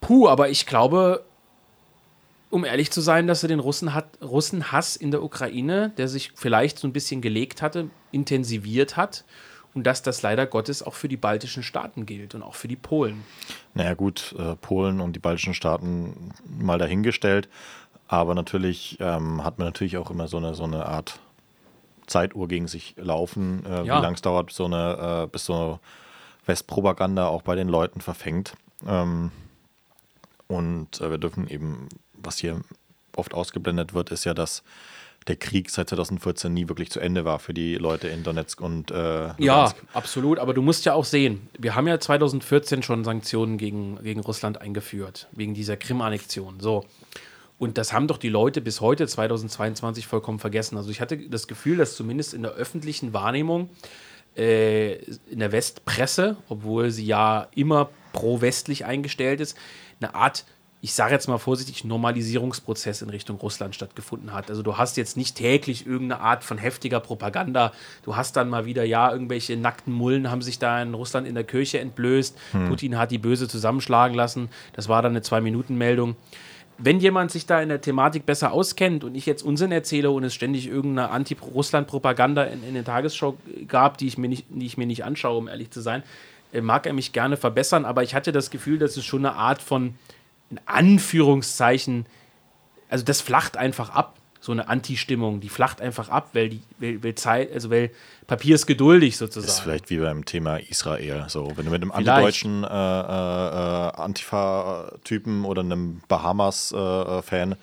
Puh, 0.00 0.28
aber 0.28 0.48
ich 0.48 0.64
glaube, 0.64 1.24
um 2.48 2.64
ehrlich 2.64 2.92
zu 2.92 3.00
sein, 3.00 3.26
dass 3.26 3.42
er 3.42 3.48
den 3.48 3.58
Russen 3.58 3.92
hat, 3.92 4.06
Russenhass 4.22 4.94
in 4.94 5.10
der 5.10 5.24
Ukraine, 5.24 5.90
der 5.96 6.06
sich 6.06 6.30
vielleicht 6.36 6.78
so 6.78 6.86
ein 6.86 6.92
bisschen 6.92 7.22
gelegt 7.22 7.60
hatte, 7.60 7.90
intensiviert 8.12 8.96
hat. 8.96 9.24
Und 9.74 9.84
dass 9.84 10.02
das 10.02 10.20
leider 10.22 10.46
Gottes 10.46 10.82
auch 10.82 10.94
für 10.94 11.08
die 11.08 11.16
baltischen 11.16 11.62
Staaten 11.62 12.04
gilt 12.04 12.34
und 12.34 12.42
auch 12.42 12.54
für 12.54 12.68
die 12.68 12.76
Polen. 12.76 13.24
Naja, 13.74 13.94
gut, 13.94 14.34
äh, 14.38 14.54
Polen 14.56 15.00
und 15.00 15.14
die 15.14 15.20
baltischen 15.20 15.54
Staaten 15.54 16.32
mal 16.46 16.78
dahingestellt. 16.78 17.48
Aber 18.06 18.34
natürlich 18.34 18.98
ähm, 19.00 19.42
hat 19.42 19.58
man 19.58 19.68
natürlich 19.68 19.96
auch 19.96 20.10
immer 20.10 20.28
so 20.28 20.36
eine, 20.36 20.54
so 20.54 20.64
eine 20.64 20.84
Art 20.84 21.18
Zeituhr 22.06 22.48
gegen 22.48 22.68
sich 22.68 22.94
laufen, 22.98 23.64
äh, 23.64 23.84
Ja. 23.84 23.96
wie 23.98 24.02
lange 24.02 24.14
es 24.16 24.20
dauert, 24.22 24.48
bis 24.48 24.56
so 24.56 24.66
eine, 24.66 25.22
äh, 25.24 25.26
bis 25.28 25.46
so 25.46 25.54
eine 25.54 25.78
Westpropaganda 26.44 27.26
auch 27.28 27.40
bei 27.42 27.54
den 27.54 27.68
Leuten 27.68 28.02
verfängt. 28.02 28.54
Ähm, 28.86 29.30
und 30.48 31.00
äh, 31.00 31.10
wir 31.10 31.18
dürfen 31.18 31.48
eben, 31.48 31.88
was 32.12 32.36
hier 32.38 32.60
oft 33.16 33.32
ausgeblendet 33.32 33.94
wird, 33.94 34.10
ist 34.10 34.24
ja, 34.24 34.34
dass 34.34 34.62
der 35.28 35.36
Krieg 35.36 35.70
seit 35.70 35.88
2014 35.88 36.52
nie 36.52 36.68
wirklich 36.68 36.90
zu 36.90 37.00
Ende 37.00 37.24
war 37.24 37.38
für 37.38 37.54
die 37.54 37.76
Leute 37.76 38.08
in 38.08 38.22
Donetsk 38.22 38.60
und 38.60 38.90
äh, 38.90 39.30
Ja, 39.38 39.72
absolut. 39.92 40.38
Aber 40.38 40.54
du 40.54 40.62
musst 40.62 40.84
ja 40.84 40.94
auch 40.94 41.04
sehen, 41.04 41.48
wir 41.58 41.74
haben 41.74 41.86
ja 41.86 42.00
2014 42.00 42.82
schon 42.82 43.04
Sanktionen 43.04 43.58
gegen, 43.58 44.02
gegen 44.02 44.20
Russland 44.20 44.60
eingeführt, 44.60 45.28
wegen 45.32 45.54
dieser 45.54 45.76
Krim-Annexion. 45.76 46.60
So. 46.60 46.84
Und 47.58 47.78
das 47.78 47.92
haben 47.92 48.08
doch 48.08 48.18
die 48.18 48.28
Leute 48.28 48.60
bis 48.60 48.80
heute, 48.80 49.06
2022, 49.06 50.06
vollkommen 50.06 50.40
vergessen. 50.40 50.76
Also 50.76 50.90
ich 50.90 51.00
hatte 51.00 51.16
das 51.16 51.46
Gefühl, 51.46 51.76
dass 51.76 51.94
zumindest 51.94 52.34
in 52.34 52.42
der 52.42 52.52
öffentlichen 52.52 53.12
Wahrnehmung, 53.12 53.70
äh, 54.36 54.94
in 55.30 55.38
der 55.38 55.52
Westpresse, 55.52 56.36
obwohl 56.48 56.90
sie 56.90 57.06
ja 57.06 57.46
immer 57.54 57.90
pro-westlich 58.12 58.84
eingestellt 58.84 59.40
ist, 59.40 59.56
eine 60.00 60.14
Art, 60.14 60.44
ich 60.84 60.94
sage 60.94 61.14
jetzt 61.14 61.28
mal 61.28 61.38
vorsichtig, 61.38 61.84
Normalisierungsprozess 61.84 63.02
in 63.02 63.08
Richtung 63.08 63.36
Russland 63.36 63.72
stattgefunden 63.72 64.32
hat. 64.32 64.50
Also 64.50 64.64
du 64.64 64.76
hast 64.76 64.96
jetzt 64.96 65.16
nicht 65.16 65.36
täglich 65.36 65.86
irgendeine 65.86 66.20
Art 66.20 66.42
von 66.42 66.58
heftiger 66.58 66.98
Propaganda. 66.98 67.72
Du 68.04 68.16
hast 68.16 68.36
dann 68.36 68.48
mal 68.48 68.66
wieder, 68.66 68.82
ja, 68.82 69.12
irgendwelche 69.12 69.56
nackten 69.56 69.92
Mullen 69.92 70.28
haben 70.28 70.42
sich 70.42 70.58
da 70.58 70.82
in 70.82 70.92
Russland 70.92 71.28
in 71.28 71.36
der 71.36 71.44
Kirche 71.44 71.78
entblößt. 71.78 72.36
Putin 72.68 72.98
hat 72.98 73.12
die 73.12 73.18
böse 73.18 73.46
zusammenschlagen 73.46 74.16
lassen. 74.16 74.48
Das 74.72 74.88
war 74.88 75.02
dann 75.02 75.12
eine 75.12 75.22
Zwei-Minuten-Meldung. 75.22 76.16
Wenn 76.78 76.98
jemand 76.98 77.30
sich 77.30 77.46
da 77.46 77.62
in 77.62 77.68
der 77.68 77.80
Thematik 77.80 78.26
besser 78.26 78.50
auskennt 78.50 79.04
und 79.04 79.14
ich 79.14 79.24
jetzt 79.24 79.44
Unsinn 79.44 79.70
erzähle 79.70 80.10
und 80.10 80.24
es 80.24 80.34
ständig 80.34 80.66
irgendeine 80.66 81.10
Anti-Russland-Propaganda 81.10 82.42
in, 82.42 82.64
in 82.64 82.74
der 82.74 82.84
Tagesschau 82.84 83.36
gab, 83.68 83.98
die 83.98 84.08
ich, 84.08 84.18
mir 84.18 84.26
nicht, 84.26 84.46
die 84.48 84.66
ich 84.66 84.76
mir 84.76 84.86
nicht 84.86 85.04
anschaue, 85.04 85.38
um 85.38 85.46
ehrlich 85.46 85.70
zu 85.70 85.80
sein, 85.80 86.02
äh, 86.52 86.60
mag 86.60 86.86
er 86.86 86.92
mich 86.92 87.12
gerne 87.12 87.36
verbessern, 87.36 87.84
aber 87.84 88.02
ich 88.02 88.16
hatte 88.16 88.32
das 88.32 88.50
Gefühl, 88.50 88.80
dass 88.80 88.96
es 88.96 89.04
schon 89.04 89.24
eine 89.24 89.36
Art 89.36 89.62
von, 89.62 89.94
in 90.52 90.60
Anführungszeichen, 90.66 92.06
also 92.88 93.04
das 93.04 93.20
flacht 93.20 93.56
einfach 93.56 93.90
ab, 93.90 94.16
so 94.40 94.50
eine 94.52 94.68
Anti-Stimmung, 94.68 95.40
die 95.40 95.48
flacht 95.48 95.80
einfach 95.80 96.08
ab, 96.08 96.30
weil 96.32 96.48
die, 96.48 96.60
weil, 96.78 97.02
weil 97.04 97.14
Zeit, 97.14 97.52
also 97.52 97.70
weil 97.70 97.90
Papier 98.26 98.56
ist 98.56 98.66
geduldig 98.66 99.16
Das 99.16 99.28
ist 99.28 99.34
sozusagen. 99.34 99.62
vielleicht 99.62 99.88
wie 99.90 99.98
beim 99.98 100.24
Thema 100.24 100.56
Israel. 100.56 101.24
So, 101.28 101.52
wenn 101.56 101.64
du 101.64 101.70
mit 101.70 101.80
einem 101.82 101.92
Vielleicht. 101.92 102.08
antideutschen 102.08 102.64
äh, 102.64 102.66
äh, 102.66 102.68
äh, 102.68 103.92
Antifa-Typen 104.02 105.44
oder 105.44 105.60
einem 105.62 106.00
Bahamas-Fan 106.08 107.54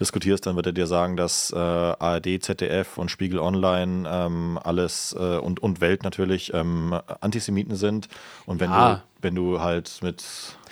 diskutierst, 0.00 0.46
dann 0.46 0.56
wird 0.56 0.66
er 0.66 0.72
dir 0.72 0.86
sagen, 0.86 1.16
dass 1.16 1.50
äh, 1.52 1.56
ARD, 1.56 2.42
ZDF 2.42 2.98
und 2.98 3.10
Spiegel 3.10 3.38
Online 3.40 4.08
ähm, 4.08 4.58
alles 4.62 5.14
äh, 5.18 5.38
und, 5.38 5.60
und 5.60 5.80
Welt 5.80 6.02
natürlich 6.02 6.52
ähm, 6.54 6.98
Antisemiten 7.20 7.76
sind. 7.76 8.08
Und 8.46 8.60
wenn 8.60 8.70
Ja. 8.70 8.94
du, 8.94 9.02
wenn 9.22 9.34
du 9.34 9.60
halt 9.60 9.98
mit 10.02 10.24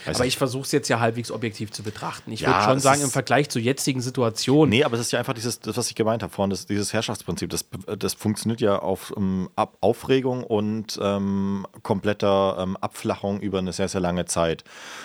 weiß 0.07 0.17
Aber 0.17 0.27
ich 0.27 0.37
versuche 0.37 0.63
es 0.65 0.73
jetzt 0.73 0.89
ja 0.89 1.01
halbwegs 1.01 1.31
objektiv 1.31 1.71
zu 1.73 1.83
betrachten. 1.83 2.33
Ich 2.33 2.41
Ja, 2.41 2.49
würde 2.49 2.65
schon 2.65 2.81
sagen, 2.81 3.03
im 3.03 3.11
Vergleich 3.11 3.49
zur 3.49 3.61
jetzigen 3.63 4.01
Situation, 4.01 4.69
Nee, 4.69 4.85
aber 4.85 4.95
es 4.95 5.01
ist 5.03 5.13
ja 5.13 5.19
einfach 5.19 5.35
dieses, 5.35 5.61
das, 5.61 5.77
was 5.77 5.89
ich 5.89 5.95
gemeint 5.95 6.23
habe 6.23 6.33
vorhin, 6.33 6.51
das, 6.51 6.67
dieses 6.67 6.93
Herrschaftsprinzip. 6.93 7.51
Das, 7.51 7.67
das 7.99 8.15
funktioniert 8.15 8.61
ja 8.61 8.79
auf 8.79 9.13
ähm, 9.17 9.49
Ab 9.57 9.77
Aufregung 9.81 10.45
und 10.45 10.99
ähm, 11.03 11.67
kompletter 11.83 12.57
ähm, 12.61 12.77
Abflachung 12.77 13.41
über 13.41 13.59
eine 13.59 13.73
sehr, 13.73 13.89
sehr 13.89 14.01
lange 14.01 14.25
Zeit. 14.27 14.65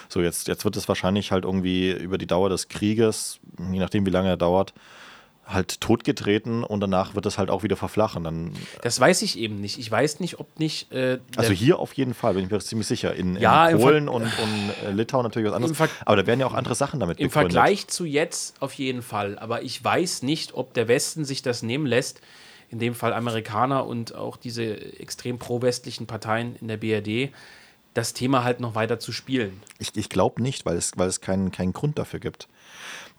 So, 0.09 0.21
jetzt, 0.21 0.47
jetzt 0.47 0.65
wird 0.65 0.75
es 0.77 0.87
wahrscheinlich 0.87 1.31
halt 1.31 1.45
irgendwie 1.45 1.91
über 1.91 2.17
die 2.17 2.27
Dauer 2.27 2.49
des 2.49 2.67
Krieges, 2.67 3.39
je 3.71 3.79
nachdem 3.79 4.05
wie 4.05 4.11
lange 4.11 4.29
er 4.29 4.37
dauert, 4.37 4.73
halt 5.45 5.79
totgetreten 5.79 6.63
und 6.63 6.79
danach 6.79 7.13
wird 7.15 7.25
es 7.25 7.37
halt 7.37 7.49
auch 7.49 7.63
wieder 7.63 7.75
verflachen. 7.75 8.23
Dann, 8.23 8.51
das 8.81 8.99
weiß 8.99 9.21
ich 9.21 9.37
eben 9.37 9.61
nicht. 9.61 9.77
Ich 9.77 9.89
weiß 9.89 10.19
nicht, 10.19 10.39
ob 10.39 10.59
nicht. 10.59 10.91
Äh, 10.91 11.19
also 11.35 11.51
hier 11.51 11.79
auf 11.79 11.93
jeden 11.93 12.13
Fall, 12.13 12.33
bin 12.33 12.45
ich 12.45 12.51
mir 12.51 12.59
ziemlich 12.59 12.87
sicher. 12.87 13.13
In, 13.13 13.35
in 13.35 13.77
Polen 13.77 14.09
und, 14.09 14.23
und 14.23 14.73
äh, 14.85 14.91
Litauen 14.91 15.23
natürlich 15.23 15.47
was 15.47 15.55
anderes. 15.55 15.77
Aber 16.05 16.15
da 16.15 16.25
werden 16.25 16.39
ja 16.39 16.47
auch 16.47 16.53
andere 16.53 16.75
Sachen 16.75 16.99
damit 16.99 17.19
Im 17.19 17.27
begründet. 17.27 17.53
Vergleich 17.53 17.87
zu 17.87 18.05
jetzt 18.05 18.61
auf 18.61 18.73
jeden 18.73 19.01
Fall. 19.01 19.37
Aber 19.37 19.61
ich 19.61 19.83
weiß 19.83 20.23
nicht, 20.23 20.53
ob 20.55 20.73
der 20.73 20.87
Westen 20.87 21.25
sich 21.25 21.41
das 21.41 21.61
nehmen 21.61 21.85
lässt, 21.85 22.21
in 22.69 22.79
dem 22.79 22.95
Fall 22.95 23.13
Amerikaner 23.13 23.85
und 23.85 24.15
auch 24.15 24.37
diese 24.37 24.99
extrem 24.99 25.37
pro-westlichen 25.37 26.07
Parteien 26.07 26.55
in 26.59 26.67
der 26.67 26.77
BRD, 26.77 27.31
das 27.93 28.13
Thema 28.13 28.43
halt 28.43 28.59
noch 28.59 28.75
weiter 28.75 28.99
zu 28.99 29.11
spielen. 29.11 29.61
Ich, 29.79 29.95
ich 29.95 30.09
glaube 30.09 30.41
nicht, 30.41 30.65
weil 30.65 30.75
es, 30.75 30.91
weil 30.97 31.07
es 31.07 31.21
keinen, 31.21 31.51
keinen 31.51 31.71
Grund 31.71 31.97
dafür 31.97 32.19
gibt. 32.19 32.49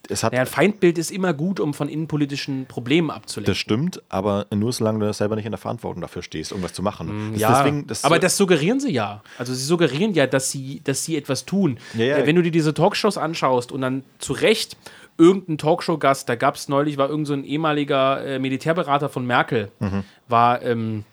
Es 0.08 0.22
hat 0.22 0.32
Ja, 0.32 0.40
ein 0.40 0.46
Feindbild 0.46 0.98
ist 0.98 1.10
immer 1.10 1.32
gut, 1.34 1.58
um 1.58 1.74
von 1.74 1.88
innenpolitischen 1.88 2.66
Problemen 2.66 3.10
abzulenken. 3.10 3.50
Das 3.50 3.58
stimmt, 3.58 4.02
aber 4.08 4.46
nur 4.54 4.72
solange 4.72 5.00
du 5.04 5.12
selber 5.12 5.34
nicht 5.34 5.46
in 5.46 5.50
der 5.52 5.58
Verantwortung 5.58 6.00
dafür 6.00 6.22
stehst, 6.22 6.52
irgendwas 6.52 6.72
zu 6.74 6.82
machen. 6.82 7.08
Das- 7.08 7.16
Mm, 7.16 7.40
Ja, 7.40 7.58
deswegen, 7.62 7.86
das, 7.88 8.04
aber 8.04 8.18
das 8.20 8.36
suggerieren 8.36 8.78
sie 8.78 8.92
ja. 8.92 9.22
Also 9.36 9.52
sie 9.52 9.64
suggerieren 9.64 10.14
ja, 10.14 10.26
dass 10.28 10.50
sie, 10.52 10.80
dass 10.84 11.04
sie 11.04 11.16
etwas 11.16 11.44
tun. 11.44 11.78
Ja, 11.94 12.04
ja. 12.04 12.16
Äh, 12.18 12.26
Wenn 12.26 12.36
du 12.36 12.42
dir 12.42 12.52
diese 12.52 12.72
Talkshows 12.72 13.18
anschaust 13.18 13.72
und 13.72 13.80
dann 13.80 14.04
zu 14.18 14.32
Recht 14.32 14.76
irgendein 15.18 15.58
Talkshow-Gast, 15.58 16.28
da 16.28 16.34
gab 16.36 16.54
es 16.54 16.68
neulich, 16.68 16.98
war 16.98 17.08
irgend 17.08 17.26
so 17.26 17.32
ein 17.32 17.42
ehemaliger 17.44 18.24
äh, 18.24 18.38
Militärberater 18.38 19.08
von 19.08 19.26
Merkel, 19.26 19.72
Mhm. 19.80 20.04
war 20.28 20.62
ähm, 20.62 21.04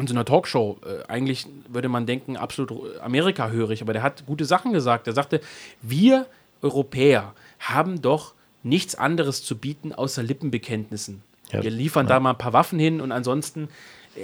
in 0.00 0.06
so 0.08 0.14
einer 0.14 0.24
Talkshow. 0.24 0.78
Äh, 0.84 1.06
eigentlich 1.08 1.46
würde 1.68 1.88
man 1.88 2.06
denken, 2.06 2.36
absolut 2.36 2.72
Amerika-hörig, 3.00 3.82
aber 3.82 3.92
der 3.92 4.02
hat 4.02 4.26
gute 4.26 4.46
Sachen 4.46 4.72
gesagt. 4.72 5.06
Er 5.06 5.12
sagte, 5.12 5.40
wir 5.82 6.26
Europäer 6.62 7.34
haben 7.62 8.02
doch 8.02 8.34
nichts 8.62 8.94
anderes 8.94 9.42
zu 9.42 9.56
bieten 9.56 9.92
außer 9.92 10.22
Lippenbekenntnissen. 10.22 11.22
Ja, 11.50 11.62
wir 11.62 11.70
liefern 11.70 12.06
ja. 12.06 12.14
da 12.14 12.20
mal 12.20 12.30
ein 12.30 12.38
paar 12.38 12.52
Waffen 12.52 12.78
hin 12.78 13.00
und 13.00 13.12
ansonsten 13.12 13.68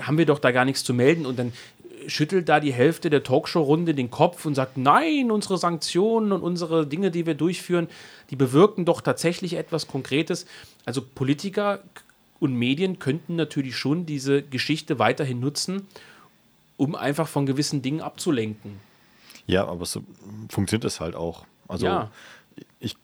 haben 0.01 0.19
wir 0.19 0.27
doch 0.27 0.39
da 0.39 0.51
gar 0.51 0.65
nichts 0.65 0.85
zu 0.85 0.95
melden. 0.95 1.27
Und 1.27 1.39
dann 1.39 1.53
schüttelt 2.07 2.49
da 2.49 2.61
die 2.61 2.73
Hälfte 2.73 3.11
der 3.11 3.23
Talkshow-Runde 3.23 3.95
den 3.95 4.11
Kopf 4.11 4.45
und 4.47 4.55
sagt, 4.55 4.77
nein, 4.77 5.31
unsere 5.31 5.59
Sanktionen 5.59 6.33
und 6.33 6.43
unsere 6.43 6.87
Dinge, 6.87 7.11
die 7.11 7.27
wir 7.27 7.35
durchführen, 7.35 7.89
die 8.31 8.37
bewirken 8.37 8.85
doch 8.85 9.01
tatsächlich 9.01 9.55
etwas 9.55 9.89
Konkretes. 9.89 10.47
Also 10.85 11.03
Politiker 11.03 11.81
und 12.41 12.55
Medien 12.55 12.99
könnten 12.99 13.37
natürlich 13.37 13.77
schon 13.77 14.07
diese 14.07 14.43
Geschichte 14.43 14.99
weiterhin 14.99 15.41
nutzen, 15.41 15.87
um 16.77 16.95
einfach 16.95 17.29
von 17.29 17.47
gewissen 17.47 17.83
Dingen 17.83 18.01
abzulenken. 18.01 18.81
Ja, 19.47 19.67
aber 19.67 19.87
so 19.87 20.03
funktioniert 20.49 20.85
es 20.85 21.01
halt 21.01 21.17
auch. 21.17 21.45
Also 21.67 21.87
ja. 21.87 22.11
ich 22.81 22.97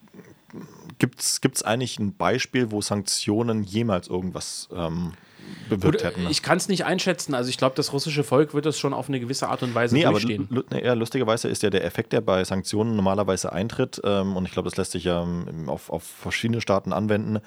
gibt 0.99 1.20
es 1.20 1.62
eigentlich 1.62 1.99
ein 1.99 2.16
Beispiel, 2.16 2.70
wo 2.70 2.80
Sanktionen 2.80 3.62
jemals 3.62 4.09
irgendwas 4.09 4.68
ähm, 4.74 5.12
bewirkt 5.68 5.99
Gut, 5.99 6.05
hätten. 6.05 6.26
Ich 6.30 6.42
kann 6.42 6.57
es 6.57 6.68
nicht 6.68 6.84
einschätzen. 6.84 7.34
Also 7.34 7.51
ich 7.51 7.59
glaube, 7.59 7.76
das 7.76 7.92
russische 7.92 8.24
Volk 8.24 8.55
wird 8.55 8.66
das 8.66 8.78
schon 8.78 8.92
auf 8.92 9.09
eine 9.09 9.20
gewisse 9.20 9.49
Art 9.49 9.62
und 9.62 9.74
Weise 9.74 9.95
nee, 9.95 10.05
durchstehen. 10.05 10.49
Aber 10.51 10.80
eher 10.80 10.95
lustigerweise 10.95 11.49
ist 11.49 11.62
ja 11.62 11.70
der 11.70 11.84
Effekt, 11.84 12.12
der 12.12 12.20
bei 12.20 12.45
Sanktionen 12.45 12.97
normalerweise 12.97 13.53
eintritt, 13.53 14.01
ähm, 14.05 14.36
und 14.36 14.47
ich 14.47 14.53
glaube, 14.53 14.68
das 14.68 14.76
lässt 14.76 14.92
sich 14.92 15.05
ja 15.05 15.22
ähm, 15.22 15.68
auf, 15.68 15.90
auf 15.90 16.03
verschiedene 16.03 16.61
Staaten 16.61 16.92
anwenden, 16.92 17.40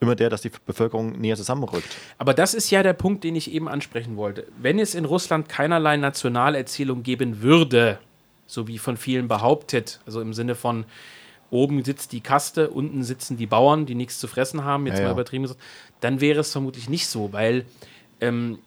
immer 0.00 0.14
der, 0.14 0.30
dass 0.30 0.42
die 0.42 0.50
Bevölkerung 0.64 1.20
näher 1.20 1.36
zusammenrückt. 1.36 1.88
Aber 2.18 2.34
das 2.34 2.54
ist 2.54 2.70
ja 2.70 2.82
der 2.82 2.94
Punkt, 2.94 3.24
den 3.24 3.36
ich 3.36 3.52
eben 3.52 3.68
ansprechen 3.68 4.16
wollte. 4.16 4.46
Wenn 4.58 4.78
es 4.78 4.94
in 4.94 5.04
Russland 5.04 5.48
keinerlei 5.48 5.96
Nationalerzählung 5.96 7.02
geben 7.02 7.42
würde, 7.42 7.98
so 8.46 8.66
wie 8.66 8.78
von 8.78 8.96
vielen 8.96 9.28
behauptet, 9.28 10.00
also 10.06 10.20
im 10.20 10.34
Sinne 10.34 10.54
von 10.54 10.84
oben 11.50 11.84
sitzt 11.84 12.12
die 12.12 12.20
Kaste, 12.20 12.70
unten 12.70 13.02
sitzen 13.02 13.36
die 13.36 13.46
Bauern, 13.46 13.86
die 13.86 13.94
nichts 13.94 14.18
zu 14.18 14.28
fressen 14.28 14.64
haben, 14.64 14.86
jetzt 14.86 14.98
ja, 14.98 15.06
mal 15.06 15.12
übertrieben 15.12 15.42
gesagt, 15.42 15.60
dann 16.00 16.20
wäre 16.20 16.40
es 16.40 16.52
vermutlich 16.52 16.88
nicht 16.88 17.06
so, 17.06 17.32
weil 17.32 17.64
ähm, 18.20 18.58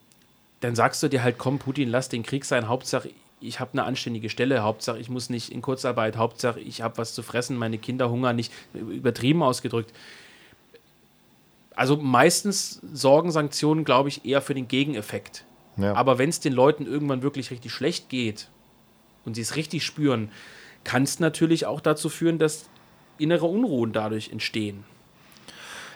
dann 0.60 0.76
sagst 0.76 1.02
du 1.04 1.08
dir 1.08 1.24
halt, 1.24 1.38
komm, 1.38 1.60
Putin, 1.60 1.90
lass 1.90 2.10
den 2.10 2.24
Krieg 2.24 2.46
sein, 2.46 2.68
Hauptsache 2.68 3.10
ich 3.44 3.60
habe 3.60 3.74
eine 3.74 3.84
anständige 3.84 4.30
Stelle, 4.30 4.64
Hauptsache 4.64 5.00
ich 5.00 5.10
muss 5.10 5.30
nicht 5.30 5.52
in 5.52 5.62
Kurzarbeit, 5.62 6.16
Hauptsache 6.16 6.60
ich 6.60 6.82
habe 6.82 6.98
was 6.98 7.14
zu 7.14 7.24
fressen, 7.24 7.58
meine 7.58 7.78
Kinder 7.78 8.10
hungern 8.10 8.36
nicht, 8.36 8.54
übertrieben 8.74 9.44
ausgedrückt. 9.44 9.92
Also 11.76 11.98
meistens 11.98 12.80
sorgen 12.94 13.32
Sanktionen, 13.32 13.84
glaube 13.84 14.10
ich, 14.10 14.26
eher 14.26 14.42
für 14.42 14.54
den 14.54 14.68
Gegeneffekt. 14.68 15.44
Ja. 15.76 15.94
Aber 15.96 16.18
wenn 16.18 16.30
es 16.30 16.40
den 16.40 16.54
Leuten 16.54 16.86
irgendwann 16.86 17.22
wirklich 17.22 17.52
richtig 17.52 17.74
schlecht 17.74 18.10
geht 18.10 18.48
und 19.26 19.34
sie 19.36 19.42
es 19.42 19.56
richtig 19.56 19.84
spüren, 19.84 20.32
kann 20.84 21.04
es 21.04 21.20
natürlich 21.20 21.66
auch 21.66 21.82
dazu 21.82 22.10
führen, 22.10 22.40
dass 22.40 22.70
innere 23.18 23.46
Unruhen 23.46 23.94
dadurch 23.94 24.30
entstehen. 24.32 24.84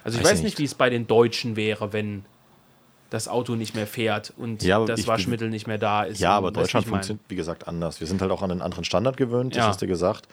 Also 0.04 0.20
ich 0.20 0.24
weiß, 0.24 0.34
weiß 0.34 0.44
nicht, 0.44 0.60
wie 0.60 0.64
es 0.64 0.76
bei 0.76 0.90
den 0.90 1.08
Deutschen 1.08 1.56
wäre, 1.56 1.92
wenn 1.94 2.24
das 3.10 3.28
Auto 3.28 3.56
nicht 3.56 3.76
mehr 3.76 3.88
fährt 3.88 4.34
und 4.36 4.64
ja, 4.64 4.84
das 4.84 5.02
ich, 5.02 5.08
Waschmittel 5.08 5.50
nicht 5.50 5.68
mehr 5.68 5.78
da 5.78 6.04
ist. 6.04 6.20
Ja, 6.20 6.32
aber 6.32 6.52
Deutschland 6.52 6.88
funktioniert, 6.88 7.24
wie 7.30 7.36
gesagt, 7.36 7.68
anders. 7.68 8.00
Wir 8.00 8.08
sind 8.08 8.22
halt 8.22 8.32
auch 8.32 8.42
an 8.42 8.52
einen 8.52 8.62
anderen 8.62 8.84
Standard 8.84 9.16
gewöhnt, 9.16 9.56
das 9.56 9.60
ja. 9.60 9.68
hast 9.68 9.82
du 9.82 9.88
gesagt. 9.88 10.28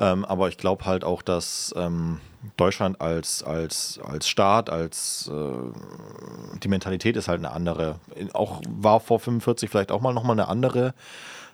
Ähm, 0.00 0.24
aber 0.24 0.48
ich 0.48 0.56
glaube 0.56 0.86
halt 0.86 1.04
auch, 1.04 1.20
dass 1.20 1.74
ähm, 1.76 2.20
Deutschland 2.56 3.00
als, 3.00 3.42
als, 3.42 4.00
als 4.02 4.28
Staat, 4.28 4.70
als 4.70 5.30
äh, 5.32 6.58
die 6.62 6.68
Mentalität 6.68 7.16
ist 7.16 7.28
halt 7.28 7.40
eine 7.40 7.50
andere. 7.50 7.96
Auch 8.32 8.62
war 8.68 9.00
vor 9.00 9.20
45 9.20 9.68
vielleicht 9.68 9.92
auch 9.92 10.00
mal 10.00 10.14
nochmal 10.14 10.34
eine 10.34 10.48
andere. 10.48 10.94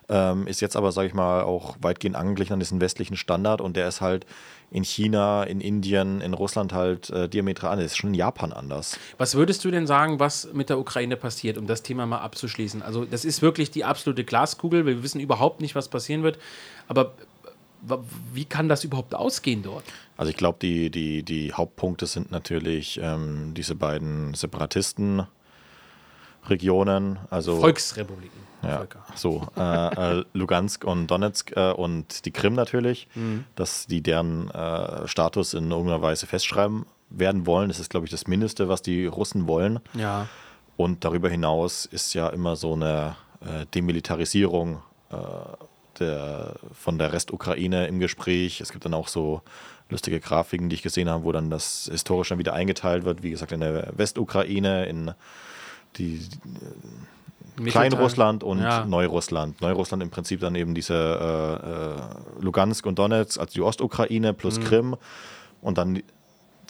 Ähm, 0.08 0.46
ist 0.46 0.60
jetzt 0.60 0.76
aber, 0.76 0.92
sage 0.92 1.08
ich 1.08 1.14
mal, 1.14 1.42
auch 1.42 1.76
weitgehend 1.80 2.16
angeglichen 2.16 2.54
an 2.54 2.58
diesen 2.58 2.80
westlichen 2.80 3.16
Standard 3.16 3.60
und 3.60 3.76
der 3.76 3.86
ist 3.86 4.00
halt 4.00 4.26
in 4.70 4.84
China, 4.84 5.44
in 5.44 5.60
Indien, 5.60 6.20
in 6.20 6.34
Russland 6.34 6.72
halt 6.72 7.10
äh, 7.10 7.28
diametral 7.28 7.72
anders. 7.72 7.92
Ist 7.92 7.96
schon 7.96 8.10
in 8.10 8.14
Japan 8.14 8.52
anders. 8.52 8.98
Was 9.18 9.34
würdest 9.34 9.64
du 9.64 9.70
denn 9.70 9.86
sagen, 9.86 10.20
was 10.20 10.52
mit 10.52 10.68
der 10.68 10.78
Ukraine 10.78 11.16
passiert, 11.16 11.58
um 11.58 11.66
das 11.66 11.82
Thema 11.82 12.06
mal 12.06 12.18
abzuschließen? 12.18 12.82
Also, 12.82 13.04
das 13.04 13.24
ist 13.24 13.42
wirklich 13.42 13.70
die 13.70 13.84
absolute 13.84 14.24
Glaskugel. 14.24 14.86
Wir 14.86 15.02
wissen 15.02 15.20
überhaupt 15.20 15.60
nicht, 15.60 15.74
was 15.74 15.88
passieren 15.88 16.22
wird. 16.22 16.38
Aber 16.86 17.14
wie 18.32 18.44
kann 18.44 18.68
das 18.68 18.84
überhaupt 18.84 19.14
ausgehen 19.14 19.62
dort? 19.62 19.84
Also 20.16 20.30
ich 20.30 20.36
glaube, 20.36 20.58
die, 20.60 20.90
die, 20.90 21.22
die 21.22 21.52
Hauptpunkte 21.52 22.06
sind 22.06 22.30
natürlich 22.30 23.00
ähm, 23.02 23.54
diese 23.54 23.74
beiden 23.74 24.34
Separatisten-Regionen. 24.34 27.18
Also 27.30 27.58
Volksrepubliken. 27.58 28.49
Ja, 28.62 28.86
so, 29.14 29.46
äh, 29.56 30.18
äh, 30.18 30.24
Lugansk 30.34 30.84
und 30.84 31.06
Donetsk 31.06 31.56
äh, 31.56 31.72
und 31.72 32.24
die 32.26 32.30
Krim 32.30 32.54
natürlich, 32.54 33.08
mhm. 33.14 33.44
dass 33.56 33.86
die 33.86 34.02
deren 34.02 34.50
äh, 34.50 35.08
Status 35.08 35.54
in 35.54 35.70
irgendeiner 35.70 36.02
Weise 36.02 36.26
festschreiben 36.26 36.84
werden 37.08 37.46
wollen. 37.46 37.68
Das 37.68 37.80
ist, 37.80 37.90
glaube 37.90 38.06
ich, 38.06 38.10
das 38.10 38.26
Mindeste, 38.26 38.68
was 38.68 38.82
die 38.82 39.06
Russen 39.06 39.46
wollen. 39.46 39.80
Ja. 39.94 40.28
Und 40.76 41.04
darüber 41.04 41.28
hinaus 41.28 41.86
ist 41.86 42.14
ja 42.14 42.28
immer 42.28 42.56
so 42.56 42.74
eine 42.74 43.16
äh, 43.40 43.66
Demilitarisierung 43.74 44.82
äh, 45.10 45.16
der, 45.98 46.54
von 46.72 46.98
der 46.98 47.12
Restukraine 47.12 47.86
im 47.86 47.98
Gespräch. 47.98 48.60
Es 48.60 48.72
gibt 48.72 48.84
dann 48.84 48.94
auch 48.94 49.08
so 49.08 49.42
lustige 49.90 50.20
Grafiken, 50.20 50.68
die 50.68 50.76
ich 50.76 50.82
gesehen 50.82 51.08
habe, 51.08 51.24
wo 51.24 51.32
dann 51.32 51.50
das 51.50 51.88
historisch 51.90 52.28
dann 52.28 52.38
wieder 52.38 52.54
eingeteilt 52.54 53.04
wird. 53.04 53.22
Wie 53.22 53.30
gesagt, 53.30 53.52
in 53.52 53.60
der 53.60 53.92
Westukraine, 53.96 54.86
in 54.86 55.12
die 55.96 56.20
Kleinrussland 57.64 58.44
und 58.44 58.60
ja. 58.60 58.84
Neurussland. 58.84 59.60
Neurussland 59.60 60.02
im 60.02 60.10
Prinzip 60.10 60.40
dann 60.40 60.54
eben 60.54 60.74
diese 60.74 60.94
äh, 60.94 62.40
äh, 62.40 62.42
Lugansk 62.42 62.86
und 62.86 62.98
Donetsk, 62.98 63.38
also 63.38 63.52
die 63.52 63.62
Ostukraine 63.62 64.34
plus 64.34 64.58
mhm. 64.58 64.64
Krim 64.64 64.96
und 65.60 65.78
dann 65.78 66.02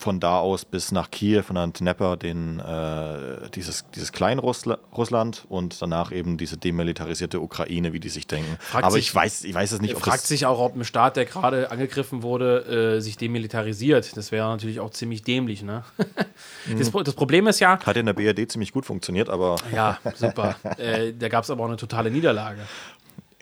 von 0.01 0.19
da 0.19 0.39
aus 0.39 0.65
bis 0.65 0.93
nach 0.93 1.11
Kiew 1.11 1.45
und 1.49 1.55
dann 1.57 1.73
Dnepr, 1.73 2.17
den, 2.17 2.59
äh, 2.59 3.51
dieses, 3.55 3.85
dieses 3.95 4.13
Kleinrussland 4.13 5.45
und 5.49 5.81
danach 5.81 6.11
eben 6.13 6.39
diese 6.39 6.57
demilitarisierte 6.57 7.41
Ukraine, 7.41 7.93
wie 7.93 8.01
die 8.01 8.09
sich 8.09 8.27
denken. 8.27 8.57
Fragt 8.61 8.85
Aber 8.85 8.95
sich, 8.95 9.09
ich 9.09 9.15
weiß, 9.15 9.45
ich 9.45 9.55
weiß 9.55 9.73
es 9.73 9.81
nicht. 9.81 9.95
Ob 9.95 10.03
fragt 10.03 10.27
sich 10.27 10.47
auch, 10.47 10.59
ob 10.59 10.75
ein 10.75 10.85
Staat, 10.85 11.17
der 11.17 11.27
gerade 11.27 11.71
angegriffen 11.71 12.23
wurde, 12.23 12.97
äh, 12.97 13.01
sich 13.01 13.17
demilitarisiert. 13.17 14.17
Das 14.17 14.33
wäre 14.33 14.49
natürlich 14.49 14.81
auch 14.81 14.91
ziemlich 14.91 15.23
dämlich. 15.23 15.63
Ne? 15.63 15.85
das, 16.79 16.91
das, 16.91 17.15
Problem 17.15 17.47
ist 17.47 17.61
ja. 17.61 17.79
Hat 17.85 17.97
in 17.97 18.07
der 18.07 18.15
BRD 18.15 18.51
ziemlich 18.51 18.73
gut 18.73 18.87
funktioniert, 18.87 19.29
aber. 19.29 19.57
Ja, 19.75 19.99
super. 20.15 20.57
äh, 20.79 21.13
da 21.13 21.29
gab 21.29 21.45
es 21.45 21.51
aber 21.51 21.65
auch 21.65 21.69
eine 21.69 21.77
totale 21.77 22.11
Niederlage. 22.11 22.61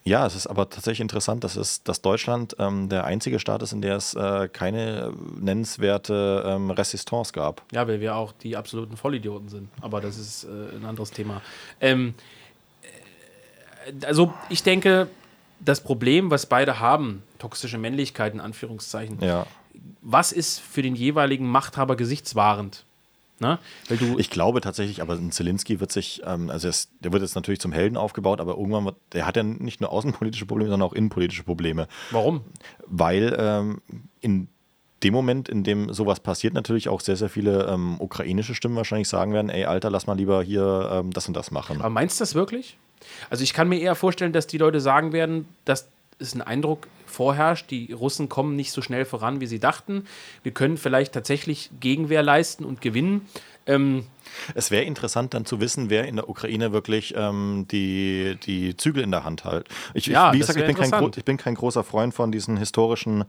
Ja, 0.08 0.24
es 0.24 0.34
ist 0.34 0.46
aber 0.46 0.70
tatsächlich 0.70 1.00
interessant, 1.00 1.44
dass, 1.44 1.56
es, 1.56 1.82
dass 1.82 2.00
Deutschland 2.00 2.56
ähm, 2.58 2.88
der 2.88 3.04
einzige 3.04 3.38
Staat 3.38 3.62
ist, 3.62 3.72
in 3.72 3.82
der 3.82 3.96
es 3.96 4.14
äh, 4.14 4.48
keine 4.50 5.12
nennenswerte 5.38 6.44
ähm, 6.46 6.70
Resistance 6.70 7.32
gab. 7.34 7.62
Ja, 7.72 7.86
weil 7.86 8.00
wir 8.00 8.16
auch 8.16 8.32
die 8.32 8.56
absoluten 8.56 8.96
Vollidioten 8.96 9.50
sind. 9.50 9.68
Aber 9.82 10.00
das 10.00 10.16
ist 10.16 10.44
äh, 10.44 10.76
ein 10.76 10.86
anderes 10.86 11.10
Thema. 11.10 11.42
Ähm, 11.82 12.14
äh, 12.82 14.06
also 14.06 14.32
ich 14.48 14.62
denke, 14.62 15.08
das 15.60 15.82
Problem, 15.82 16.30
was 16.30 16.46
beide 16.46 16.80
haben, 16.80 17.22
toxische 17.38 17.76
Männlichkeit 17.76 18.32
in 18.32 18.40
Anführungszeichen, 18.40 19.18
ja. 19.20 19.46
was 20.00 20.32
ist 20.32 20.58
für 20.58 20.80
den 20.80 20.94
jeweiligen 20.94 21.46
Machthaber 21.46 21.96
gesichtswahrend? 21.96 22.86
Ne? 23.40 23.58
Ich 24.18 24.30
glaube 24.30 24.60
tatsächlich, 24.60 25.00
aber 25.00 25.14
ein 25.14 25.30
Zelensky 25.30 25.80
wird 25.80 25.92
sich, 25.92 26.22
ähm, 26.26 26.50
also 26.50 26.68
es, 26.68 26.88
der 27.00 27.12
wird 27.12 27.22
jetzt 27.22 27.36
natürlich 27.36 27.60
zum 27.60 27.72
Helden 27.72 27.96
aufgebaut, 27.96 28.40
aber 28.40 28.56
irgendwann 28.56 28.84
wird, 28.84 28.96
der 29.12 29.26
hat 29.26 29.36
ja 29.36 29.42
nicht 29.42 29.80
nur 29.80 29.92
außenpolitische 29.92 30.46
Probleme, 30.46 30.70
sondern 30.70 30.88
auch 30.88 30.92
innenpolitische 30.92 31.44
Probleme. 31.44 31.86
Warum? 32.10 32.42
Weil 32.86 33.36
ähm, 33.38 33.80
in 34.20 34.48
dem 35.04 35.14
Moment, 35.14 35.48
in 35.48 35.62
dem 35.62 35.92
sowas 35.92 36.20
passiert, 36.20 36.54
natürlich 36.54 36.88
auch 36.88 37.00
sehr, 37.00 37.16
sehr 37.16 37.28
viele 37.28 37.66
ähm, 37.66 38.00
ukrainische 38.00 38.54
Stimmen 38.54 38.76
wahrscheinlich 38.76 39.08
sagen 39.08 39.32
werden, 39.32 39.48
ey 39.48 39.64
Alter, 39.64 39.90
lass 39.90 40.06
mal 40.06 40.16
lieber 40.16 40.42
hier 40.42 40.90
ähm, 40.92 41.12
das 41.12 41.28
und 41.28 41.34
das 41.34 41.50
machen. 41.50 41.80
Aber 41.80 41.90
meinst 41.90 42.18
du 42.18 42.22
das 42.22 42.34
wirklich? 42.34 42.76
Also 43.30 43.44
ich 43.44 43.52
kann 43.52 43.68
mir 43.68 43.78
eher 43.78 43.94
vorstellen, 43.94 44.32
dass 44.32 44.48
die 44.48 44.58
Leute 44.58 44.80
sagen 44.80 45.12
werden, 45.12 45.46
dass 45.64 45.88
es 46.18 46.34
ein 46.34 46.42
Eindruck 46.42 46.88
vorherrscht, 47.06 47.70
die 47.70 47.92
Russen 47.92 48.28
kommen 48.28 48.56
nicht 48.56 48.72
so 48.72 48.82
schnell 48.82 49.04
voran, 49.04 49.40
wie 49.40 49.46
sie 49.46 49.60
dachten. 49.60 50.04
Wir 50.42 50.52
können 50.52 50.76
vielleicht 50.76 51.12
tatsächlich 51.12 51.70
Gegenwehr 51.80 52.22
leisten 52.22 52.64
und 52.64 52.80
gewinnen. 52.80 53.28
Ähm, 53.66 54.04
es 54.54 54.70
wäre 54.70 54.84
interessant 54.84 55.34
dann 55.34 55.44
zu 55.44 55.60
wissen, 55.60 55.90
wer 55.90 56.06
in 56.06 56.16
der 56.16 56.28
Ukraine 56.28 56.72
wirklich 56.72 57.14
ähm, 57.16 57.66
die, 57.70 58.36
die 58.44 58.76
Zügel 58.76 59.02
in 59.02 59.10
der 59.10 59.24
Hand 59.24 59.44
hält. 59.44 59.68
Ich, 59.94 60.06
ja, 60.06 60.28
ich, 60.28 60.34
wie 60.34 60.38
gesagt, 60.38 60.58
ich 60.58 60.66
bin, 60.66 60.76
kein, 60.76 61.10
ich 61.16 61.24
bin 61.24 61.36
kein 61.36 61.54
großer 61.54 61.84
Freund 61.84 62.14
von 62.14 62.32
diesen 62.32 62.56
historischen 62.56 63.24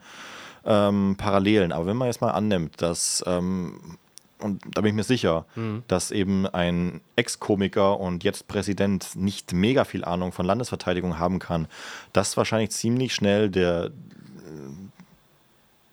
ähm, 0.66 1.16
Parallelen. 1.18 1.72
Aber 1.72 1.86
wenn 1.86 1.98
man 1.98 2.08
jetzt 2.08 2.22
mal 2.22 2.32
annimmt, 2.32 2.82
dass 2.82 3.24
ähm, 3.28 3.98
und 4.40 4.62
da 4.74 4.82
bin 4.82 4.90
ich 4.90 4.96
mir 4.96 5.04
sicher, 5.04 5.46
mhm. 5.56 5.84
dass 5.88 6.12
eben 6.12 6.48
ein 6.48 7.02
Ex-Komiker 7.16 8.00
und 8.00 8.24
jetzt 8.24 8.48
Präsident 8.48 9.16
nicht 9.16 9.54
mega 9.54 9.84
viel 9.84 10.04
Ahnung 10.06 10.32
von 10.32 10.46
Landesverteidigung 10.46 11.20
haben 11.20 11.40
kann, 11.40 11.68
dass 12.14 12.38
wahrscheinlich 12.38 12.72
ziemlich 12.72 13.14
schnell 13.14 13.50
der, 13.50 13.92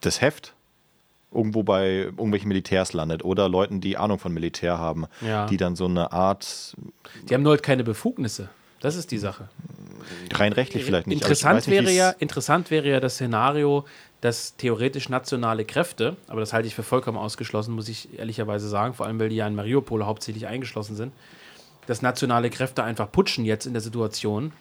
das 0.00 0.20
Heft 0.20 0.54
irgendwo 1.32 1.62
bei 1.62 1.88
irgendwelchen 1.88 2.48
Militärs 2.48 2.92
landet 2.92 3.24
oder 3.24 3.48
Leuten, 3.48 3.80
die 3.80 3.96
Ahnung 3.96 4.18
von 4.18 4.32
Militär 4.32 4.78
haben, 4.78 5.06
Ja. 5.20 5.46
die 5.46 5.56
dann 5.56 5.76
so 5.76 5.86
eine 5.86 6.12
Art, 6.12 6.76
Die 7.28 7.34
haben 7.34 7.42
nur 7.42 7.52
halt 7.52 7.62
keine 7.62 7.84
Befugnisse. 7.84 8.48
Das 8.80 8.96
ist 8.96 9.10
die 9.10 9.18
Sache. 9.18 9.48
rein 10.32 10.52
rechtlich 10.52 10.84
vielleicht 10.84 11.06
nicht. 11.06 11.22
Interessant 11.22 11.66
nicht, 11.66 11.70
wäre, 11.70 11.90
ja, 11.90 12.10
interessant 12.10 12.70
wäre 12.70 12.88
ja 12.88 13.00
das 13.00 13.14
Szenario, 13.14 13.84
dass 14.20 14.56
theoretisch 14.56 15.08
nationale 15.08 15.64
Kräfte, 15.64 16.16
aber 16.28 16.40
das 16.40 16.52
halte 16.52 16.68
ich 16.68 16.74
für 16.74 16.82
vollkommen 16.82 17.18
ausgeschlossen, 17.18 17.74
muss 17.74 17.88
ich 17.88 18.18
ehrlicherweise 18.18 18.68
sagen, 18.68 18.94
vor 18.94 19.06
allem 19.06 19.18
weil 19.20 19.28
die 19.28 19.36
ja 19.36 19.46
in 19.46 19.54
Mariupol 19.54 20.04
hauptsächlich 20.04 20.46
eingeschlossen 20.46 20.96
sind, 20.96 21.12
dass 21.86 22.02
nationale 22.02 22.50
Kräfte 22.50 22.82
einfach 22.82 23.10
putschen 23.10 23.44
jetzt 23.44 23.66
in 23.66 23.72
der 23.72 23.82
Situation 23.82 24.52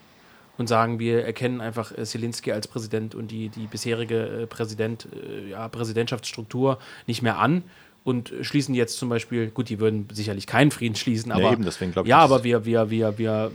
und 0.57 0.67
sagen, 0.67 0.99
wir 0.99 1.25
erkennen 1.25 1.61
einfach 1.61 1.91
äh, 1.97 2.05
Zelensky 2.05 2.51
als 2.51 2.67
Präsident 2.67 3.15
und 3.15 3.29
die, 3.29 3.49
die 3.49 3.67
bisherige 3.67 4.43
äh, 4.43 4.47
Präsident, 4.47 5.07
äh, 5.13 5.49
ja, 5.49 5.67
Präsidentschaftsstruktur 5.67 6.79
nicht 7.07 7.21
mehr 7.21 7.39
an 7.39 7.63
und 8.05 8.31
schließen 8.41 8.75
jetzt 8.75 8.97
zum 8.97 9.09
Beispiel, 9.09 9.49
gut, 9.49 9.67
die 9.67 9.79
würden 9.79 10.07
sicherlich 10.13 10.45
keinen 10.47 10.71
Frieden 10.71 10.95
schließen, 10.95 11.31
aber 11.31 11.51
eben, 11.51 11.65
deswegen 11.65 11.91
glaub 11.91 12.05
ich, 12.05 12.09
ja, 12.11 12.19
aber 12.19 12.43
wir, 12.43 12.63
wir, 12.63 12.89
wir, 12.91 13.17
wir, 13.17 13.51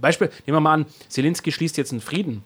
Beispiel, 0.00 0.28
nehmen 0.44 0.56
wir 0.56 0.60
mal 0.60 0.74
an, 0.74 0.86
Zelensky 1.08 1.52
schließt 1.52 1.76
jetzt 1.76 1.92
einen 1.92 2.00
Frieden. 2.00 2.42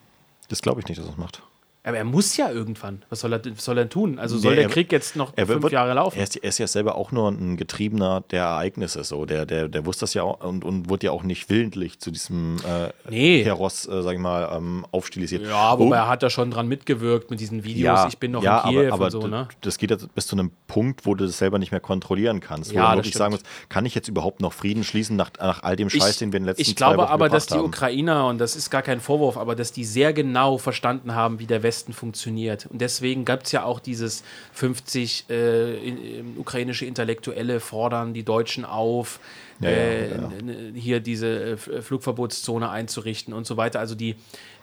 Das 0.48 0.60
glaube 0.60 0.80
ich 0.80 0.86
nicht, 0.86 0.98
dass 0.98 1.06
er 1.06 1.10
das 1.10 1.18
macht. 1.18 1.42
Aber 1.86 1.96
er 1.98 2.04
muss 2.04 2.36
ja 2.36 2.50
irgendwann. 2.50 3.02
Was 3.10 3.20
soll 3.20 3.32
er, 3.32 3.40
was 3.44 3.64
soll 3.64 3.78
er 3.78 3.88
tun? 3.88 4.18
Also 4.18 4.36
soll 4.38 4.50
Nee, 4.50 4.56
der 4.56 4.64
er- 4.64 4.70
Krieg 4.70 4.90
jetzt 4.90 5.14
noch 5.14 5.32
Er 5.36 5.46
fünf 5.46 5.62
wird, 5.62 5.72
Jahre 5.72 5.94
laufen? 5.94 6.18
Er 6.18 6.24
ist, 6.24 6.36
er 6.36 6.48
ist 6.48 6.58
ja 6.58 6.66
selber 6.66 6.96
auch 6.96 7.12
nur 7.12 7.28
ein 7.30 7.56
Getriebener 7.56 8.24
der 8.32 8.42
Ereignisse. 8.42 9.04
So. 9.04 9.24
Der, 9.24 9.46
der, 9.46 9.68
der 9.68 9.86
wusste 9.86 10.00
das 10.00 10.12
ja 10.14 10.24
auch 10.24 10.40
und, 10.44 10.64
und 10.64 10.88
wurde 10.90 11.06
ja 11.06 11.12
auch 11.12 11.22
nicht 11.22 11.48
willentlich 11.48 12.00
zu 12.00 12.10
diesem 12.10 12.56
äh, 12.66 12.90
Nee. 13.08 13.44
Heros, 13.44 13.86
äh, 13.86 14.02
sag 14.02 14.14
ich 14.14 14.18
mal, 14.18 14.50
ähm, 14.56 14.84
aufstilisiert. 14.90 15.42
ja, 15.46 15.72
wobei 15.78 15.84
Und- 15.84 15.92
er 15.92 16.08
hat 16.08 16.22
da 16.24 16.28
schon 16.28 16.50
dran 16.50 16.66
mitgewirkt 16.66 17.30
mit 17.30 17.38
diesen 17.38 17.62
Videos. 17.62 18.00
ich 18.08 18.18
bin 18.18 18.32
noch 18.32 18.42
ja, 18.42 18.64
in 18.64 18.70
Kiew 18.70 18.80
aber, 18.86 18.92
aber 18.94 19.04
und 19.04 19.10
so, 19.12 19.26
ne? 19.28 19.46
das 19.60 19.78
geht 19.78 19.90
jetzt 19.90 20.12
bis 20.12 20.26
zu 20.26 20.34
einem 20.34 20.50
Punkt, 20.66 21.06
wo 21.06 21.14
du 21.14 21.24
das 21.26 21.38
selber 21.38 21.60
nicht 21.60 21.70
mehr 21.70 21.80
kontrollieren 21.80 22.40
kannst. 22.40 22.72
Wo 22.72 22.76
Ja, 22.78 22.90
du 22.90 22.98
wirklich 22.98 23.14
sagen 23.14 23.34
stimmt. 23.36 23.46
musst, 23.48 23.68
kann 23.70 23.86
ich 23.86 23.94
jetzt 23.94 24.08
überhaupt 24.08 24.40
noch 24.40 24.52
Frieden 24.52 24.82
schließen 24.82 25.14
nach, 25.14 25.30
nach 25.38 25.62
all 25.62 25.76
dem 25.76 25.88
Scheiß, 25.88 26.18
den 26.18 26.32
wir 26.32 26.38
in 26.38 26.42
den 26.42 26.48
letzten 26.48 26.62
ich 26.62 26.68
zwei 26.76 26.86
glaube 26.86 27.02
Wochen 27.04 27.12
aber, 27.12 27.28
dass 27.28 27.46
die 27.46 27.54
haben? 27.54 27.64
Ukrainer, 27.66 28.26
und 28.26 28.38
das 28.38 28.56
ist 28.56 28.70
gar 28.70 28.82
kein 28.82 28.98
Vorwurf, 29.00 29.36
aber 29.36 29.54
dass 29.54 29.70
die 29.70 29.84
sehr 29.84 30.12
genau 30.12 30.58
verstanden 30.58 31.14
haben, 31.14 31.38
wie 31.38 31.46
der 31.46 31.62
Westen 31.62 31.75
funktioniert. 31.92 32.66
Und 32.66 32.80
deswegen 32.80 33.24
gab 33.24 33.44
es 33.44 33.52
ja 33.52 33.64
auch 33.64 33.80
dieses 33.80 34.22
50 34.52 35.26
äh, 35.30 35.76
in, 35.86 35.98
in, 35.98 36.38
ukrainische 36.38 36.86
Intellektuelle 36.86 37.60
fordern 37.60 38.14
die 38.14 38.22
Deutschen 38.24 38.64
auf, 38.64 39.20
Ja, 39.60 39.70
ja, 39.70 39.76
äh, 39.76 40.10
ja. 40.10 40.30
n- 40.38 40.74
hier 40.74 41.00
diese 41.00 41.52
äh, 41.52 41.56
Flugverbotszone 41.56 42.68
einzurichten 42.70 43.32
und 43.34 43.46
so 43.46 43.56
weiter. 43.56 43.80
Also 43.80 43.94
die, 43.94 44.16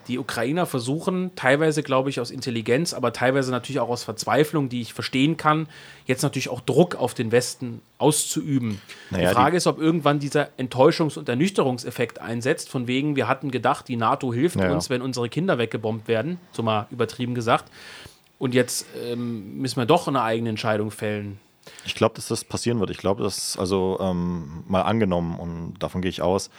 die 0.08 0.18
Ukrainer 0.18 0.66
versuchen 0.66 1.30
teilweise, 1.36 1.82
glaube 1.82 2.10
ich, 2.10 2.20
aus 2.20 2.30
Intelligenz, 2.30 2.92
aber 2.92 3.12
teilweise 3.12 3.50
natürlich 3.50 3.80
auch 3.80 3.88
aus 3.88 4.04
Verzweiflung, 4.04 4.68
die 4.68 4.80
ich 4.82 4.92
verstehen 4.94 5.36
kann, 5.36 5.68
jetzt 6.06 6.22
natürlich 6.22 6.48
auch 6.48 6.60
Druck 6.60 6.94
auf 6.96 7.14
den 7.14 7.32
Westen 7.32 7.80
auszuüben. 7.98 8.80
Naja, 9.10 9.28
die 9.30 9.34
Frage 9.34 9.52
die- 9.52 9.56
ist, 9.58 9.66
ob 9.66 9.78
irgendwann 9.80 10.18
dieser 10.18 10.48
Enttäuschungs- 10.58 11.18
und 11.18 11.28
Ernüchterungseffekt 11.28 12.20
einsetzt, 12.20 12.68
von 12.68 12.86
wegen, 12.86 13.16
wir 13.16 13.28
hatten 13.28 13.50
gedacht, 13.50 13.88
die 13.88 13.96
NATO 13.96 14.32
hilft 14.32 14.56
Ja, 14.56 14.66
ja. 14.66 14.72
uns, 14.72 14.90
wenn 14.90 15.02
unsere 15.02 15.28
Kinder 15.28 15.58
weggebombt 15.58 16.08
werden, 16.08 16.38
so 16.52 16.62
mal 16.62 16.86
übertrieben 16.90 17.34
gesagt. 17.34 17.70
Und 18.38 18.52
jetzt 18.54 18.86
ähm, 19.10 19.58
müssen 19.58 19.76
wir 19.76 19.86
doch 19.86 20.08
eine 20.08 20.20
eigene 20.22 20.50
Entscheidung 20.50 20.90
fällen. 20.90 21.38
Ich 21.86 21.94
glaube, 21.94 22.14
dass 22.16 22.28
das 22.28 22.44
passieren 22.44 22.78
wird. 22.80 22.90
Ich 22.90 22.98
glaube, 22.98 23.22
dass, 23.22 23.56
also 23.58 23.98
ähm, 24.00 24.64
mal 24.68 24.82
angenommen, 24.82 25.38
und 25.38 25.74
davon 25.78 26.02
gehe 26.02 26.10
ich 26.10 26.20
aus, 26.20 26.50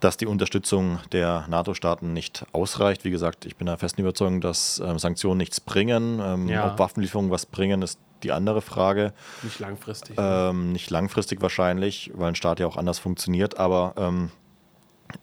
dass 0.00 0.16
die 0.16 0.26
Unterstützung 0.26 0.98
der 1.12 1.46
NATO-Staaten 1.48 2.12
nicht 2.12 2.46
ausreicht. 2.52 3.04
Wie 3.04 3.10
gesagt, 3.10 3.44
ich 3.44 3.56
bin 3.56 3.66
der 3.66 3.76
festen 3.76 4.00
Überzeugung, 4.00 4.40
dass 4.40 4.82
ähm, 4.84 4.98
Sanktionen 4.98 5.38
nichts 5.38 5.60
bringen. 5.60 6.20
Ähm, 6.22 6.48
Ja. 6.48 6.72
Ob 6.72 6.78
Waffenlieferungen 6.78 7.30
was 7.30 7.46
bringen, 7.46 7.82
ist 7.82 7.98
die 8.22 8.32
andere 8.32 8.62
Frage. 8.62 9.12
Nicht 9.42 9.60
langfristig. 9.60 10.16
Ähm, 10.18 10.72
nicht 10.72 10.90
langfristig 10.90 11.40
wahrscheinlich, 11.42 12.10
weil 12.14 12.28
ein 12.28 12.34
Staat 12.34 12.60
ja 12.60 12.66
auch 12.66 12.76
anders 12.76 12.98
funktioniert, 12.98 13.58
aber 13.58 13.94
ähm, 13.96 14.30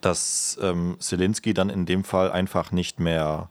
dass 0.00 0.58
ähm, 0.62 0.96
Zelensky 0.98 1.54
dann 1.54 1.70
in 1.70 1.86
dem 1.86 2.04
Fall 2.04 2.30
einfach 2.30 2.72
nicht 2.72 3.00
mehr 3.00 3.48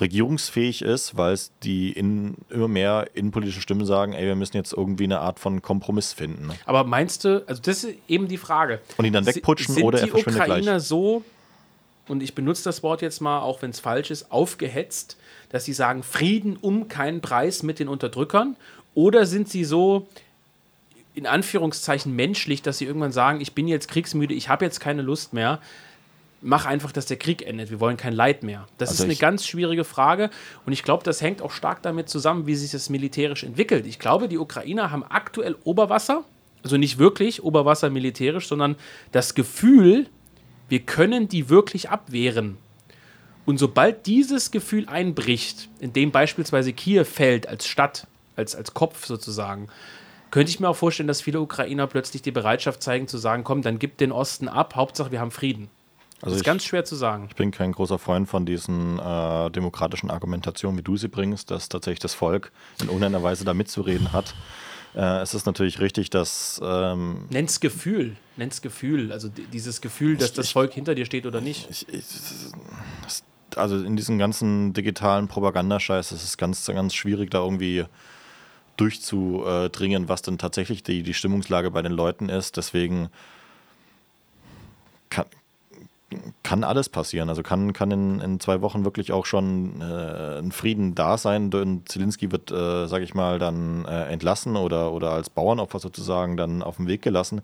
regierungsfähig 0.00 0.82
ist, 0.82 1.16
weil 1.16 1.32
es 1.32 1.52
die 1.62 1.92
in, 1.92 2.36
immer 2.50 2.68
mehr 2.68 3.08
innenpolitische 3.14 3.60
Stimmen 3.60 3.86
sagen, 3.86 4.12
ey, 4.12 4.26
wir 4.26 4.34
müssen 4.34 4.56
jetzt 4.56 4.72
irgendwie 4.72 5.04
eine 5.04 5.20
Art 5.20 5.38
von 5.38 5.62
Kompromiss 5.62 6.12
finden. 6.12 6.50
Aber 6.66 6.84
meinst 6.84 7.24
du, 7.24 7.44
also 7.46 7.62
das 7.62 7.84
ist 7.84 7.96
eben 8.08 8.28
die 8.28 8.38
Frage. 8.38 8.80
Und 8.96 9.04
ihn 9.04 9.12
dann 9.12 9.26
wegputschen 9.26 9.74
sind 9.74 9.84
oder 9.84 10.00
er 10.00 10.04
die 10.06 10.10
verschwindet 10.10 10.42
Ukrainer 10.42 10.62
gleich. 10.62 10.82
so, 10.82 11.22
und 12.08 12.22
ich 12.22 12.34
benutze 12.34 12.64
das 12.64 12.82
Wort 12.82 13.02
jetzt 13.02 13.20
mal, 13.20 13.40
auch 13.40 13.62
wenn 13.62 13.70
es 13.70 13.80
falsch 13.80 14.10
ist, 14.10 14.30
aufgehetzt, 14.30 15.16
dass 15.50 15.64
sie 15.64 15.72
sagen, 15.72 16.02
Frieden 16.02 16.56
um 16.56 16.88
keinen 16.88 17.20
Preis 17.20 17.62
mit 17.62 17.78
den 17.78 17.88
Unterdrückern? 17.88 18.56
Oder 18.94 19.26
sind 19.26 19.48
sie 19.48 19.64
so, 19.64 20.06
in 21.14 21.26
Anführungszeichen, 21.26 22.14
menschlich, 22.14 22.62
dass 22.62 22.78
sie 22.78 22.84
irgendwann 22.84 23.12
sagen, 23.12 23.40
ich 23.40 23.54
bin 23.54 23.68
jetzt 23.68 23.88
kriegsmüde, 23.88 24.34
ich 24.34 24.48
habe 24.48 24.64
jetzt 24.64 24.80
keine 24.80 25.02
Lust 25.02 25.32
mehr, 25.32 25.60
mach 26.44 26.66
einfach, 26.66 26.92
dass 26.92 27.06
der 27.06 27.16
Krieg 27.16 27.42
endet, 27.42 27.70
wir 27.70 27.80
wollen 27.80 27.96
kein 27.96 28.12
Leid 28.12 28.42
mehr? 28.42 28.66
Das 28.78 28.90
Also 28.90 29.02
ist 29.02 29.04
eine 29.04 29.16
ganz 29.16 29.46
schwierige 29.46 29.84
Frage 29.84 30.30
und 30.66 30.72
ich 30.72 30.82
glaube, 30.82 31.02
das 31.02 31.20
hängt 31.20 31.42
auch 31.42 31.50
stark 31.50 31.82
damit 31.82 32.08
zusammen, 32.08 32.46
wie 32.46 32.54
sich 32.54 32.70
das 32.70 32.90
militärisch 32.90 33.42
entwickelt. 33.42 33.86
Ich 33.86 33.98
glaube, 33.98 34.28
die 34.28 34.38
Ukrainer 34.38 34.90
haben 34.90 35.02
aktuell 35.02 35.56
Oberwasser, 35.64 36.22
also 36.62 36.76
nicht 36.76 36.98
wirklich 36.98 37.42
Oberwasser 37.42 37.90
militärisch, 37.90 38.46
sondern 38.46 38.76
das 39.10 39.34
Gefühl, 39.34 40.06
wir 40.68 40.80
können 40.80 41.28
die 41.28 41.48
wirklich 41.48 41.90
abwehren. 41.90 42.58
Und 43.46 43.58
sobald 43.58 44.06
dieses 44.06 44.50
Gefühl 44.50 44.88
einbricht, 44.88 45.68
in 45.78 45.92
dem 45.92 46.10
beispielsweise 46.10 46.72
Kiew 46.72 47.04
fällt 47.04 47.46
als 47.46 47.66
Stadt, 47.66 48.06
als, 48.36 48.54
als 48.54 48.72
Kopf 48.74 49.04
sozusagen, 49.06 49.68
könnte 50.30 50.50
ich 50.50 50.60
mir 50.60 50.68
auch 50.68 50.76
vorstellen, 50.76 51.06
dass 51.06 51.20
viele 51.22 51.40
Ukrainer 51.40 51.86
plötzlich 51.86 52.22
die 52.22 52.32
Bereitschaft 52.32 52.82
zeigen 52.82 53.06
zu 53.06 53.18
sagen, 53.18 53.44
komm, 53.44 53.62
dann 53.62 53.78
gib 53.78 53.98
den 53.98 54.12
Osten 54.12 54.48
ab, 54.48 54.74
Hauptsache 54.74 55.12
wir 55.12 55.20
haben 55.20 55.30
Frieden. 55.30 55.68
Das 56.24 56.28
Also 56.32 56.36
ist 56.36 56.40
ich- 56.40 56.46
ganz 56.46 56.64
schwer 56.64 56.84
zu 56.86 56.96
sagen. 56.96 57.26
Ich 57.28 57.36
bin 57.36 57.50
kein 57.50 57.72
großer 57.72 57.98
Freund 57.98 58.26
von 58.30 58.46
diesen 58.46 58.98
äh, 58.98 59.50
demokratischen 59.50 60.10
Argumentationen, 60.10 60.78
wie 60.78 60.82
du 60.82 60.96
sie 60.96 61.08
bringst, 61.08 61.50
dass 61.50 61.68
tatsächlich 61.68 61.98
das 61.98 62.14
Volk 62.14 62.50
in 62.80 62.86
irgendeiner 62.86 63.22
Weise 63.22 63.44
da 63.44 63.52
mitzureden 63.52 64.10
hat. 64.14 64.34
Äh, 64.94 65.20
es 65.20 65.34
ist 65.34 65.44
natürlich 65.44 65.80
richtig, 65.80 66.08
dass 66.08 66.58
ähm, 66.64 67.26
Nenn's 67.28 67.60
Gefühl, 67.60 68.16
nenn's 68.36 68.62
Gefühl, 68.62 69.12
also 69.12 69.28
di- 69.28 69.44
dieses 69.52 69.82
Gefühl, 69.82 70.16
dass 70.16 70.30
Ich- 70.30 70.34
das 70.36 70.46
ich- 70.46 70.52
Volk 70.54 70.72
hinter 70.72 70.94
dir 70.94 71.04
steht 71.04 71.26
oder 71.26 71.42
nicht. 71.42 71.68
ich, 71.68 71.86
ich, 71.92 72.04
das, 73.02 73.22
also 73.56 73.76
in 73.84 73.94
diesem 73.96 74.16
ganzen 74.18 74.72
digitalen 74.72 75.28
Propagandascheiß 75.28 76.10
ist 76.12 76.24
es 76.24 76.38
ganz, 76.38 76.64
ganz 76.66 76.94
schwierig, 76.94 77.30
da 77.32 77.40
irgendwie 77.40 77.84
durchzudringen, 78.78 80.08
was 80.08 80.22
denn 80.22 80.38
tatsächlich 80.38 80.82
die, 80.82 81.02
die 81.02 81.12
Stimmungslage 81.14 81.70
bei 81.70 81.82
den 81.82 81.92
Leuten 81.92 82.28
ist. 82.30 82.56
Deswegen 82.56 83.08
kann, 85.10 85.26
kann 86.42 86.64
alles 86.64 86.88
passieren. 86.88 87.28
Also 87.28 87.42
kann, 87.42 87.72
kann 87.72 87.90
in, 87.90 88.20
in 88.20 88.40
zwei 88.40 88.60
Wochen 88.60 88.84
wirklich 88.84 89.12
auch 89.12 89.26
schon 89.26 89.80
äh, 89.80 90.38
ein 90.38 90.52
Frieden 90.52 90.94
da 90.94 91.18
sein. 91.18 91.50
Zelensky 91.86 92.32
wird, 92.32 92.50
äh, 92.50 92.86
sage 92.86 93.04
ich 93.04 93.14
mal, 93.14 93.38
dann 93.38 93.84
äh, 93.84 94.04
entlassen 94.04 94.56
oder, 94.56 94.92
oder 94.92 95.10
als 95.10 95.30
Bauernopfer 95.30 95.78
sozusagen 95.78 96.36
dann 96.36 96.62
auf 96.62 96.76
den 96.76 96.86
Weg 96.86 97.02
gelassen. 97.02 97.42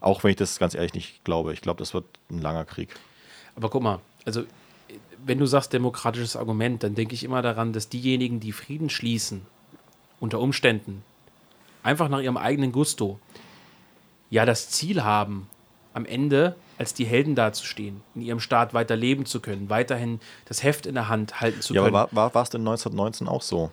Auch 0.00 0.24
wenn 0.24 0.30
ich 0.30 0.36
das 0.36 0.58
ganz 0.58 0.74
ehrlich 0.74 0.94
nicht 0.94 1.24
glaube. 1.24 1.52
Ich 1.52 1.60
glaube, 1.60 1.78
das 1.78 1.94
wird 1.94 2.04
ein 2.30 2.40
langer 2.40 2.64
Krieg. 2.64 2.94
Aber 3.56 3.70
guck 3.70 3.82
mal, 3.82 4.00
also 4.24 4.44
wenn 5.24 5.38
du 5.38 5.46
sagst 5.46 5.72
demokratisches 5.72 6.36
Argument, 6.36 6.82
dann 6.82 6.94
denke 6.94 7.14
ich 7.14 7.24
immer 7.24 7.42
daran, 7.42 7.72
dass 7.72 7.88
diejenigen, 7.88 8.40
die 8.40 8.52
Frieden 8.52 8.90
schließen, 8.90 9.42
unter 10.20 10.40
Umständen, 10.40 11.02
einfach 11.82 12.08
nach 12.08 12.20
ihrem 12.20 12.36
eigenen 12.36 12.72
Gusto, 12.72 13.18
ja 14.30 14.44
das 14.44 14.70
Ziel 14.70 15.04
haben, 15.04 15.48
am 15.92 16.04
Ende 16.04 16.56
als 16.78 16.94
die 16.94 17.04
Helden 17.04 17.34
dazustehen, 17.34 18.02
in 18.14 18.22
ihrem 18.22 18.40
Staat 18.40 18.74
weiter 18.74 18.96
leben 18.96 19.26
zu 19.26 19.40
können, 19.40 19.70
weiterhin 19.70 20.20
das 20.46 20.62
Heft 20.62 20.86
in 20.86 20.94
der 20.94 21.08
Hand 21.08 21.40
halten 21.40 21.60
zu 21.60 21.74
Ja, 21.74 21.82
können. 21.82 21.94
aber 21.94 22.10
war, 22.12 22.24
war, 22.24 22.34
war 22.34 22.42
es 22.42 22.50
denn 22.50 22.62
1919 22.62 23.28
auch 23.28 23.42
so? 23.42 23.70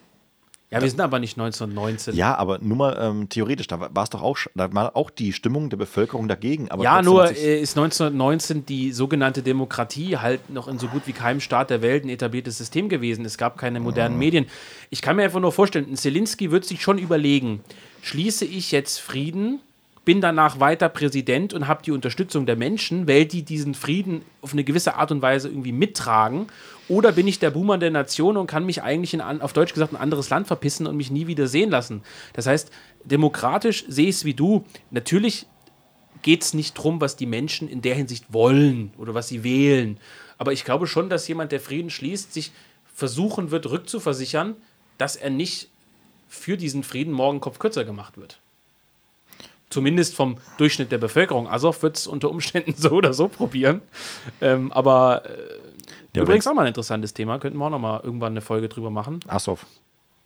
ja, 0.74 0.82
wir 0.82 0.90
sind 0.90 1.02
aber 1.02 1.20
nicht 1.20 1.38
1919. 1.38 2.16
Ja, 2.16 2.36
aber 2.38 2.60
nur 2.60 2.78
mal 2.78 2.98
ähm, 2.98 3.28
theoretisch, 3.28 3.68
da 3.68 3.78
war 3.94 4.04
es 4.04 4.10
doch 4.10 4.22
auch, 4.22 4.38
da 4.56 4.74
war 4.74 4.96
auch 4.96 5.10
die 5.10 5.34
Stimmung 5.34 5.70
der 5.70 5.76
Bevölkerung 5.76 6.30
dagegen. 6.30 6.72
Aber 6.72 6.82
Ja, 6.82 7.02
nur 7.02 7.30
äh, 7.30 7.60
ist 7.60 7.78
1919 7.78 8.66
die 8.66 8.94
sogenannte 8.94 9.44
Demokratie 9.44 10.16
halt 10.16 10.50
noch 10.50 10.70
in 10.70 10.80
so 10.80 10.88
gut 10.88 11.02
wie 11.08 11.12
keinem 11.12 11.42
Staat 11.42 11.72
der 11.72 11.82
Welt 11.82 12.06
ein 12.06 12.10
etabliertes 12.10 12.58
System 12.58 12.88
gewesen. 12.88 13.26
Es 13.26 13.38
gab 13.38 13.58
keine 13.58 13.82
modernen 13.82 14.18
Medien. 14.18 14.46
Ich 14.90 15.02
kann 15.02 15.18
mir 15.18 15.24
einfach 15.24 15.42
nur 15.42 15.52
vorstellen, 15.52 15.88
ein 15.92 15.98
Zelensky 15.98 16.52
wird 16.52 16.64
sich 16.64 16.82
schon 16.82 17.00
überlegen, 17.00 17.62
schließe 18.02 18.46
ich 18.46 18.72
jetzt 18.72 19.00
Frieden, 19.02 19.60
bin 20.04 20.20
danach 20.20 20.60
weiter 20.60 20.90
Präsident 20.90 21.54
und 21.54 21.68
habe 21.68 21.84
die 21.84 21.92
Unterstützung 21.92 22.46
der 22.46 22.56
Menschen, 22.56 23.08
weil 23.08 23.26
die 23.26 23.44
diesen 23.44 23.76
Frieden 23.76 24.24
auf 24.42 24.54
eine 24.54 24.64
gewisse 24.64 24.96
Art 24.96 25.12
und 25.12 25.22
Weise 25.22 25.48
irgendwie 25.48 25.72
mittragen, 25.72 26.48
oder 26.88 27.12
bin 27.12 27.28
ich 27.28 27.40
der 27.40 27.52
Boomer 27.52 27.78
der 27.78 27.92
Nation 27.92 28.36
und 28.36 28.48
kann 28.48 28.66
mich 28.66 28.84
eigentlich 28.84 29.14
in, 29.14 29.22
auf 29.22 29.54
Deutsch 29.54 29.74
gesagt 29.74 29.94
ein 29.94 30.02
anderes 30.02 30.30
Land 30.30 30.48
verpissen 30.48 30.88
und 30.88 30.98
mich 30.98 31.10
nie 31.10 31.28
wieder 31.28 31.48
sehen 31.48 31.70
lassen. 31.70 32.02
Das 32.34 32.48
heißt, 32.48 32.70
demokratisch 33.06 33.86
sehe 33.88 34.10
ich 34.10 34.16
es 34.16 34.26
wie 34.26 34.34
du. 34.34 34.66
Natürlich 34.90 35.46
geht 36.22 36.42
es 36.44 36.54
nicht 36.54 36.78
darum, 36.78 37.00
was 37.00 37.16
die 37.16 37.26
Menschen 37.26 37.70
in 37.70 37.82
der 37.82 37.96
Hinsicht 37.96 38.34
wollen 38.34 38.92
oder 38.98 39.14
was 39.14 39.30
sie 39.30 39.44
wählen. 39.44 40.00
Aber 40.38 40.52
ich 40.52 40.66
glaube 40.66 40.86
schon, 40.86 41.10
dass 41.10 41.28
jemand, 41.28 41.54
der 41.54 41.62
Frieden 41.62 41.90
schließt, 41.90 42.34
sich 42.34 42.52
versuchen 42.94 43.52
wird, 43.52 43.70
rückzuversichern, 43.70 44.56
dass 44.98 45.16
er 45.16 45.30
nicht 45.30 45.70
für 46.28 46.58
diesen 46.58 46.84
Frieden 46.84 47.14
morgen 47.14 47.40
Kopf 47.40 47.58
kürzer 47.58 47.86
gemacht 47.86 48.18
wird. 48.18 48.41
Zumindest 49.72 50.16
vom 50.16 50.38
Durchschnitt 50.58 50.92
der 50.92 51.00
Bevölkerung. 51.00 51.48
Azov 51.48 51.82
wird 51.82 51.98
es 51.98 52.06
unter 52.06 52.30
Umständen 52.30 52.74
so 52.78 52.92
oder 52.92 53.14
so 53.14 53.28
probieren. 53.28 53.82
Ähm, 54.42 54.72
aber 54.72 55.24
äh, 55.26 55.30
ja, 56.16 56.24
übrigens 56.24 56.46
auch 56.46 56.54
mal 56.54 56.64
ein 56.64 56.68
interessantes 56.68 57.14
Thema. 57.14 57.40
Könnten 57.40 57.58
wir 57.58 57.66
auch 57.66 57.72
noch 57.72 57.80
mal 57.80 58.02
irgendwann 58.04 58.34
eine 58.34 58.42
Folge 58.42 58.70
drüber 58.70 58.90
machen. 58.90 59.22
Azov. 59.28 59.66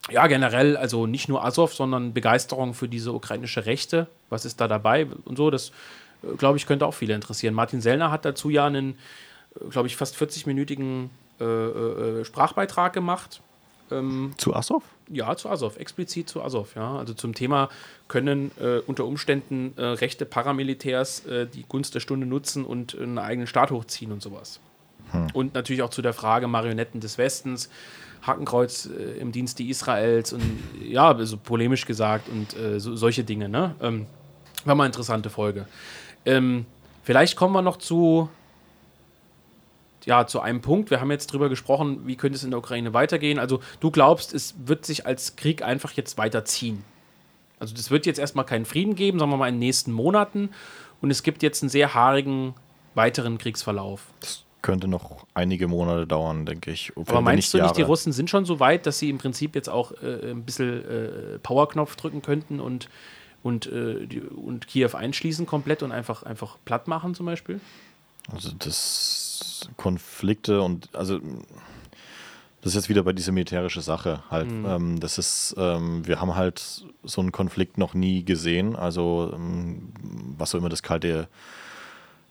Ja, 0.10 0.28
generell, 0.28 0.78
also 0.78 1.08
nicht 1.08 1.30
nur 1.30 1.43
Azov, 1.43 1.74
sondern 1.74 2.14
Begeisterung 2.14 2.74
für 2.74 2.88
diese 2.88 3.14
ukrainische 3.14 3.66
Rechte. 3.66 4.08
Was 4.30 4.46
ist 4.46 4.62
da 4.62 4.68
dabei 4.68 5.08
und 5.26 5.38
so? 5.38 5.50
Das, 5.50 5.72
äh, 6.24 6.36
glaube 6.38 6.58
ich, 6.58 6.66
könnte 6.66 6.86
auch 6.86 6.93
viele 6.93 7.14
interessieren. 7.14 7.54
Martin 7.54 7.82
Sellner 7.82 8.12
hat 8.12 8.26
dazu 8.26 8.50
ja 8.50 8.66
einen, 8.66 8.98
äh, 9.56 9.70
glaube 9.70 9.88
ich, 9.88 9.96
fast 9.96 10.16
40-minütigen 10.16 11.10
äh, 11.39 11.43
äh, 11.43 12.26
Sprachbeitrag 12.26 12.93
gemacht. 12.93 13.41
Ähm, 13.92 14.34
zu 14.38 14.56
Azov? 14.56 14.84
Ja, 15.10 15.36
zu 15.36 15.50
Azov, 15.50 15.78
explizit 15.78 16.30
zu 16.30 16.42
Azov, 16.42 16.76
ja. 16.76 16.98
Also 16.98 17.14
zum 17.14 17.34
Thema 17.34 17.70
können 18.08 18.52
äh, 18.60 18.80
unter 18.88 19.06
Umständen 19.06 19.74
äh, 19.78 19.84
rechte 19.84 20.26
Paramilitärs 20.26 21.26
äh, 21.26 21.48
die 21.48 21.64
Gunst 21.68 21.94
der 21.96 22.00
Stunde 22.00 22.26
nutzen 22.26 22.66
und 22.66 22.98
einen 22.98 23.20
eigenen 23.20 23.48
Staat 23.48 23.72
hochziehen 23.72 24.12
und 24.12 24.22
sowas. 24.22 24.60
Hm. 25.12 25.28
Und 25.34 25.54
natürlich 25.54 25.84
auch 25.84 25.90
zu 25.90 26.02
der 26.02 26.14
Frage 26.14 26.48
Marionetten 26.48 27.00
des 27.00 27.18
Westens, 27.18 27.70
Hakenkreuz 28.24 28.88
äh, 28.88 29.20
im 29.20 29.32
Dienste 29.32 29.64
Israels 29.64 30.34
und 30.34 30.42
ja, 30.82 31.12
also 31.12 31.38
polemisch 31.38 31.86
gesagt 31.86 32.28
und 32.30 32.58
äh, 32.58 32.80
so, 32.80 32.96
solche 32.96 33.24
Dinge, 33.24 33.50
ne? 33.50 33.76
Ähm, 33.82 34.08
war 34.64 34.74
mal 34.74 34.86
eine 34.86 34.90
interessante 34.90 35.30
Folge. 35.30 35.68
Ähm, 36.26 36.66
vielleicht 37.04 37.36
kommen 37.36 37.54
wir 37.54 37.62
noch 37.62 37.78
zu 37.78 38.30
ja, 40.06 40.28
zu 40.28 40.39
einem 40.39 40.62
Punkt. 40.62 40.89
Wir 40.91 41.01
haben 41.01 41.12
jetzt 41.12 41.28
drüber 41.28 41.49
gesprochen, 41.49 42.08
wie 42.08 42.16
könnte 42.16 42.38
es 42.38 42.43
in 42.43 42.51
der 42.51 42.60
Ukraine 42.60 42.93
weitergehen. 42.93 43.39
Also 43.39 43.60
du 43.80 43.91
glaubst, 43.91 44.34
es 44.34 44.56
wird 44.66 44.86
sich 44.86 45.06
als 45.06 45.36
Krieg 45.36 45.64
einfach 45.64 45.91
jetzt 45.93 46.18
weiterziehen. 46.18 46.84
Also 47.60 47.74
das 47.74 47.89
wird 47.91 48.06
jetzt 48.06 48.20
erstmal 48.20 48.45
keinen 48.45 48.66
Frieden 48.66 48.95
geben, 48.95 49.20
sagen 49.20 49.32
wir 49.32 49.38
mal 49.38 49.47
in 49.47 49.56
den 49.56 49.60
nächsten 49.60 49.91
Monaten. 49.91 50.49
Und 51.01 51.12
es 51.12 51.24
gibt 51.24 51.43
jetzt 51.43 51.64
einen 51.64 51.70
sehr 51.70 51.93
haarigen 51.93 52.53
weiteren 52.93 53.38
Kriegsverlauf. 53.38 54.01
Das 54.20 54.43
könnte 54.62 54.88
noch 54.88 55.26
einige 55.34 55.68
Monate 55.68 56.08
dauern, 56.08 56.45
denke 56.45 56.72
ich. 56.72 56.91
Aber 56.95 57.22
meinst 57.22 57.53
du 57.53 57.62
nicht, 57.62 57.78
die 57.78 57.84
Russen 57.84 58.14
sind 58.14 58.30
schon 58.30 58.45
so 58.45 58.60
weit, 58.60 58.86
dass 58.86 58.99
sie 58.99 59.10
im 59.10 59.20
Prinzip 59.20 59.56
jetzt 59.56 59.70
auch 59.70 59.91
äh, 60.01 60.32
ein 60.32 60.43
bisschen 60.43 60.84
äh, 60.89 61.39
Powerknopf 61.39 61.95
drücken 61.95 62.22
könnten 62.22 62.60
und, 62.60 62.89
und, 63.43 63.68
äh, 63.68 64.08
die, 64.08 64.22
und 64.22 64.68
Kiew 64.68 64.89
einschließen 64.93 65.45
komplett 65.45 65.84
und 65.84 65.91
einfach, 65.91 66.24
einfach 66.24 66.58
platt 66.66 66.88
machen 66.88 67.14
zum 67.14 67.28
Beispiel? 67.28 67.60
Also 68.34 68.51
das 68.58 69.24
Konflikte 69.78 70.62
und 70.62 70.89
also 70.93 71.20
das 72.66 72.74
ist 72.74 72.82
jetzt 72.82 72.89
wieder 72.89 73.03
bei 73.03 73.14
dieser 73.14 73.32
militärischen 73.32 73.84
Sache 73.84 74.24
halt. 74.32 74.49
Mhm. 74.49 74.66
Ähm, 74.66 74.99
das 74.99 75.20
ist, 75.20 75.53
ähm, 75.56 76.06
wir 76.08 76.20
haben 76.20 76.36
halt 76.36 76.84
so 77.03 77.22
einen 77.22 77.32
Konflikt 77.32 77.78
noch 77.78 77.93
nie 77.93 78.26
gesehen. 78.26 78.76
Also 78.76 79.32
ähm, 79.36 79.93
was 80.36 80.49
so 80.49 80.58
immer 80.58 80.70
das 80.70 80.82
kalte, 80.82 81.28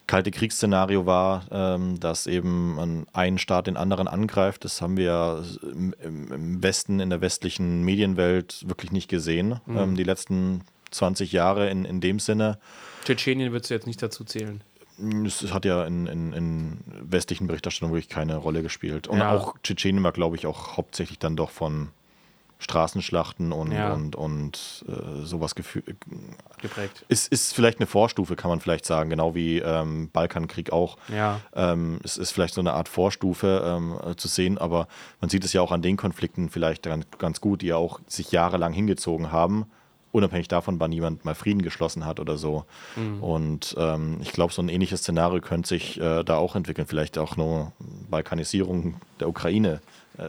kalte 0.09 0.33
Kriegsszenario 0.33 1.07
war, 1.07 1.45
ähm, 1.53 2.01
dass 2.01 2.27
eben 2.27 3.07
ein 3.13 3.39
Staat 3.39 3.69
den 3.69 3.77
anderen 3.77 4.09
angreift. 4.09 4.65
Das 4.65 4.83
haben 4.83 4.97
wir 4.97 5.45
im, 5.63 5.95
im 6.03 6.61
Westen, 6.65 6.99
in 6.99 7.11
der 7.11 7.21
westlichen 7.21 7.85
Medienwelt 7.85 8.69
wirklich 8.69 8.91
nicht 8.91 9.07
gesehen. 9.07 9.61
Mhm. 9.67 9.77
Ähm, 9.77 9.95
die 9.95 10.03
letzten 10.03 10.63
20 10.91 11.31
Jahre 11.31 11.71
in, 11.71 11.85
in 11.85 12.01
dem 12.01 12.19
Sinne. 12.19 12.59
Tschetschenien 13.05 13.53
würdest 13.53 13.71
du 13.71 13.75
jetzt 13.75 13.87
nicht 13.87 14.03
dazu 14.03 14.25
zählen. 14.25 14.63
Es 15.27 15.53
hat 15.53 15.65
ja 15.65 15.85
in, 15.85 16.07
in, 16.07 16.33
in, 16.33 16.79
westlichen 16.87 17.47
Berichterstattungen 17.47 17.95
wirklich 17.95 18.09
keine 18.09 18.37
Rolle 18.37 18.63
gespielt. 18.63 19.09
Und 19.09 19.19
ja. 19.19 19.33
auch 19.33 19.57
Tschetschenien 19.63 20.05
war, 20.05 20.13
glaube 20.13 20.37
ich, 20.37 20.47
auch 20.47 20.77
hauptsächlich 20.77 21.19
dann 21.19 21.37
doch 21.37 21.51
von 21.51 21.91
Straßenschlachten 22.59 23.53
und, 23.53 23.73
ja. 23.73 23.93
und, 23.93 24.17
und 24.17 24.85
äh, 24.89 25.25
sowas 25.25 25.55
geprägt. 25.55 27.05
Ist, 27.09 27.31
ist 27.31 27.53
vielleicht 27.53 27.79
eine 27.81 27.87
Vorstufe, 27.87 28.37
kann 28.37 28.49
man 28.49 28.61
vielleicht 28.61 28.87
sagen, 28.87 29.11
genau 29.11 29.35
wie 29.35 29.59
ähm, 29.59 30.09
Balkankrieg 30.13 30.73
auch. 30.73 30.97
Ja. 31.09 31.41
Ähm, 31.55 32.01
es 32.05 32.17
ist 32.17 32.31
vielleicht 32.31 32.55
so 32.55 32.61
eine 32.61 32.73
Art 32.73 32.89
Vorstufe 32.89 33.63
ähm, 33.67 34.17
zu 34.17 34.29
sehen, 34.29 34.57
aber 34.59 34.89
man 35.21 35.29
sieht 35.29 35.45
es 35.45 35.53
ja 35.53 35.61
auch 35.61 35.73
an 35.73 35.83
den 35.83 35.97
Konflikten 35.97 36.49
vielleicht 36.49 36.85
ganz, 36.85 37.07
ganz 37.19 37.41
gut, 37.41 37.63
die 37.63 37.67
ja 37.67 37.77
auch 37.77 38.01
sich 38.07 38.31
jahrelang 38.33 38.73
hingezogen 38.73 39.33
haben 39.33 39.67
unabhängig 40.15 40.47
davon, 40.47 40.79
wann 40.79 40.93
jemand 40.93 41.25
mal 41.25 41.35
Frieden 41.35 41.63
geschlossen 41.63 42.07
hat 42.07 42.21
oder 42.21 42.37
so. 42.37 42.65
Mhm. 42.95 43.23
Und 43.23 43.75
ähm, 43.77 44.19
ich 44.23 44.33
glaube, 44.33 44.53
so 44.53 44.63
ein 44.63 44.69
ähnliches 44.69 45.01
Szenario 45.01 45.41
könnte 45.41 45.69
sich 45.69 46.01
äh, 46.01 46.23
da 46.23 46.37
auch 46.37 46.55
entwickeln, 46.55 46.87
vielleicht 46.87 47.19
auch 47.19 47.37
nur 47.37 47.73
Balkanisierung 48.09 48.95
der 49.19 49.29
Ukraine. 49.29 49.81
Äh. 50.17 50.23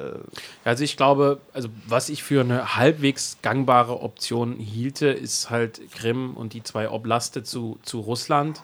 Also 0.64 0.84
ich 0.84 0.98
glaube, 0.98 1.40
also 1.54 1.70
was 1.88 2.10
ich 2.10 2.24
für 2.24 2.42
eine 2.42 2.76
halbwegs 2.76 3.38
gangbare 3.44 4.02
Option 4.02 4.56
hielte, 4.58 5.08
ist 5.08 5.52
halt 5.52 5.80
Krim 5.92 6.34
und 6.34 6.54
die 6.54 6.64
zwei 6.64 6.90
Oblaste 6.90 7.44
zu, 7.44 7.78
zu 7.84 8.00
Russland. 8.00 8.64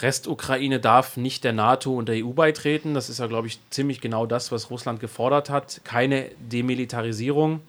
Rest-Ukraine 0.00 0.80
darf 0.80 1.16
nicht 1.16 1.44
der 1.44 1.52
NATO 1.52 1.94
und 1.94 2.08
der 2.08 2.24
EU 2.24 2.30
beitreten. 2.30 2.94
Das 2.94 3.08
ist 3.08 3.20
ja, 3.20 3.28
glaube 3.28 3.46
ich, 3.46 3.60
ziemlich 3.70 4.00
genau 4.00 4.26
das, 4.26 4.50
was 4.50 4.70
Russland 4.70 4.98
gefordert 4.98 5.48
hat. 5.48 5.82
Keine 5.84 6.30
Demilitarisierung 6.40 7.60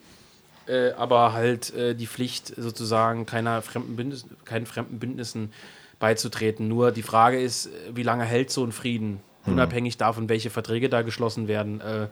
äh, 0.67 0.91
aber 0.91 1.33
halt 1.33 1.73
äh, 1.73 1.95
die 1.95 2.07
Pflicht 2.07 2.53
sozusagen 2.55 3.25
keiner 3.25 3.61
fremden 3.61 3.95
Bündnis, 3.95 4.25
keinen 4.45 4.65
fremden 4.65 4.99
Bündnissen 4.99 5.51
beizutreten. 5.99 6.67
Nur 6.67 6.91
die 6.91 7.03
Frage 7.03 7.39
ist, 7.39 7.69
wie 7.93 8.03
lange 8.03 8.23
hält 8.23 8.51
so 8.51 8.63
ein 8.63 8.71
Frieden, 8.71 9.21
mhm. 9.45 9.53
unabhängig 9.53 9.97
davon, 9.97 10.29
welche 10.29 10.49
Verträge 10.49 10.89
da 10.89 11.01
geschlossen 11.01 11.47
werden. 11.47 11.81
Äh, 11.81 12.07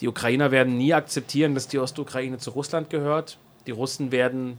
die 0.00 0.08
Ukrainer 0.08 0.50
werden 0.50 0.76
nie 0.76 0.92
akzeptieren, 0.92 1.54
dass 1.54 1.68
die 1.68 1.78
Ostukraine 1.78 2.38
zu 2.38 2.50
Russland 2.50 2.90
gehört. 2.90 3.38
Die 3.66 3.70
Russen 3.70 4.12
werden 4.12 4.58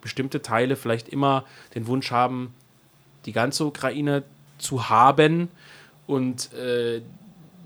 bestimmte 0.00 0.40
Teile 0.42 0.76
vielleicht 0.76 1.08
immer 1.08 1.44
den 1.74 1.86
Wunsch 1.86 2.10
haben, 2.10 2.54
die 3.26 3.32
ganze 3.32 3.66
Ukraine 3.66 4.22
zu 4.58 4.88
haben. 4.88 5.48
Und 6.06 6.52
äh, 6.54 7.02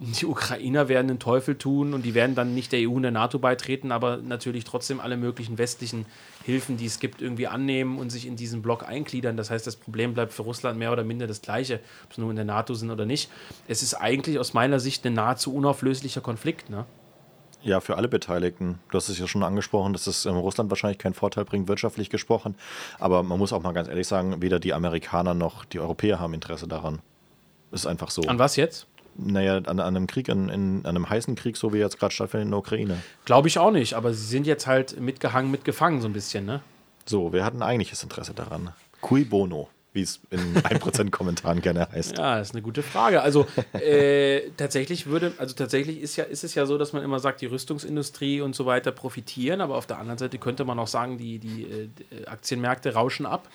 die 0.01 0.27
Ukrainer 0.27 0.89
werden 0.89 1.09
den 1.09 1.19
Teufel 1.19 1.57
tun 1.57 1.95
und 1.95 2.03
die 2.03 2.15
werden 2.15 2.35
dann 2.35 2.55
nicht 2.55 2.73
der 2.73 2.89
EU 2.89 2.95
und 2.95 3.03
der 3.03 3.11
NATO 3.11 3.39
beitreten, 3.39 3.93
aber 3.93 4.17
natürlich 4.17 4.65
trotzdem 4.65 5.01
alle 5.01 5.17
möglichen 5.17 5.57
westlichen 5.57 6.07
Hilfen, 6.43 6.77
die 6.77 6.87
es 6.87 6.99
gibt, 6.99 7.23
irgendwie 7.23 7.47
annehmen 7.47 7.99
und 7.99 8.11
sich 8.11 8.27
in 8.27 8.37
diesen 8.37 8.61
Block 8.61 8.87
eingliedern. 8.87 9.37
Das 9.37 9.51
heißt, 9.51 9.67
das 9.67 9.77
Problem 9.77 10.15
bleibt 10.15 10.33
für 10.33 10.43
Russland 10.43 10.79
mehr 10.79 10.93
oder 10.93 11.05
minder 11.05 11.27
das 11.27 11.43
gleiche, 11.43 11.81
ob 12.05 12.15
sie 12.15 12.21
nur 12.21 12.31
in 12.31 12.37
der 12.37 12.45
NATO 12.45 12.75
sind 12.75 12.91
oder 12.91 13.07
nicht. 13.07 13.31
Es 13.69 13.83
ist 13.83 13.95
eigentlich 13.95 14.39
aus 14.39 14.53
meiner 14.53 14.81
Sicht 14.81 15.07
ein 15.07 15.15
nahezu 15.15 15.55
unauflöslicher 15.55 16.21
Konflikt. 16.21 16.71
Ne? 16.71 16.85
Ja, 17.63 17.81
für 17.81 17.97
alle 17.97 18.09
Beteiligten. 18.09 18.81
Du 18.91 18.99
hast 18.99 19.09
es 19.09 19.19
ja 19.19 19.27
schon 19.27 19.43
angesprochen, 19.43 19.93
dass 19.95 20.07
es 20.07 20.27
in 20.27 20.35
Russland 20.35 20.71
wahrscheinlich 20.71 20.99
keinen 20.99 21.15
Vorteil 21.15 21.45
bringt, 21.45 21.69
wirtschaftlich 21.69 22.11
gesprochen. 22.11 22.57
Aber 22.99 23.23
man 23.23 23.39
muss 23.39 23.53
auch 23.53 23.63
mal 23.63 23.73
ganz 23.73 23.89
ehrlich 23.89 24.07
sagen, 24.07 24.43
weder 24.43 24.59
die 24.59 24.75
Amerikaner 24.75 25.35
noch 25.35 25.65
die 25.65 25.81
Europäer 25.81 26.21
haben 26.21 26.35
Interesse 26.35 26.69
daran. 26.69 27.01
Ist 27.73 27.87
einfach 27.87 28.11
so. 28.11 28.23
An 28.23 28.39
was 28.39 28.57
jetzt? 28.57 28.87
Naja, 29.17 29.57
an, 29.57 29.67
an 29.67 29.81
einem 29.81 30.07
Krieg, 30.07 30.29
an, 30.29 30.49
in, 30.49 30.81
an 30.85 30.97
einem 30.97 31.09
heißen 31.09 31.35
Krieg, 31.35 31.57
so 31.57 31.73
wie 31.73 31.79
jetzt 31.79 31.99
gerade 31.99 32.15
stattfindet 32.15 32.47
in 32.47 32.51
der 32.51 32.59
Ukraine. 32.59 33.03
Glaube 33.25 33.49
ich 33.49 33.59
auch 33.59 33.71
nicht, 33.71 33.95
aber 33.95 34.13
sie 34.13 34.27
sind 34.27 34.47
jetzt 34.47 34.67
halt 34.67 35.01
mitgehangen, 35.01 35.51
mitgefangen 35.51 36.01
so 36.01 36.09
ein 36.09 36.13
bisschen, 36.13 36.45
ne? 36.45 36.61
So, 37.07 37.33
wer 37.33 37.45
hat 37.45 37.55
ein 37.55 37.63
eigentliches 37.63 38.03
Interesse 38.03 38.35
daran? 38.35 38.73
Cui 39.01 39.25
bono, 39.25 39.69
wie 39.93 40.03
es 40.03 40.21
in 40.31 40.55
1%-Kommentaren 40.63 41.61
gerne 41.61 41.89
heißt. 41.93 42.19
Ja, 42.19 42.39
das 42.39 42.49
ist 42.49 42.55
eine 42.55 42.63
gute 42.63 42.83
Frage. 42.83 43.21
Also 43.23 43.47
äh, 43.73 44.51
tatsächlich 44.57 45.07
würde, 45.07 45.33
also 45.39 45.55
tatsächlich 45.55 46.01
ist 46.01 46.17
ja, 46.17 46.25
ist 46.25 46.45
es 46.45 46.55
ja 46.55 46.67
so, 46.67 46.79
dass 46.79 46.93
man 46.93 47.03
immer 47.03 47.19
sagt, 47.19 47.41
die 47.41 47.47
Rüstungsindustrie 47.47 48.41
und 48.41 48.55
so 48.55 48.67
weiter 48.67 48.93
profitieren, 48.93 49.61
aber 49.61 49.77
auf 49.77 49.87
der 49.87 49.99
anderen 49.99 50.19
Seite 50.19 50.39
könnte 50.39 50.65
man 50.65 50.79
auch 50.79 50.89
sagen, 50.89 51.19
die, 51.19 51.39
die 51.39 51.65
äh, 51.65 52.27
Aktienmärkte 52.27 52.95
rauschen 52.95 53.27
ab. 53.27 53.49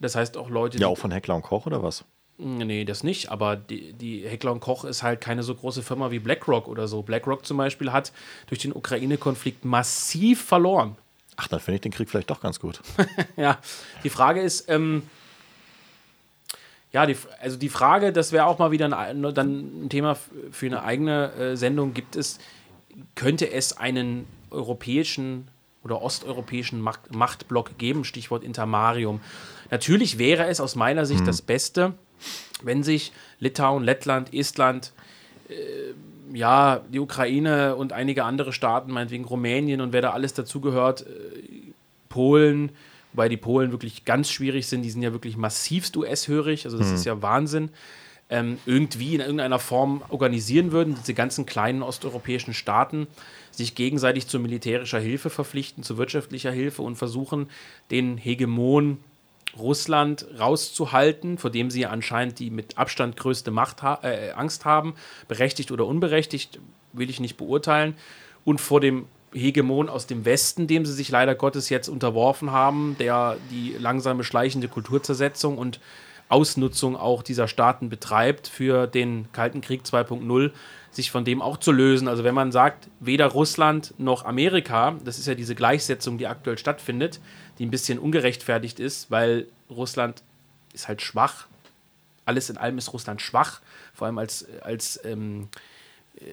Das 0.00 0.16
heißt 0.16 0.36
auch 0.36 0.50
Leute. 0.50 0.78
Ja, 0.78 0.88
auch 0.88 0.98
von 0.98 1.12
Heckler 1.12 1.36
und 1.36 1.42
Koch 1.42 1.66
oder 1.66 1.82
was? 1.82 2.04
Nee, 2.44 2.84
das 2.84 3.04
nicht. 3.04 3.30
Aber 3.30 3.54
die, 3.54 3.92
die 3.92 4.28
Heckler 4.28 4.50
und 4.50 4.60
Koch 4.60 4.84
ist 4.84 5.02
halt 5.02 5.20
keine 5.20 5.44
so 5.44 5.54
große 5.54 5.82
Firma 5.82 6.10
wie 6.10 6.18
BlackRock 6.18 6.66
oder 6.66 6.88
so. 6.88 7.02
BlackRock 7.02 7.46
zum 7.46 7.56
Beispiel 7.56 7.92
hat 7.92 8.12
durch 8.48 8.60
den 8.60 8.72
Ukraine-Konflikt 8.72 9.64
massiv 9.64 10.42
verloren. 10.42 10.96
Ach, 11.36 11.46
dann 11.46 11.60
finde 11.60 11.76
ich 11.76 11.80
den 11.82 11.92
Krieg 11.92 12.10
vielleicht 12.10 12.30
doch 12.30 12.40
ganz 12.40 12.58
gut. 12.58 12.80
ja, 13.36 13.58
die 14.02 14.10
Frage 14.10 14.40
ist, 14.40 14.68
ähm, 14.68 15.02
ja, 16.92 17.06
die, 17.06 17.16
also 17.40 17.56
die 17.56 17.68
Frage, 17.68 18.12
das 18.12 18.32
wäre 18.32 18.46
auch 18.46 18.58
mal 18.58 18.72
wieder 18.72 18.86
ein, 18.96 19.22
dann 19.22 19.84
ein 19.84 19.88
Thema 19.88 20.16
für 20.50 20.66
eine 20.66 20.82
eigene 20.82 21.32
äh, 21.34 21.56
Sendung, 21.56 21.94
gibt 21.94 22.16
es, 22.16 22.38
könnte 23.14 23.50
es 23.50 23.76
einen 23.76 24.26
europäischen 24.50 25.48
oder 25.84 26.02
osteuropäischen 26.02 26.80
Macht, 26.80 27.14
Machtblock 27.14 27.78
geben, 27.78 28.04
Stichwort 28.04 28.44
Intermarium. 28.44 29.20
Natürlich 29.70 30.18
wäre 30.18 30.46
es 30.46 30.60
aus 30.60 30.74
meiner 30.74 31.06
Sicht 31.06 31.20
hm. 31.20 31.26
das 31.26 31.40
Beste, 31.40 31.94
wenn 32.62 32.82
sich 32.82 33.12
Litauen, 33.40 33.84
Lettland, 33.84 34.32
Estland, 34.32 34.92
äh, 35.48 35.54
ja, 36.34 36.80
die 36.92 37.00
Ukraine 37.00 37.76
und 37.76 37.92
einige 37.92 38.24
andere 38.24 38.52
Staaten, 38.52 38.92
meinetwegen 38.92 39.24
Rumänien 39.24 39.80
und 39.80 39.92
wer 39.92 40.00
da 40.00 40.10
alles 40.10 40.34
dazugehört, 40.34 41.02
äh, 41.02 41.72
Polen, 42.08 42.70
wobei 43.12 43.28
die 43.28 43.36
Polen 43.36 43.70
wirklich 43.70 44.04
ganz 44.04 44.30
schwierig 44.30 44.66
sind, 44.66 44.82
die 44.82 44.90
sind 44.90 45.02
ja 45.02 45.12
wirklich 45.12 45.36
massivst 45.36 45.96
US-hörig, 45.96 46.64
also 46.64 46.78
das 46.78 46.88
mhm. 46.88 46.94
ist 46.94 47.04
ja 47.04 47.22
Wahnsinn. 47.22 47.70
ähm, 48.30 48.56
irgendwie 48.64 49.14
in 49.14 49.20
irgendeiner 49.20 49.58
Form 49.58 50.02
organisieren 50.08 50.72
würden, 50.72 50.96
diese 50.98 51.12
ganzen 51.12 51.44
kleinen 51.44 51.82
osteuropäischen 51.82 52.54
Staaten 52.54 53.06
sich 53.50 53.74
gegenseitig 53.74 54.26
zu 54.26 54.40
militärischer 54.40 55.00
Hilfe 55.00 55.28
verpflichten, 55.28 55.82
zu 55.82 55.98
wirtschaftlicher 55.98 56.50
Hilfe 56.50 56.80
und 56.80 56.96
versuchen, 56.96 57.50
den 57.90 58.16
Hegemon 58.16 58.96
Russland 59.58 60.26
rauszuhalten, 60.38 61.38
vor 61.38 61.50
dem 61.50 61.70
sie 61.70 61.86
anscheinend 61.86 62.38
die 62.38 62.50
mit 62.50 62.78
Abstand 62.78 63.16
größte 63.16 63.50
Macht 63.50 63.82
ha 63.82 64.00
äh, 64.02 64.32
Angst 64.32 64.64
haben, 64.64 64.94
berechtigt 65.28 65.70
oder 65.70 65.86
unberechtigt, 65.86 66.58
will 66.92 67.10
ich 67.10 67.20
nicht 67.20 67.36
beurteilen, 67.36 67.94
und 68.44 68.60
vor 68.60 68.80
dem 68.80 69.06
Hegemon 69.32 69.88
aus 69.88 70.06
dem 70.06 70.24
Westen, 70.24 70.66
dem 70.66 70.84
sie 70.84 70.92
sich 70.92 71.10
leider 71.10 71.34
Gottes 71.34 71.68
jetzt 71.68 71.88
unterworfen 71.88 72.50
haben, 72.50 72.96
der 72.98 73.36
die 73.50 73.74
langsame 73.78 74.24
schleichende 74.24 74.68
Kulturzersetzung 74.68 75.58
und 75.58 75.80
Ausnutzung 76.28 76.96
auch 76.96 77.22
dieser 77.22 77.48
Staaten 77.48 77.88
betreibt 77.88 78.48
für 78.48 78.86
den 78.86 79.30
Kalten 79.32 79.60
Krieg 79.60 79.82
2.0, 79.82 80.50
sich 80.90 81.10
von 81.10 81.24
dem 81.24 81.42
auch 81.42 81.56
zu 81.56 81.72
lösen. 81.72 82.08
Also 82.08 82.24
wenn 82.24 82.34
man 82.34 82.52
sagt, 82.52 82.88
weder 83.00 83.26
Russland 83.26 83.94
noch 83.98 84.24
Amerika, 84.24 84.96
das 85.04 85.18
ist 85.18 85.26
ja 85.26 85.34
diese 85.34 85.54
Gleichsetzung, 85.54 86.18
die 86.18 86.26
aktuell 86.26 86.58
stattfindet, 86.58 87.20
die 87.58 87.66
ein 87.66 87.70
bisschen 87.70 87.98
ungerechtfertigt 87.98 88.80
ist, 88.80 89.10
weil 89.10 89.46
Russland 89.70 90.22
ist 90.72 90.88
halt 90.88 91.02
schwach. 91.02 91.46
Alles 92.24 92.50
in 92.50 92.56
allem 92.56 92.78
ist 92.78 92.92
Russland 92.92 93.20
schwach, 93.20 93.60
vor 93.94 94.06
allem 94.06 94.18
als, 94.18 94.46
als 94.62 95.00
ähm, 95.04 95.48
äh, 96.16 96.24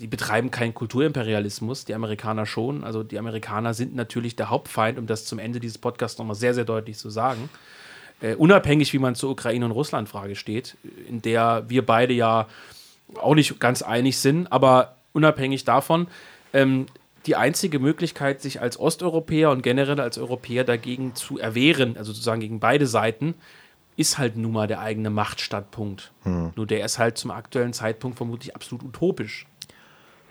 die 0.00 0.06
betreiben 0.06 0.50
keinen 0.50 0.74
Kulturimperialismus, 0.74 1.84
die 1.84 1.94
Amerikaner 1.94 2.46
schon. 2.46 2.84
Also 2.84 3.02
die 3.02 3.18
Amerikaner 3.18 3.72
sind 3.72 3.94
natürlich 3.94 4.36
der 4.36 4.50
Hauptfeind, 4.50 4.98
um 4.98 5.06
das 5.06 5.24
zum 5.24 5.38
Ende 5.38 5.60
dieses 5.60 5.78
Podcasts 5.78 6.18
nochmal 6.18 6.36
sehr, 6.36 6.52
sehr 6.52 6.64
deutlich 6.64 6.98
zu 6.98 7.08
sagen. 7.08 7.48
Äh, 8.20 8.34
unabhängig, 8.34 8.92
wie 8.92 8.98
man 8.98 9.14
zur 9.14 9.30
Ukraine- 9.30 9.64
und 9.64 9.72
Russland-Frage 9.72 10.36
steht, 10.36 10.76
in 11.08 11.20
der 11.22 11.64
wir 11.68 11.84
beide 11.84 12.14
ja 12.14 12.46
auch 13.20 13.34
nicht 13.34 13.60
ganz 13.60 13.82
einig 13.82 14.18
sind, 14.18 14.50
aber 14.50 14.96
unabhängig 15.12 15.64
davon, 15.64 16.08
ähm, 16.52 16.86
die 17.26 17.36
einzige 17.36 17.78
Möglichkeit, 17.78 18.40
sich 18.40 18.60
als 18.60 18.78
Osteuropäer 18.78 19.50
und 19.50 19.62
generell 19.62 20.00
als 20.00 20.16
Europäer 20.16 20.64
dagegen 20.64 21.14
zu 21.14 21.38
erwehren, 21.38 21.96
also 21.96 22.12
sozusagen 22.12 22.40
gegen 22.40 22.60
beide 22.60 22.86
Seiten, 22.86 23.34
ist 23.96 24.18
halt 24.18 24.36
nun 24.36 24.52
mal 24.52 24.66
der 24.66 24.80
eigene 24.80 25.10
Machtstandpunkt. 25.10 26.12
Hm. 26.22 26.52
Nur 26.54 26.66
der 26.66 26.84
ist 26.84 26.98
halt 26.98 27.18
zum 27.18 27.30
aktuellen 27.30 27.72
Zeitpunkt 27.72 28.16
vermutlich 28.16 28.54
absolut 28.54 28.84
utopisch. 28.84 29.46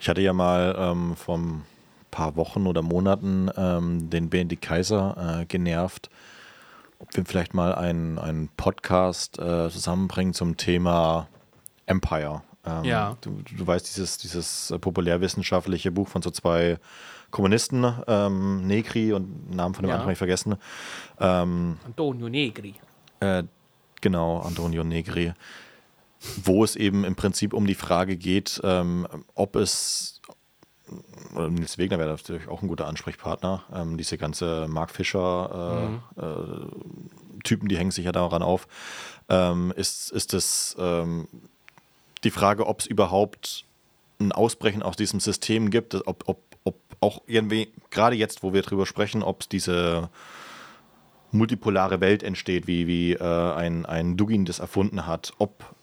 Ich 0.00 0.08
hatte 0.08 0.20
ja 0.20 0.32
mal 0.32 0.74
ähm, 0.78 1.16
vor 1.16 1.38
ein 1.38 1.62
paar 2.10 2.36
Wochen 2.36 2.66
oder 2.66 2.82
Monaten 2.82 3.50
ähm, 3.56 4.08
den 4.08 4.30
Benedikt 4.30 4.62
Kaiser 4.62 5.40
äh, 5.40 5.44
genervt, 5.46 6.10
ob 6.98 7.16
wir 7.16 7.24
vielleicht 7.24 7.54
mal 7.54 7.74
einen, 7.74 8.18
einen 8.18 8.48
Podcast 8.56 9.38
äh, 9.38 9.70
zusammenbringen 9.70 10.34
zum 10.34 10.56
Thema 10.56 11.28
Empire. 11.86 12.42
Ähm, 12.64 12.84
ja. 12.84 13.16
Du, 13.20 13.42
du 13.56 13.66
weißt, 13.66 13.86
dieses, 13.86 14.18
dieses 14.18 14.70
äh, 14.70 14.78
populärwissenschaftliche 14.78 15.90
Buch 15.92 16.08
von 16.08 16.22
so 16.22 16.30
zwei 16.30 16.78
Kommunisten, 17.30 17.94
ähm, 18.06 18.66
Negri 18.66 19.12
und 19.12 19.54
Namen 19.54 19.74
von 19.74 19.82
dem 19.82 19.90
ja. 19.90 19.94
anderen 19.94 20.06
habe 20.06 20.12
ich 20.12 20.18
vergessen. 20.18 20.56
Ähm, 21.20 21.78
Antonio 21.84 22.28
Negri. 22.28 22.74
Äh, 23.20 23.44
genau, 24.00 24.40
Antonio 24.40 24.84
Negri. 24.84 25.32
Wo 26.42 26.64
es 26.64 26.76
eben 26.76 27.04
im 27.04 27.14
Prinzip 27.14 27.52
um 27.52 27.66
die 27.66 27.74
Frage 27.74 28.16
geht, 28.16 28.60
ähm, 28.64 29.06
ob 29.34 29.54
es, 29.54 30.15
oder 31.34 31.48
Nils 31.48 31.78
Wegner 31.78 31.98
wäre 31.98 32.10
natürlich 32.10 32.48
auch 32.48 32.62
ein 32.62 32.68
guter 32.68 32.86
Ansprechpartner, 32.86 33.64
ähm, 33.74 33.96
diese 33.96 34.18
ganze 34.18 34.66
Mark 34.68 34.90
Fischer 34.90 36.00
äh, 36.16 36.20
mhm. 36.20 36.68
äh, 37.36 37.42
Typen, 37.42 37.68
die 37.68 37.76
hängen 37.76 37.90
sich 37.90 38.04
ja 38.04 38.12
daran 38.12 38.42
auf, 38.42 38.66
ähm, 39.28 39.72
ist, 39.76 40.10
ist 40.10 40.34
es 40.34 40.76
ähm, 40.78 41.28
die 42.24 42.30
Frage, 42.30 42.66
ob 42.66 42.80
es 42.80 42.86
überhaupt 42.86 43.64
ein 44.18 44.32
Ausbrechen 44.32 44.82
aus 44.82 44.96
diesem 44.96 45.20
System 45.20 45.70
gibt, 45.70 45.94
ob, 46.06 46.24
ob, 46.26 46.42
ob 46.64 46.76
auch 47.00 47.22
irgendwie, 47.26 47.72
gerade 47.90 48.16
jetzt, 48.16 48.42
wo 48.42 48.52
wir 48.52 48.62
drüber 48.62 48.86
sprechen, 48.86 49.22
ob 49.22 49.42
es 49.42 49.48
diese 49.48 50.08
multipolare 51.32 52.00
Welt 52.00 52.22
entsteht, 52.22 52.66
wie, 52.66 52.86
wie 52.86 53.12
äh, 53.12 53.52
ein, 53.52 53.84
ein 53.84 54.16
Dugin 54.16 54.44
das 54.44 54.58
erfunden 54.58 55.06
hat, 55.06 55.32
ob 55.38 55.74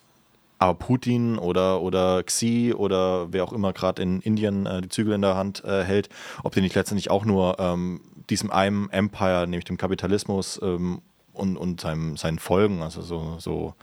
aber 0.63 0.75
Putin 0.75 1.37
oder, 1.37 1.81
oder 1.81 2.23
Xi 2.23 2.73
oder 2.73 3.33
wer 3.33 3.43
auch 3.43 3.51
immer 3.51 3.73
gerade 3.73 4.01
in 4.01 4.21
Indien 4.21 4.65
äh, 4.65 4.81
die 4.81 4.87
Zügel 4.87 5.13
in 5.13 5.21
der 5.21 5.35
Hand 5.35 5.61
äh, 5.65 5.83
hält, 5.83 6.07
ob 6.41 6.53
die 6.53 6.61
nicht 6.61 6.75
letztendlich 6.75 7.11
auch 7.11 7.25
nur 7.25 7.57
ähm, 7.59 7.99
diesem 8.29 8.49
einem 8.49 8.89
Empire, 8.89 9.45
nämlich 9.45 9.65
dem 9.65 9.75
Kapitalismus 9.75 10.59
ähm, 10.63 11.01
und, 11.33 11.57
und 11.57 11.81
seinem, 11.81 12.15
seinen 12.15 12.39
Folgen, 12.39 12.81
also 12.81 13.01
so, 13.01 13.35
so 13.39 13.73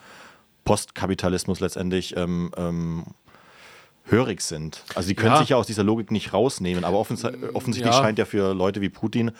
Postkapitalismus 0.64 1.60
letztendlich 1.60 2.16
ähm, 2.16 2.50
ähm, 2.56 3.04
hörig 4.10 4.40
sind. 4.40 4.84
Also 4.94 5.08
die 5.08 5.14
können 5.14 5.32
ja. 5.32 5.38
sich 5.38 5.50
ja 5.50 5.56
aus 5.56 5.66
dieser 5.66 5.84
Logik 5.84 6.10
nicht 6.10 6.32
rausnehmen, 6.32 6.84
aber 6.84 6.98
offens 6.98 7.24
offensichtlich 7.24 7.94
ja. 7.94 8.00
scheint 8.00 8.18
ja 8.18 8.24
für 8.24 8.54
Leute 8.54 8.80
wie 8.80 8.88
Putin 8.88 9.32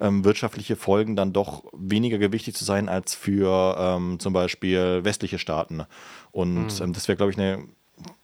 ähm, 0.00 0.24
wirtschaftliche 0.24 0.76
Folgen 0.76 1.16
dann 1.16 1.32
doch 1.32 1.64
weniger 1.72 2.18
gewichtig 2.18 2.54
zu 2.54 2.64
sein 2.64 2.88
als 2.88 3.14
für 3.14 3.76
ähm, 3.78 4.18
zum 4.18 4.32
Beispiel 4.32 5.04
westliche 5.04 5.38
Staaten. 5.38 5.84
Und 6.32 6.66
mhm. 6.66 6.82
ähm, 6.84 6.92
das 6.92 7.08
wäre, 7.08 7.16
glaube 7.16 7.32
ich, 7.32 7.38
eine 7.38 7.64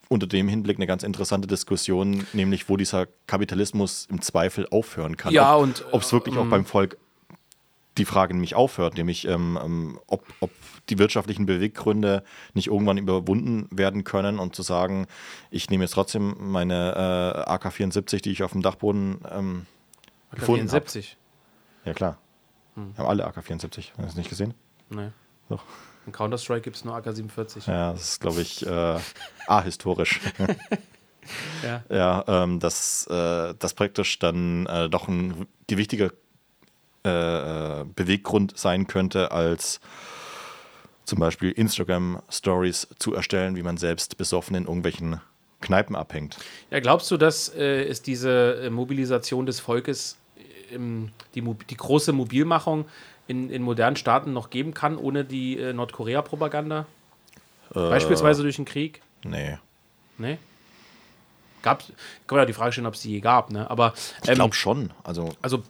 unter 0.09 0.27
dem 0.27 0.49
Hinblick 0.49 0.79
eine 0.79 0.87
ganz 0.87 1.03
interessante 1.03 1.49
Diskussion, 1.49 2.27
nämlich 2.33 2.69
wo 2.69 2.77
dieser 2.77 3.07
Kapitalismus 3.27 4.07
im 4.09 4.23
Zweifel 4.23 4.69
aufhören 4.71 5.17
kann. 5.17 5.33
Ja, 5.33 5.57
ob, 5.57 5.63
und 5.63 5.85
ob 5.91 6.03
es 6.03 6.13
wirklich 6.13 6.37
äh, 6.37 6.39
auch 6.39 6.47
beim 6.47 6.65
Volk 6.65 6.97
die 7.99 8.05
Frage 8.05 8.35
nämlich 8.35 8.55
aufhört, 8.55 8.97
nämlich 8.97 9.27
ähm, 9.27 9.59
ähm, 9.63 10.01
ob, 10.07 10.25
ob 10.41 10.51
die 10.89 10.99
wirtschaftlichen 10.99 11.47
Beweggründe 11.47 12.23
nicht 12.55 12.69
irgendwann 12.69 12.99
überwunden 12.99 13.69
werden 13.71 14.05
können 14.05 14.39
und 14.39 14.55
zu 14.55 14.63
sagen, 14.63 15.07
ich 15.51 15.71
nehme 15.71 15.85
jetzt 15.85 15.93
trotzdem 15.93 16.37
meine 16.39 17.45
äh, 17.47 17.51
AK-74, 17.51 18.23
die 18.23 18.33
ich 18.33 18.43
auf 18.43 18.53
dem 18.53 18.63
Dachboden 18.63 19.19
ähm, 19.31 19.67
AK 20.31 20.41
gefunden 20.41 20.71
habe. 20.71 20.85
AK-74? 20.85 21.17
Ja, 21.85 21.95
klar. 21.95 22.19
Hm. 22.75 22.93
Wir 22.95 23.05
haben 23.05 23.11
alle 23.11 23.27
AK-74. 23.27 23.63
Hast 23.63 23.99
du 23.99 24.03
das 24.03 24.17
nicht 24.17 24.29
gesehen? 24.29 24.55
Nee. 24.91 25.09
Doch. 25.49 25.63
In 26.07 26.13
Counter-Strike 26.13 26.63
gibt 26.63 26.77
es 26.77 26.85
nur 26.85 26.95
AK-47. 26.95 27.69
Ja, 27.69 27.93
das 27.93 28.03
ist, 28.03 28.21
glaube 28.21 28.41
ich, 28.41 28.65
äh, 28.65 28.99
ahistorisch. 29.49 30.21
ja, 31.65 31.83
ja 31.89 32.25
ähm, 32.29 32.61
dass 32.61 33.07
äh, 33.09 33.55
das 33.59 33.75
praktisch 33.75 34.19
dann 34.21 34.67
äh, 34.67 34.89
doch 34.89 35.09
ein 35.09 35.47
gewichtiger 35.67 36.11
äh, 37.07 37.85
Beweggrund 37.95 38.59
sein 38.59 38.87
könnte, 38.87 39.33
als 39.33 39.81
zum 41.05 41.21
Beispiel 41.21 41.53
Instagram-Stories 41.53 42.89
zu 42.99 43.15
erstellen, 43.15 43.57
wie 43.57 43.63
man 43.63 43.77
selbst 43.77 44.17
besoffen 44.17 44.57
in 44.57 44.65
irgendwelchen 44.65 45.21
Kneipen 45.61 45.97
abhängt. 45.97 46.37
Ja, 46.71 46.81
glaubst 46.81 47.11
du, 47.11 47.17
dass 47.17 47.49
äh, 47.55 47.85
es 47.85 48.03
diese 48.03 48.63
äh, 48.65 48.71
Mobilisation 48.71 49.47
des 49.47 49.61
Volkes, 49.61 50.17
ähm, 50.73 51.11
die, 51.35 51.43
die, 51.71 51.77
große 51.77 52.13
Mobilmachung 52.13 52.87
in, 53.27 53.51
in, 53.51 53.63
modernen 53.63 53.97
Staaten 53.97 54.33
noch 54.33 54.51
geben 54.51 54.75
kann, 54.75 54.99
ohne 54.99 55.25
die 55.25 55.59
äh, 55.59 55.73
Nordkorea-Propaganda? 55.73 56.87
Äh, 57.71 57.75
Beispielsweise 57.75 58.43
durch 58.43 58.57
den 58.57 58.65
Krieg? 58.65 59.01
Nee. 59.25 59.59
Nee? 60.19 60.39
Gab, 61.67 61.81
kann 61.81 62.37
man 62.37 62.39
ja 62.43 62.45
die 62.47 62.53
Frage 62.53 62.71
stellen, 62.71 62.87
ob 62.87 62.95
es 62.95 63.01
die 63.01 63.11
je 63.11 63.21
gab, 63.21 63.51
ne? 63.51 63.69
Aber 63.69 63.87
ähm, 63.87 63.93
ich 64.23 64.35
glaube 64.35 64.55
schon. 64.55 64.93
Also, 65.03 65.31
also 65.43 65.65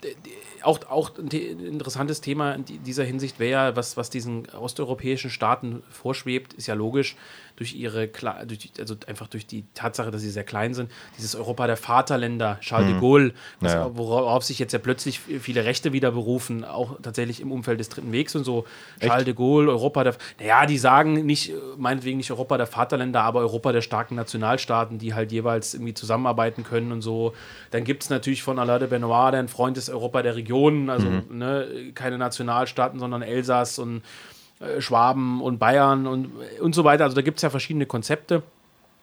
auch, 0.61 0.81
auch 0.91 1.17
ein 1.17 1.29
interessantes 1.29 2.21
Thema 2.21 2.53
in 2.53 2.65
dieser 2.85 3.05
Hinsicht 3.05 3.39
wäre 3.39 3.51
ja, 3.51 3.77
was, 3.77 3.97
was 3.97 4.11
diesen 4.11 4.47
osteuropäischen 4.51 5.31
Staaten 5.31 5.83
vorschwebt, 5.89 6.53
ist 6.53 6.67
ja 6.67 6.75
logisch, 6.75 7.17
durch 7.57 7.75
ihre, 7.75 8.09
durch, 8.09 8.71
also 8.79 8.95
einfach 9.07 9.27
durch 9.29 9.47
die 9.47 9.65
Tatsache, 9.75 10.11
dass 10.11 10.21
sie 10.21 10.31
sehr 10.31 10.45
klein 10.45 10.75
sind, 10.75 10.91
dieses 11.17 11.35
Europa 11.35 11.67
der 11.67 11.77
Vaterländer, 11.77 12.59
Charles 12.61 12.89
mhm. 12.89 12.93
de 12.93 13.01
Gaulle, 13.01 13.33
was, 13.61 13.75
naja. 13.75 13.91
worauf 13.95 14.45
sich 14.45 14.59
jetzt 14.59 14.73
ja 14.73 14.79
plötzlich 14.79 15.21
viele 15.21 15.65
Rechte 15.65 15.93
wieder 15.93 16.13
berufen, 16.13 16.65
auch 16.65 17.01
tatsächlich 17.03 17.41
im 17.41 17.51
Umfeld 17.51 17.81
des 17.81 17.89
Dritten 17.89 18.13
Wegs 18.13 18.37
und 18.37 18.45
so. 18.45 18.67
Echt? 18.99 19.09
Charles 19.09 19.25
de 19.25 19.35
Gaulle, 19.35 19.71
Europa 19.71 20.05
der, 20.05 20.17
naja, 20.39 20.67
die 20.67 20.79
sagen 20.79 21.25
nicht, 21.25 21.53
meinetwegen 21.79 22.19
nicht 22.19 22.31
Europa 22.31 22.59
der 22.59 22.67
Vaterländer, 22.67 23.23
aber 23.23 23.41
Europa 23.41 23.73
der 23.73 23.83
starken 23.83 24.15
Nationalstaaten, 24.17 24.99
die 24.99 25.15
halt 25.15 25.33
jeweils 25.33 25.75
irgendwie 25.75 25.95
zusammenarbeiten 25.95 26.63
können 26.63 26.93
und 26.93 27.01
so. 27.03 27.35
Dann 27.71 27.85
gibt 27.85 28.03
es 28.03 28.11
natürlich 28.11 28.43
von 28.43 28.59
Alain 28.59 28.81
de 28.81 28.89
Benoit, 28.89 29.33
der 29.33 29.41
ein 29.41 29.49
Freund 29.49 29.77
des 29.77 29.89
Europa 29.89 30.23
der 30.23 30.37
Regionen, 30.37 30.91
also 30.91 31.09
mhm. 31.09 31.25
ne, 31.31 31.93
keine 31.95 32.19
Nationalstaaten, 32.19 33.01
sondern 33.01 33.23
Elsass 33.23 33.79
und 33.79 33.99
äh, 33.99 34.36
Schwaben 34.79 35.43
und 35.43 35.59
Bayern 35.59 36.07
und, 36.07 36.33
und 36.61 36.75
so 36.75 36.85
weiter. 36.85 37.05
Also 37.05 37.15
da 37.15 37.23
gibt 37.23 37.39
es 37.39 37.43
ja 37.43 37.51
verschiedene 37.51 37.87
Konzepte. 37.87 38.43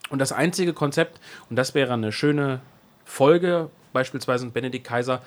Und 0.10 0.20
das 0.20 0.32
einzige 0.32 0.74
Konzept, 0.74 1.20
und 1.50 1.56
das 1.56 1.74
wäre 1.76 1.94
eine 1.94 2.12
schöne 2.12 2.62
Folge, 3.06 3.70
beispielsweise 3.94 4.48
Benedikt 4.48 4.86
Kaiser, 4.86 5.22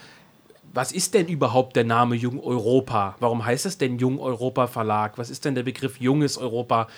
was 0.73 0.93
ist 0.93 1.15
denn 1.15 1.29
überhaupt 1.29 1.77
der 1.77 1.85
Name 1.85 2.17
Jung 2.17 2.43
Europa? 2.43 3.17
Warum 3.21 3.45
heißt 3.45 3.67
es 3.67 3.79
denn 3.79 3.99
Jung 3.99 4.19
Europa 4.21 4.67
Verlag? 4.67 5.17
Was 5.17 5.31
ist 5.31 5.45
denn 5.45 5.55
der 5.55 5.63
Begriff 5.63 6.01
Junges 6.01 6.37
Europa? 6.39 6.89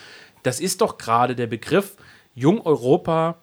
Das 0.43 0.59
ist 0.59 0.81
doch 0.81 0.97
gerade 0.97 1.35
der 1.35 1.47
Begriff 1.47 1.95
Jung 2.35 2.61
Europa 2.65 3.35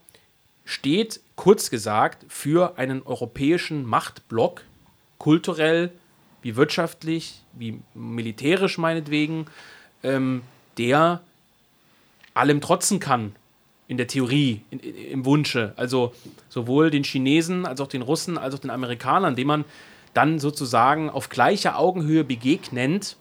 steht 0.65 1.21
kurz 1.37 1.71
gesagt 1.71 2.27
für 2.29 2.77
einen 2.77 3.03
europäischen 3.03 3.87
Machtblock, 3.87 4.63
kulturell 5.19 5.93
wie 6.43 6.57
wirtschaftlich, 6.57 7.43
wie 7.53 7.81
militärisch 7.95 8.79
meinetwegen, 8.79 9.47
ähm, 10.03 10.43
der 10.79 11.21
allem 12.35 12.61
trotzen 12.61 13.01
kann. 13.01 13.35
In 13.89 13.99
der 13.99 14.09
Theorie, 14.09 14.63
in, 14.71 14.81
im 14.81 15.25
Wunsche. 15.25 15.73
Also 15.77 16.13
sowohl 16.49 16.91
den 16.91 17.05
Chinesen 17.05 17.67
als 17.67 17.81
auch 17.81 17.87
den 17.87 18.03
Russen 18.03 18.37
als 18.37 18.55
auch 18.55 18.59
den 18.59 18.71
Amerikanern, 18.71 19.37
denen 19.37 19.47
man 19.47 19.65
dann 20.13 20.39
sozusagen 20.41 21.09
auf 21.09 21.29
gleicher 21.29 21.79
Augenhöhe 21.79 22.25
begegnend 22.25 23.17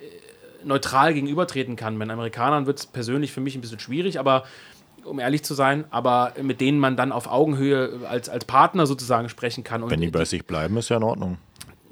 äh, 0.00 0.66
neutral 0.66 1.14
gegenübertreten 1.14 1.76
kann. 1.76 1.98
Bei 1.98 2.04
den 2.04 2.10
Amerikanern 2.10 2.66
wird 2.66 2.80
es 2.80 2.86
persönlich 2.86 3.30
für 3.30 3.40
mich 3.40 3.54
ein 3.54 3.60
bisschen 3.60 3.78
schwierig, 3.78 4.18
aber 4.18 4.44
um 5.04 5.20
ehrlich 5.20 5.44
zu 5.44 5.54
sein, 5.54 5.84
aber 5.90 6.32
mit 6.42 6.60
denen 6.60 6.78
man 6.78 6.96
dann 6.96 7.12
auf 7.12 7.26
Augenhöhe 7.30 8.00
als, 8.08 8.28
als 8.28 8.44
Partner 8.44 8.86
sozusagen 8.86 9.28
sprechen 9.28 9.62
kann. 9.62 9.82
Und 9.82 9.90
Wenn 9.90 10.00
die 10.00 10.10
bei 10.10 10.24
sich 10.24 10.44
bleiben, 10.46 10.76
ist 10.78 10.88
ja 10.88 10.96
in 10.96 11.02
Ordnung. 11.02 11.38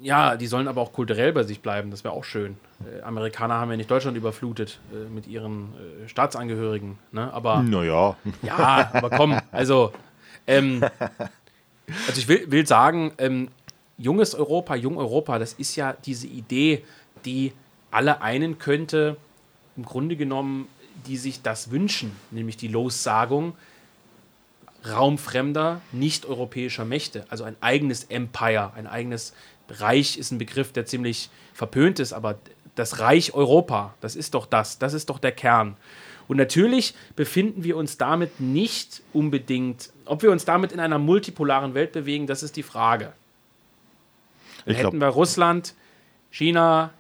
Ja, 0.03 0.37
die 0.37 0.47
sollen 0.47 0.69
aber 0.69 0.81
auch 0.81 0.93
kulturell 0.93 1.33
bei 1.33 1.45
sich 1.45 1.61
bleiben, 1.61 1.91
das 1.91 2.05
wäre 2.05 2.15
auch 2.15 2.25
schön. 2.25 2.57
Äh, 2.85 3.03
Amerikaner 3.03 3.55
haben 3.55 3.71
ja 3.71 3.77
nicht 3.77 3.91
Deutschland 3.91 4.17
überflutet 4.17 4.81
äh, 4.93 5.09
mit 5.09 5.27
ihren 5.27 5.73
äh, 6.05 6.09
Staatsangehörigen, 6.09 6.99
ne? 7.13 7.33
aber 7.33 7.63
Naja, 7.63 8.17
ja, 8.43 8.91
aber 8.93 9.11
komm, 9.11 9.39
also, 9.53 9.93
ähm, 10.47 10.83
also 12.07 12.19
ich 12.19 12.29
will, 12.29 12.51
will 12.51 12.67
sagen, 12.67 13.13
ähm, 13.19 13.49
junges 13.97 14.35
Europa, 14.35 14.75
jung 14.75 14.99
Europa, 14.99 15.39
das 15.39 15.53
ist 15.53 15.77
ja 15.77 15.95
diese 16.05 16.27
Idee, 16.27 16.85
die 17.25 17.53
alle 17.91 18.23
einen 18.23 18.59
könnte, 18.59 19.17
im 19.77 19.85
Grunde 19.85 20.17
genommen, 20.17 20.69
die 21.07 21.17
sich 21.17 21.43
das 21.43 21.71
wünschen, 21.71 22.13
nämlich 22.31 22.57
die 22.57 22.69
Lossagung 22.69 23.55
raumfremder, 24.89 25.81
nicht-europäischer 25.93 26.85
Mächte, 26.85 27.25
also 27.29 27.45
ein 27.45 27.57
eigenes 27.61 28.05
Empire, 28.05 28.73
ein 28.75 28.87
eigenes 28.87 29.33
Reich 29.69 30.19
ist 30.19 30.31
ein 30.33 30.39
Begriff, 30.39 30.73
der 30.73 30.87
ziemlich 30.87 31.31
verpönt 31.55 31.99
ist, 32.01 32.13
aber 32.13 32.39
das 32.75 32.99
Reich 33.01 33.35
Europa, 33.35 33.95
das 34.01 34.17
ist 34.17 34.35
doch 34.35 34.47
das, 34.47 34.79
das 34.79 34.95
ist 34.95 35.11
doch 35.11 35.19
der 35.19 35.33
Kern. 35.33 35.77
Und 36.29 36.37
natürlich 36.37 36.95
befinden 37.17 37.65
wir 37.65 37.77
uns 37.77 37.99
damit 37.99 38.41
nicht 38.41 39.03
unbedingt, 39.13 39.91
ob 40.07 40.23
wir 40.23 40.31
uns 40.31 40.45
damit 40.45 40.73
in 40.73 40.81
einer 40.81 40.99
multipolaren 40.99 41.75
Welt 41.75 41.93
bewegen, 41.93 42.27
das 42.27 42.43
ist 42.43 42.57
die 42.57 42.63
Frage. 42.63 43.13
ich 44.65 44.79
Hätten 44.79 45.01
wir 45.01 45.09
Russland, 45.09 45.75
China, 46.31 46.91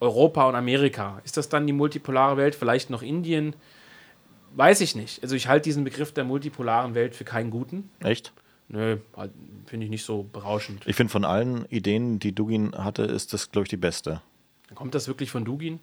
Europa 0.00 0.48
und 0.48 0.54
Amerika. 0.54 1.20
Ist 1.24 1.36
das 1.36 1.48
dann 1.48 1.66
die 1.66 1.72
multipolare 1.72 2.36
Welt? 2.36 2.54
Vielleicht 2.54 2.90
noch 2.90 3.02
Indien? 3.02 3.54
Weiß 4.54 4.80
ich 4.80 4.94
nicht. 4.96 5.22
Also 5.22 5.34
ich 5.34 5.48
halte 5.48 5.64
diesen 5.64 5.84
Begriff 5.84 6.12
der 6.12 6.24
multipolaren 6.24 6.94
Welt 6.94 7.14
für 7.14 7.24
keinen 7.24 7.50
guten. 7.50 7.90
echt? 8.00 8.32
Nö, 8.68 8.98
halt, 9.16 9.32
finde 9.66 9.84
ich 9.84 9.90
nicht 9.90 10.04
so 10.04 10.24
berauschend. 10.24 10.82
Ich 10.86 10.96
finde, 10.96 11.12
von 11.12 11.24
allen 11.24 11.66
Ideen, 11.66 12.18
die 12.18 12.32
Dugin 12.32 12.72
hatte, 12.76 13.02
ist 13.02 13.32
das, 13.32 13.52
glaube 13.52 13.64
ich, 13.64 13.68
die 13.68 13.76
beste. 13.76 14.22
Kommt 14.74 14.94
das 14.94 15.06
wirklich 15.06 15.30
von 15.30 15.44
Dugin? 15.44 15.78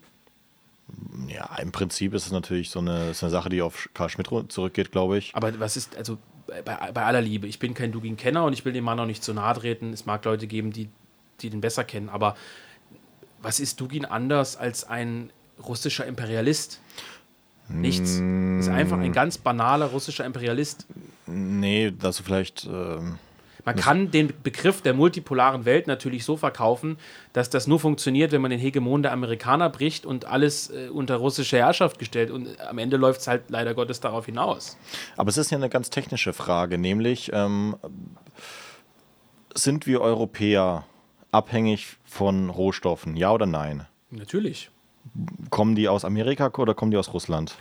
Ja, 1.28 1.56
im 1.62 1.72
Prinzip 1.72 2.14
ist 2.14 2.26
es 2.26 2.32
natürlich 2.34 2.70
so 2.70 2.80
eine, 2.80 3.12
ist 3.12 3.24
eine 3.24 3.32
Sache, 3.32 3.48
die 3.48 3.62
auf 3.62 3.90
Karl 3.94 4.10
Schmidt 4.10 4.28
zurückgeht, 4.50 4.92
glaube 4.92 5.18
ich. 5.18 5.34
Aber 5.34 5.58
was 5.60 5.78
ist, 5.78 5.96
also 5.96 6.18
bei, 6.48 6.62
bei 6.62 7.06
aller 7.06 7.22
Liebe, 7.22 7.48
ich 7.48 7.60
bin 7.60 7.74
kein 7.74 7.94
Dugin-Kenner 7.94 8.44
und 8.44 8.52
ich 8.52 8.66
will 8.66 8.74
dem 8.74 8.84
Mann 8.84 9.00
auch 9.00 9.06
nicht 9.06 9.24
zu 9.24 9.34
nahe 9.34 9.56
treten. 9.56 9.94
Es 9.94 10.06
mag 10.06 10.26
Leute 10.26 10.48
geben, 10.48 10.72
die, 10.72 10.90
die 11.40 11.50
den 11.50 11.62
besser 11.62 11.86
kennen, 11.86 12.10
aber 12.10 12.36
was 13.42 13.60
ist 13.60 13.80
Dugin 13.80 14.06
anders 14.06 14.58
als 14.58 14.84
ein 14.84 15.32
russischer 15.66 16.06
Imperialist? 16.06 16.82
Nichts. 17.70 18.16
Ist 18.60 18.70
einfach 18.70 19.00
ein 19.00 19.14
ganz 19.14 19.38
banaler 19.38 19.88
russischer 19.88 20.26
Imperialist. 20.26 20.86
Nee, 21.26 21.92
dass 21.92 22.18
du 22.18 22.24
vielleicht. 22.24 22.66
Ähm, 22.66 23.18
Man 23.66 23.76
kann 23.76 24.12
den 24.12 24.34
Begriff 24.44 24.82
der 24.82 24.94
multipolaren 24.94 25.64
Welt 25.66 25.88
natürlich 25.88 26.26
so 26.26 26.36
verkaufen, 26.36 26.98
dass 27.32 27.50
das 27.50 27.66
nur 27.66 27.80
funktioniert, 27.80 28.32
wenn 28.34 28.42
man 28.42 28.52
den 28.52 28.60
Hegemon 28.60 29.04
der 29.04 29.14
Amerikaner 29.14 29.70
bricht 29.70 30.06
und 30.06 30.26
alles 30.26 30.70
äh, 30.70 30.90
unter 30.90 31.16
russische 31.16 31.58
Herrschaft 31.58 31.98
gestellt. 31.98 32.30
Und 32.30 32.60
am 32.60 32.78
Ende 32.78 32.98
läuft 32.98 33.22
es 33.22 33.28
halt 33.28 33.44
leider 33.50 33.74
Gottes 33.74 34.02
darauf 34.02 34.26
hinaus. 34.26 34.78
aber 35.16 35.30
es 35.30 35.38
ist 35.38 35.50
ja 35.52 35.58
eine 35.58 35.70
ganz 35.70 35.90
technische 35.90 36.34
Frage, 36.34 36.78
nämlich 36.78 37.32
ähm, 37.34 37.78
sind 39.56 39.86
wir 39.88 40.02
Europäer 40.02 40.86
abhängig 41.32 41.98
von 42.06 42.50
Rohstoffen, 42.50 43.16
ja 43.16 43.32
oder 43.32 43.46
nein? 43.46 43.86
Natürlich. 44.12 44.70
Kommen 45.50 45.76
die 45.76 45.88
aus 45.88 46.06
Amerika 46.06 46.52
oder 46.58 46.74
kommen 46.74 46.92
die 46.92 46.98
aus 46.98 47.14
Russland? 47.14 47.56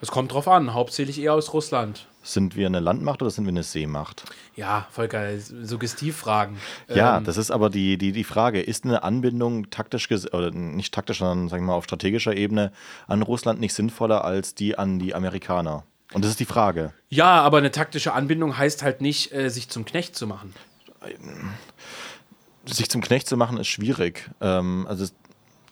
Das 0.00 0.10
kommt 0.10 0.32
drauf 0.32 0.46
an, 0.46 0.74
hauptsächlich 0.74 1.20
eher 1.20 1.32
aus 1.32 1.52
Russland. 1.54 2.06
Sind 2.22 2.54
wir 2.56 2.66
eine 2.66 2.80
Landmacht 2.80 3.22
oder 3.22 3.30
sind 3.30 3.44
wir 3.44 3.50
eine 3.50 3.62
Seemacht? 3.62 4.24
Ja, 4.56 4.86
Volker, 4.90 5.38
Suggestivfragen. 5.38 6.56
Ja, 6.92 7.18
Ähm, 7.18 7.24
das 7.24 7.36
ist 7.36 7.50
aber 7.50 7.70
die, 7.70 7.96
die, 7.96 8.12
die 8.12 8.24
Frage. 8.24 8.60
Ist 8.60 8.84
eine 8.84 9.02
Anbindung 9.04 9.70
taktisch, 9.70 10.10
oder 10.10 10.50
nicht 10.50 10.92
taktisch, 10.92 11.18
sondern 11.20 11.48
sagen 11.48 11.62
wir 11.64 11.68
mal 11.68 11.74
auf 11.76 11.84
strategischer 11.84 12.36
Ebene 12.36 12.72
an 13.06 13.22
Russland 13.22 13.60
nicht 13.60 13.74
sinnvoller 13.74 14.24
als 14.24 14.54
die 14.54 14.76
an 14.76 14.98
die 14.98 15.14
Amerikaner? 15.14 15.84
Und 16.12 16.24
das 16.24 16.30
ist 16.32 16.40
die 16.40 16.44
Frage. 16.46 16.92
ja, 17.08 17.40
aber 17.42 17.58
eine 17.58 17.70
taktische 17.70 18.12
Anbindung 18.12 18.56
heißt 18.58 18.82
halt 18.82 19.00
nicht, 19.00 19.32
äh, 19.32 19.48
sich 19.50 19.68
zum 19.70 19.84
Knecht 19.84 20.14
zu 20.16 20.26
machen. 20.26 20.52
Sich 22.64 22.90
zum 22.90 23.00
Knecht 23.00 23.28
zu 23.28 23.36
machen 23.36 23.58
ist 23.58 23.68
schwierig. 23.68 24.28
Ähm, 24.40 24.86
also 24.88 25.04
es- 25.04 25.14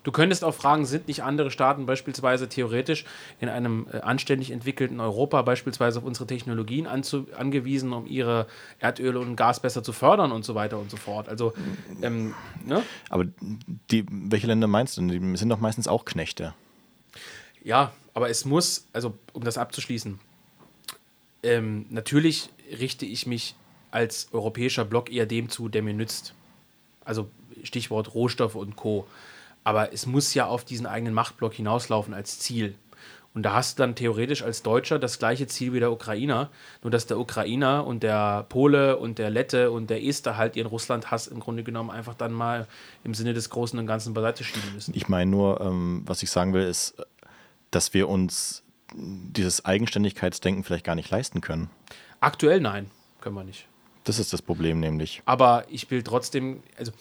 Du 0.04 0.12
könntest 0.12 0.44
auch 0.44 0.54
fragen, 0.54 0.84
sind 0.84 1.08
nicht 1.08 1.22
andere 1.22 1.50
Staaten 1.50 1.86
beispielsweise 1.86 2.48
theoretisch 2.48 3.04
in 3.40 3.48
einem 3.48 3.86
äh, 3.90 4.00
anständig 4.00 4.50
entwickelten 4.50 5.00
Europa 5.00 5.40
beispielsweise 5.42 5.98
auf 5.98 6.04
unsere 6.04 6.26
Technologien 6.26 6.86
angewiesen, 6.86 7.92
um 7.92 8.06
ihre 8.06 8.46
Erdöl 8.78 9.16
und 9.16 9.34
Gas 9.34 9.60
besser 9.60 9.82
zu 9.82 9.92
fördern 9.92 10.30
und 10.30 10.44
so 10.44 10.54
weiter 10.54 10.78
und 10.78 10.90
so 10.90 10.98
fort. 10.98 11.28
Also, 11.28 11.54
ähm, 12.02 12.34
ne? 12.64 12.82
aber 13.08 13.24
die, 13.90 14.04
welche 14.10 14.46
Länder 14.46 14.66
meinst 14.66 14.98
du? 14.98 15.00
denn? 15.00 15.32
Die 15.32 15.36
sind 15.38 15.48
doch 15.48 15.60
meistens 15.60 15.88
auch 15.88 16.04
Knechte. 16.04 16.54
Ja, 17.62 17.92
aber 18.12 18.28
es 18.28 18.44
muss, 18.44 18.86
also 18.92 19.14
um 19.32 19.42
das 19.42 19.56
abzuschließen, 19.56 20.20
ähm, 21.42 21.86
natürlich 21.88 22.50
richte 22.78 23.06
ich 23.06 23.26
mich 23.26 23.54
als 23.90 24.28
europäischer 24.32 24.84
Block 24.84 25.10
eher 25.10 25.24
dem 25.24 25.48
zu, 25.48 25.70
der 25.70 25.82
mir 25.82 25.94
nützt. 25.94 26.34
Also 27.06 27.30
Stichwort 27.62 28.14
Rohstoffe 28.14 28.56
und 28.56 28.76
Co. 28.76 29.06
Aber 29.64 29.92
es 29.92 30.06
muss 30.06 30.34
ja 30.34 30.46
auf 30.46 30.64
diesen 30.64 30.86
eigenen 30.86 31.14
Machtblock 31.14 31.54
hinauslaufen 31.54 32.14
als 32.14 32.38
Ziel. 32.38 32.74
Und 33.34 33.42
da 33.42 33.52
hast 33.52 33.78
du 33.78 33.82
dann 33.82 33.96
theoretisch 33.96 34.42
als 34.42 34.62
Deutscher 34.62 35.00
das 35.00 35.18
gleiche 35.18 35.48
Ziel 35.48 35.72
wie 35.72 35.80
der 35.80 35.90
Ukrainer, 35.90 36.50
nur 36.82 36.92
dass 36.92 37.06
der 37.06 37.18
Ukrainer 37.18 37.84
und 37.84 38.04
der 38.04 38.46
Pole 38.48 38.96
und 38.96 39.18
der 39.18 39.28
Lette 39.28 39.72
und 39.72 39.90
der 39.90 40.04
Ester 40.04 40.36
halt 40.36 40.54
ihren 40.54 40.68
Russlandhass 40.68 41.26
im 41.26 41.40
Grunde 41.40 41.64
genommen 41.64 41.90
einfach 41.90 42.14
dann 42.14 42.32
mal 42.32 42.68
im 43.02 43.12
Sinne 43.12 43.34
des 43.34 43.50
Großen 43.50 43.76
und 43.76 43.88
Ganzen 43.88 44.14
beiseite 44.14 44.44
schieben 44.44 44.72
müssen. 44.72 44.94
Ich 44.94 45.08
meine 45.08 45.28
nur, 45.28 45.60
ähm, 45.60 46.02
was 46.06 46.22
ich 46.22 46.30
sagen 46.30 46.52
will, 46.52 46.62
ist, 46.62 46.94
dass 47.72 47.92
wir 47.92 48.08
uns 48.08 48.62
dieses 48.92 49.64
Eigenständigkeitsdenken 49.64 50.62
vielleicht 50.62 50.84
gar 50.84 50.94
nicht 50.94 51.10
leisten 51.10 51.40
können. 51.40 51.70
Aktuell 52.20 52.60
nein, 52.60 52.88
können 53.20 53.34
wir 53.34 53.42
nicht. 53.42 53.66
Das 54.04 54.20
ist 54.20 54.32
das 54.32 54.42
Problem 54.42 54.78
nämlich. 54.78 55.22
Aber 55.24 55.64
ich 55.68 55.90
will 55.90 56.04
trotzdem, 56.04 56.62
also 56.78 56.92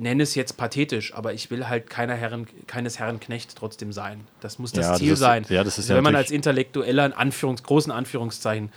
nenne 0.00 0.22
es 0.22 0.34
jetzt 0.34 0.56
pathetisch, 0.56 1.14
aber 1.14 1.34
ich 1.34 1.50
will 1.50 1.68
halt 1.68 1.88
keiner 1.90 2.14
Herren, 2.14 2.46
keines 2.66 2.98
Herrenknecht 2.98 3.54
trotzdem 3.56 3.92
sein. 3.92 4.26
Das 4.40 4.58
muss 4.58 4.72
das 4.72 4.84
Ja, 4.86 4.90
das 4.92 4.98
Ziel 4.98 5.12
ist- 5.12 5.18
sein. 5.18 5.44
ja, 5.48 5.62
das 5.62 5.74
ist 5.78 5.84
also 5.84 5.92
ja 5.92 5.96
wenn 5.98 6.04
man 6.04 6.16
als 6.16 6.30
Intellektueller 6.30 7.06
in 7.06 7.12
Anführungs-, 7.12 7.62
großen 7.62 7.92
Anführungszeichen 7.92 8.72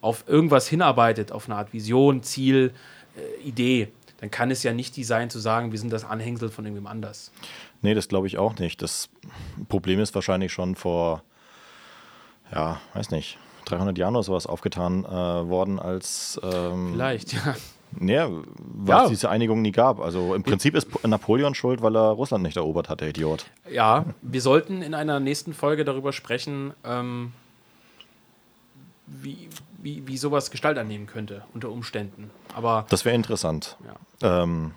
auf 0.00 0.24
irgendwas 0.28 0.68
hinarbeitet, 0.68 1.32
auf 1.32 1.46
eine 1.46 1.56
Art 1.56 1.72
Vision, 1.72 2.22
Ziel, 2.22 2.72
äh, 3.16 3.48
Idee, 3.48 3.88
dann 4.20 4.30
kann 4.30 4.50
es 4.50 4.62
ja 4.62 4.72
nicht 4.72 4.96
die 4.96 5.04
sein, 5.04 5.30
zu 5.30 5.38
sagen, 5.38 5.72
wir 5.72 5.78
sind 5.78 5.92
das 5.92 6.04
Anhängsel 6.04 6.50
von 6.50 6.64
irgendwem 6.64 6.86
anders. 6.86 7.30
Nee, 7.82 7.94
das 7.94 8.08
glaube 8.08 8.26
ich 8.26 8.36
auch 8.36 8.58
nicht. 8.58 8.82
Das 8.82 9.08
Problem 9.68 10.00
ist 10.00 10.14
wahrscheinlich 10.14 10.52
schon 10.52 10.74
vor, 10.74 11.22
ja, 12.52 12.80
weiß 12.94 13.10
nicht, 13.10 13.38
300 13.66 13.96
Jahren 13.98 14.16
oder 14.16 14.22
sowas 14.24 14.46
aufgetan 14.46 15.04
äh, 15.04 15.08
worden, 15.08 15.78
als 15.78 16.40
ähm, 16.42 16.90
Vielleicht, 16.92 17.32
ja. 17.46 17.54
Nee, 17.92 18.18
weil 18.18 18.88
Ja. 18.88 19.02
es 19.04 19.10
diese 19.10 19.28
Einigung 19.30 19.62
nie 19.62 19.72
gab. 19.72 20.00
Also 20.00 20.34
im 20.34 20.42
Prinzip 20.42 20.74
ist 20.74 20.88
Napoleon 21.06 21.54
schuld, 21.54 21.82
weil 21.82 21.96
er 21.96 22.10
Russland 22.10 22.42
nicht 22.44 22.56
erobert 22.56 22.88
hat, 22.88 23.00
der 23.00 23.08
Idiot. 23.08 23.46
Ja, 23.70 24.04
wir 24.22 24.40
sollten 24.40 24.82
in 24.82 24.94
einer 24.94 25.20
nächsten 25.20 25.54
Folge 25.54 25.84
darüber 25.84 26.12
sprechen, 26.12 26.72
ähm, 26.84 27.32
wie, 29.06 29.48
wie, 29.82 30.06
wie 30.06 30.16
sowas 30.18 30.50
Gestalt 30.50 30.76
annehmen 30.78 31.06
könnte 31.06 31.42
unter 31.54 31.70
Umständen. 31.70 32.30
Aber 32.54 32.86
Das 32.90 33.04
wäre 33.04 33.14
interessant. 33.14 33.76
ja. 34.22 34.42
Ähm, 34.42 34.72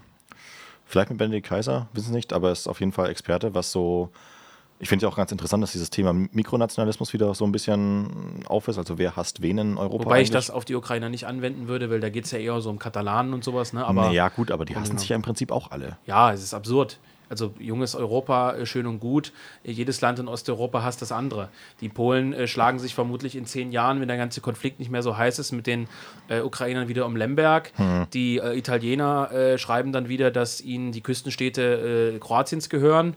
vielleicht 0.85 1.09
mit 1.09 1.17
Benedikt 1.19 1.47
Kaiser, 1.47 1.87
wissen 1.93 2.09
Sie 2.09 2.15
nicht, 2.15 2.31
aber 2.33 2.47
er 2.49 2.53
ist 2.53 2.67
auf 2.67 2.79
jeden 2.79 2.91
Fall 2.91 3.09
Experte, 3.09 3.53
was 3.53 3.71
so. 3.71 4.09
Ich 4.81 4.89
finde 4.89 5.05
es 5.05 5.11
auch 5.11 5.15
ganz 5.15 5.31
interessant, 5.31 5.61
dass 5.61 5.73
dieses 5.73 5.91
Thema 5.91 6.11
Mikronationalismus 6.11 7.13
wieder 7.13 7.33
so 7.35 7.45
ein 7.45 7.51
bisschen 7.51 8.43
auf 8.47 8.67
ist. 8.67 8.79
Also 8.79 8.97
wer 8.97 9.15
hasst 9.15 9.43
wen 9.43 9.59
in 9.59 9.77
Europa? 9.77 10.05
Wobei 10.05 10.15
ich 10.15 10.29
eigentlich? 10.29 10.31
das 10.31 10.49
auf 10.49 10.65
die 10.65 10.73
Ukrainer 10.73 11.07
nicht 11.07 11.27
anwenden 11.27 11.67
würde, 11.67 11.91
weil 11.91 11.99
da 11.99 12.09
geht 12.09 12.25
es 12.25 12.31
ja 12.31 12.39
eher 12.39 12.59
so 12.61 12.71
um 12.71 12.79
Katalanen 12.79 13.33
und 13.33 13.43
sowas. 13.43 13.73
Ne? 13.73 13.85
Aber 13.85 14.09
ja, 14.09 14.29
gut, 14.29 14.49
aber 14.49 14.65
die 14.65 14.75
hassen 14.75 14.89
genau. 14.89 14.99
sich 14.99 15.09
ja 15.09 15.15
im 15.15 15.21
Prinzip 15.21 15.51
auch 15.51 15.69
alle. 15.69 15.97
ja, 16.07 16.33
es 16.33 16.41
ist 16.41 16.55
absurd. 16.55 16.99
Also 17.29 17.53
junges 17.59 17.95
Europa, 17.95 18.55
äh, 18.55 18.65
schön 18.65 18.87
und 18.87 18.99
gut. 18.99 19.31
Jedes 19.63 20.01
Land 20.01 20.19
in 20.19 20.27
Osteuropa 20.27 20.83
hasst 20.83 21.01
das 21.01 21.13
andere. 21.13 21.47
Die 21.79 21.87
Polen 21.87 22.33
äh, 22.33 22.47
schlagen 22.47 22.77
sich 22.77 22.93
vermutlich 22.93 23.35
in 23.37 23.45
zehn 23.45 23.71
Jahren, 23.71 24.01
wenn 24.01 24.09
der 24.09 24.17
ganze 24.17 24.41
Konflikt 24.41 24.79
nicht 24.79 24.91
mehr 24.91 25.03
so 25.03 25.15
heiß 25.15 25.39
ist, 25.39 25.51
mit 25.51 25.67
den 25.67 25.87
äh, 26.27 26.41
Ukrainern 26.41 26.89
wieder 26.89 27.05
um 27.05 27.15
Lemberg. 27.15 27.71
Die 28.13 28.37
äh, 28.37 28.57
Italiener 28.57 29.31
äh, 29.31 29.57
schreiben 29.57 29.93
dann 29.93 30.09
wieder, 30.09 30.29
dass 30.29 30.59
ihnen 30.59 30.91
die 30.91 31.01
Küstenstädte 31.01 32.15
äh, 32.15 32.19
Kroatiens 32.19 32.67
gehören. 32.67 33.15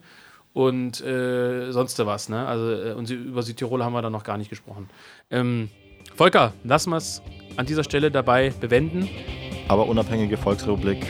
Und 0.54 1.04
äh, 1.04 1.70
sonst 1.72 1.98
was. 2.06 2.30
Ne? 2.30 2.46
Also 2.46 2.72
äh, 2.72 2.92
und 2.92 3.10
über 3.10 3.42
Südtirol 3.42 3.84
haben 3.84 3.92
wir 3.92 4.00
da 4.00 4.08
noch 4.08 4.24
gar 4.24 4.38
nicht 4.38 4.48
gesprochen. 4.48 4.88
Ähm, 5.30 5.68
Volker, 6.14 6.54
lassen 6.62 6.90
wir 6.90 6.96
es 6.96 7.20
an 7.56 7.66
dieser 7.66 7.84
Stelle 7.84 8.10
dabei 8.10 8.54
bewenden. 8.60 9.08
Aber 9.68 9.86
unabhängige 9.86 10.36
Volksrepublik, 10.36 11.04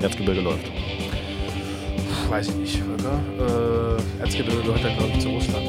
Erzgebirge 0.00 0.40
läuft. 0.40 0.64
Puh, 0.64 2.30
weiß 2.30 2.48
ich 2.48 2.54
nicht, 2.56 2.82
Volker. 2.82 3.20
Äh, 3.38 4.20
Erzgebirge 4.20 4.62
gehört 4.62 4.84
dann, 4.84 4.96
glaube 4.96 5.12
ich, 5.14 5.20
zu 5.20 5.28
Russland. 5.28 5.66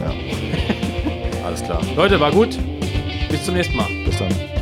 Ja. 0.00 1.44
Alles 1.44 1.62
klar. 1.62 1.82
Leute, 1.96 2.18
war 2.18 2.30
gut. 2.30 2.58
Bis 3.28 3.44
zum 3.44 3.54
nächsten 3.54 3.76
Mal. 3.76 3.88
Bis 4.06 4.18
dann. 4.18 4.53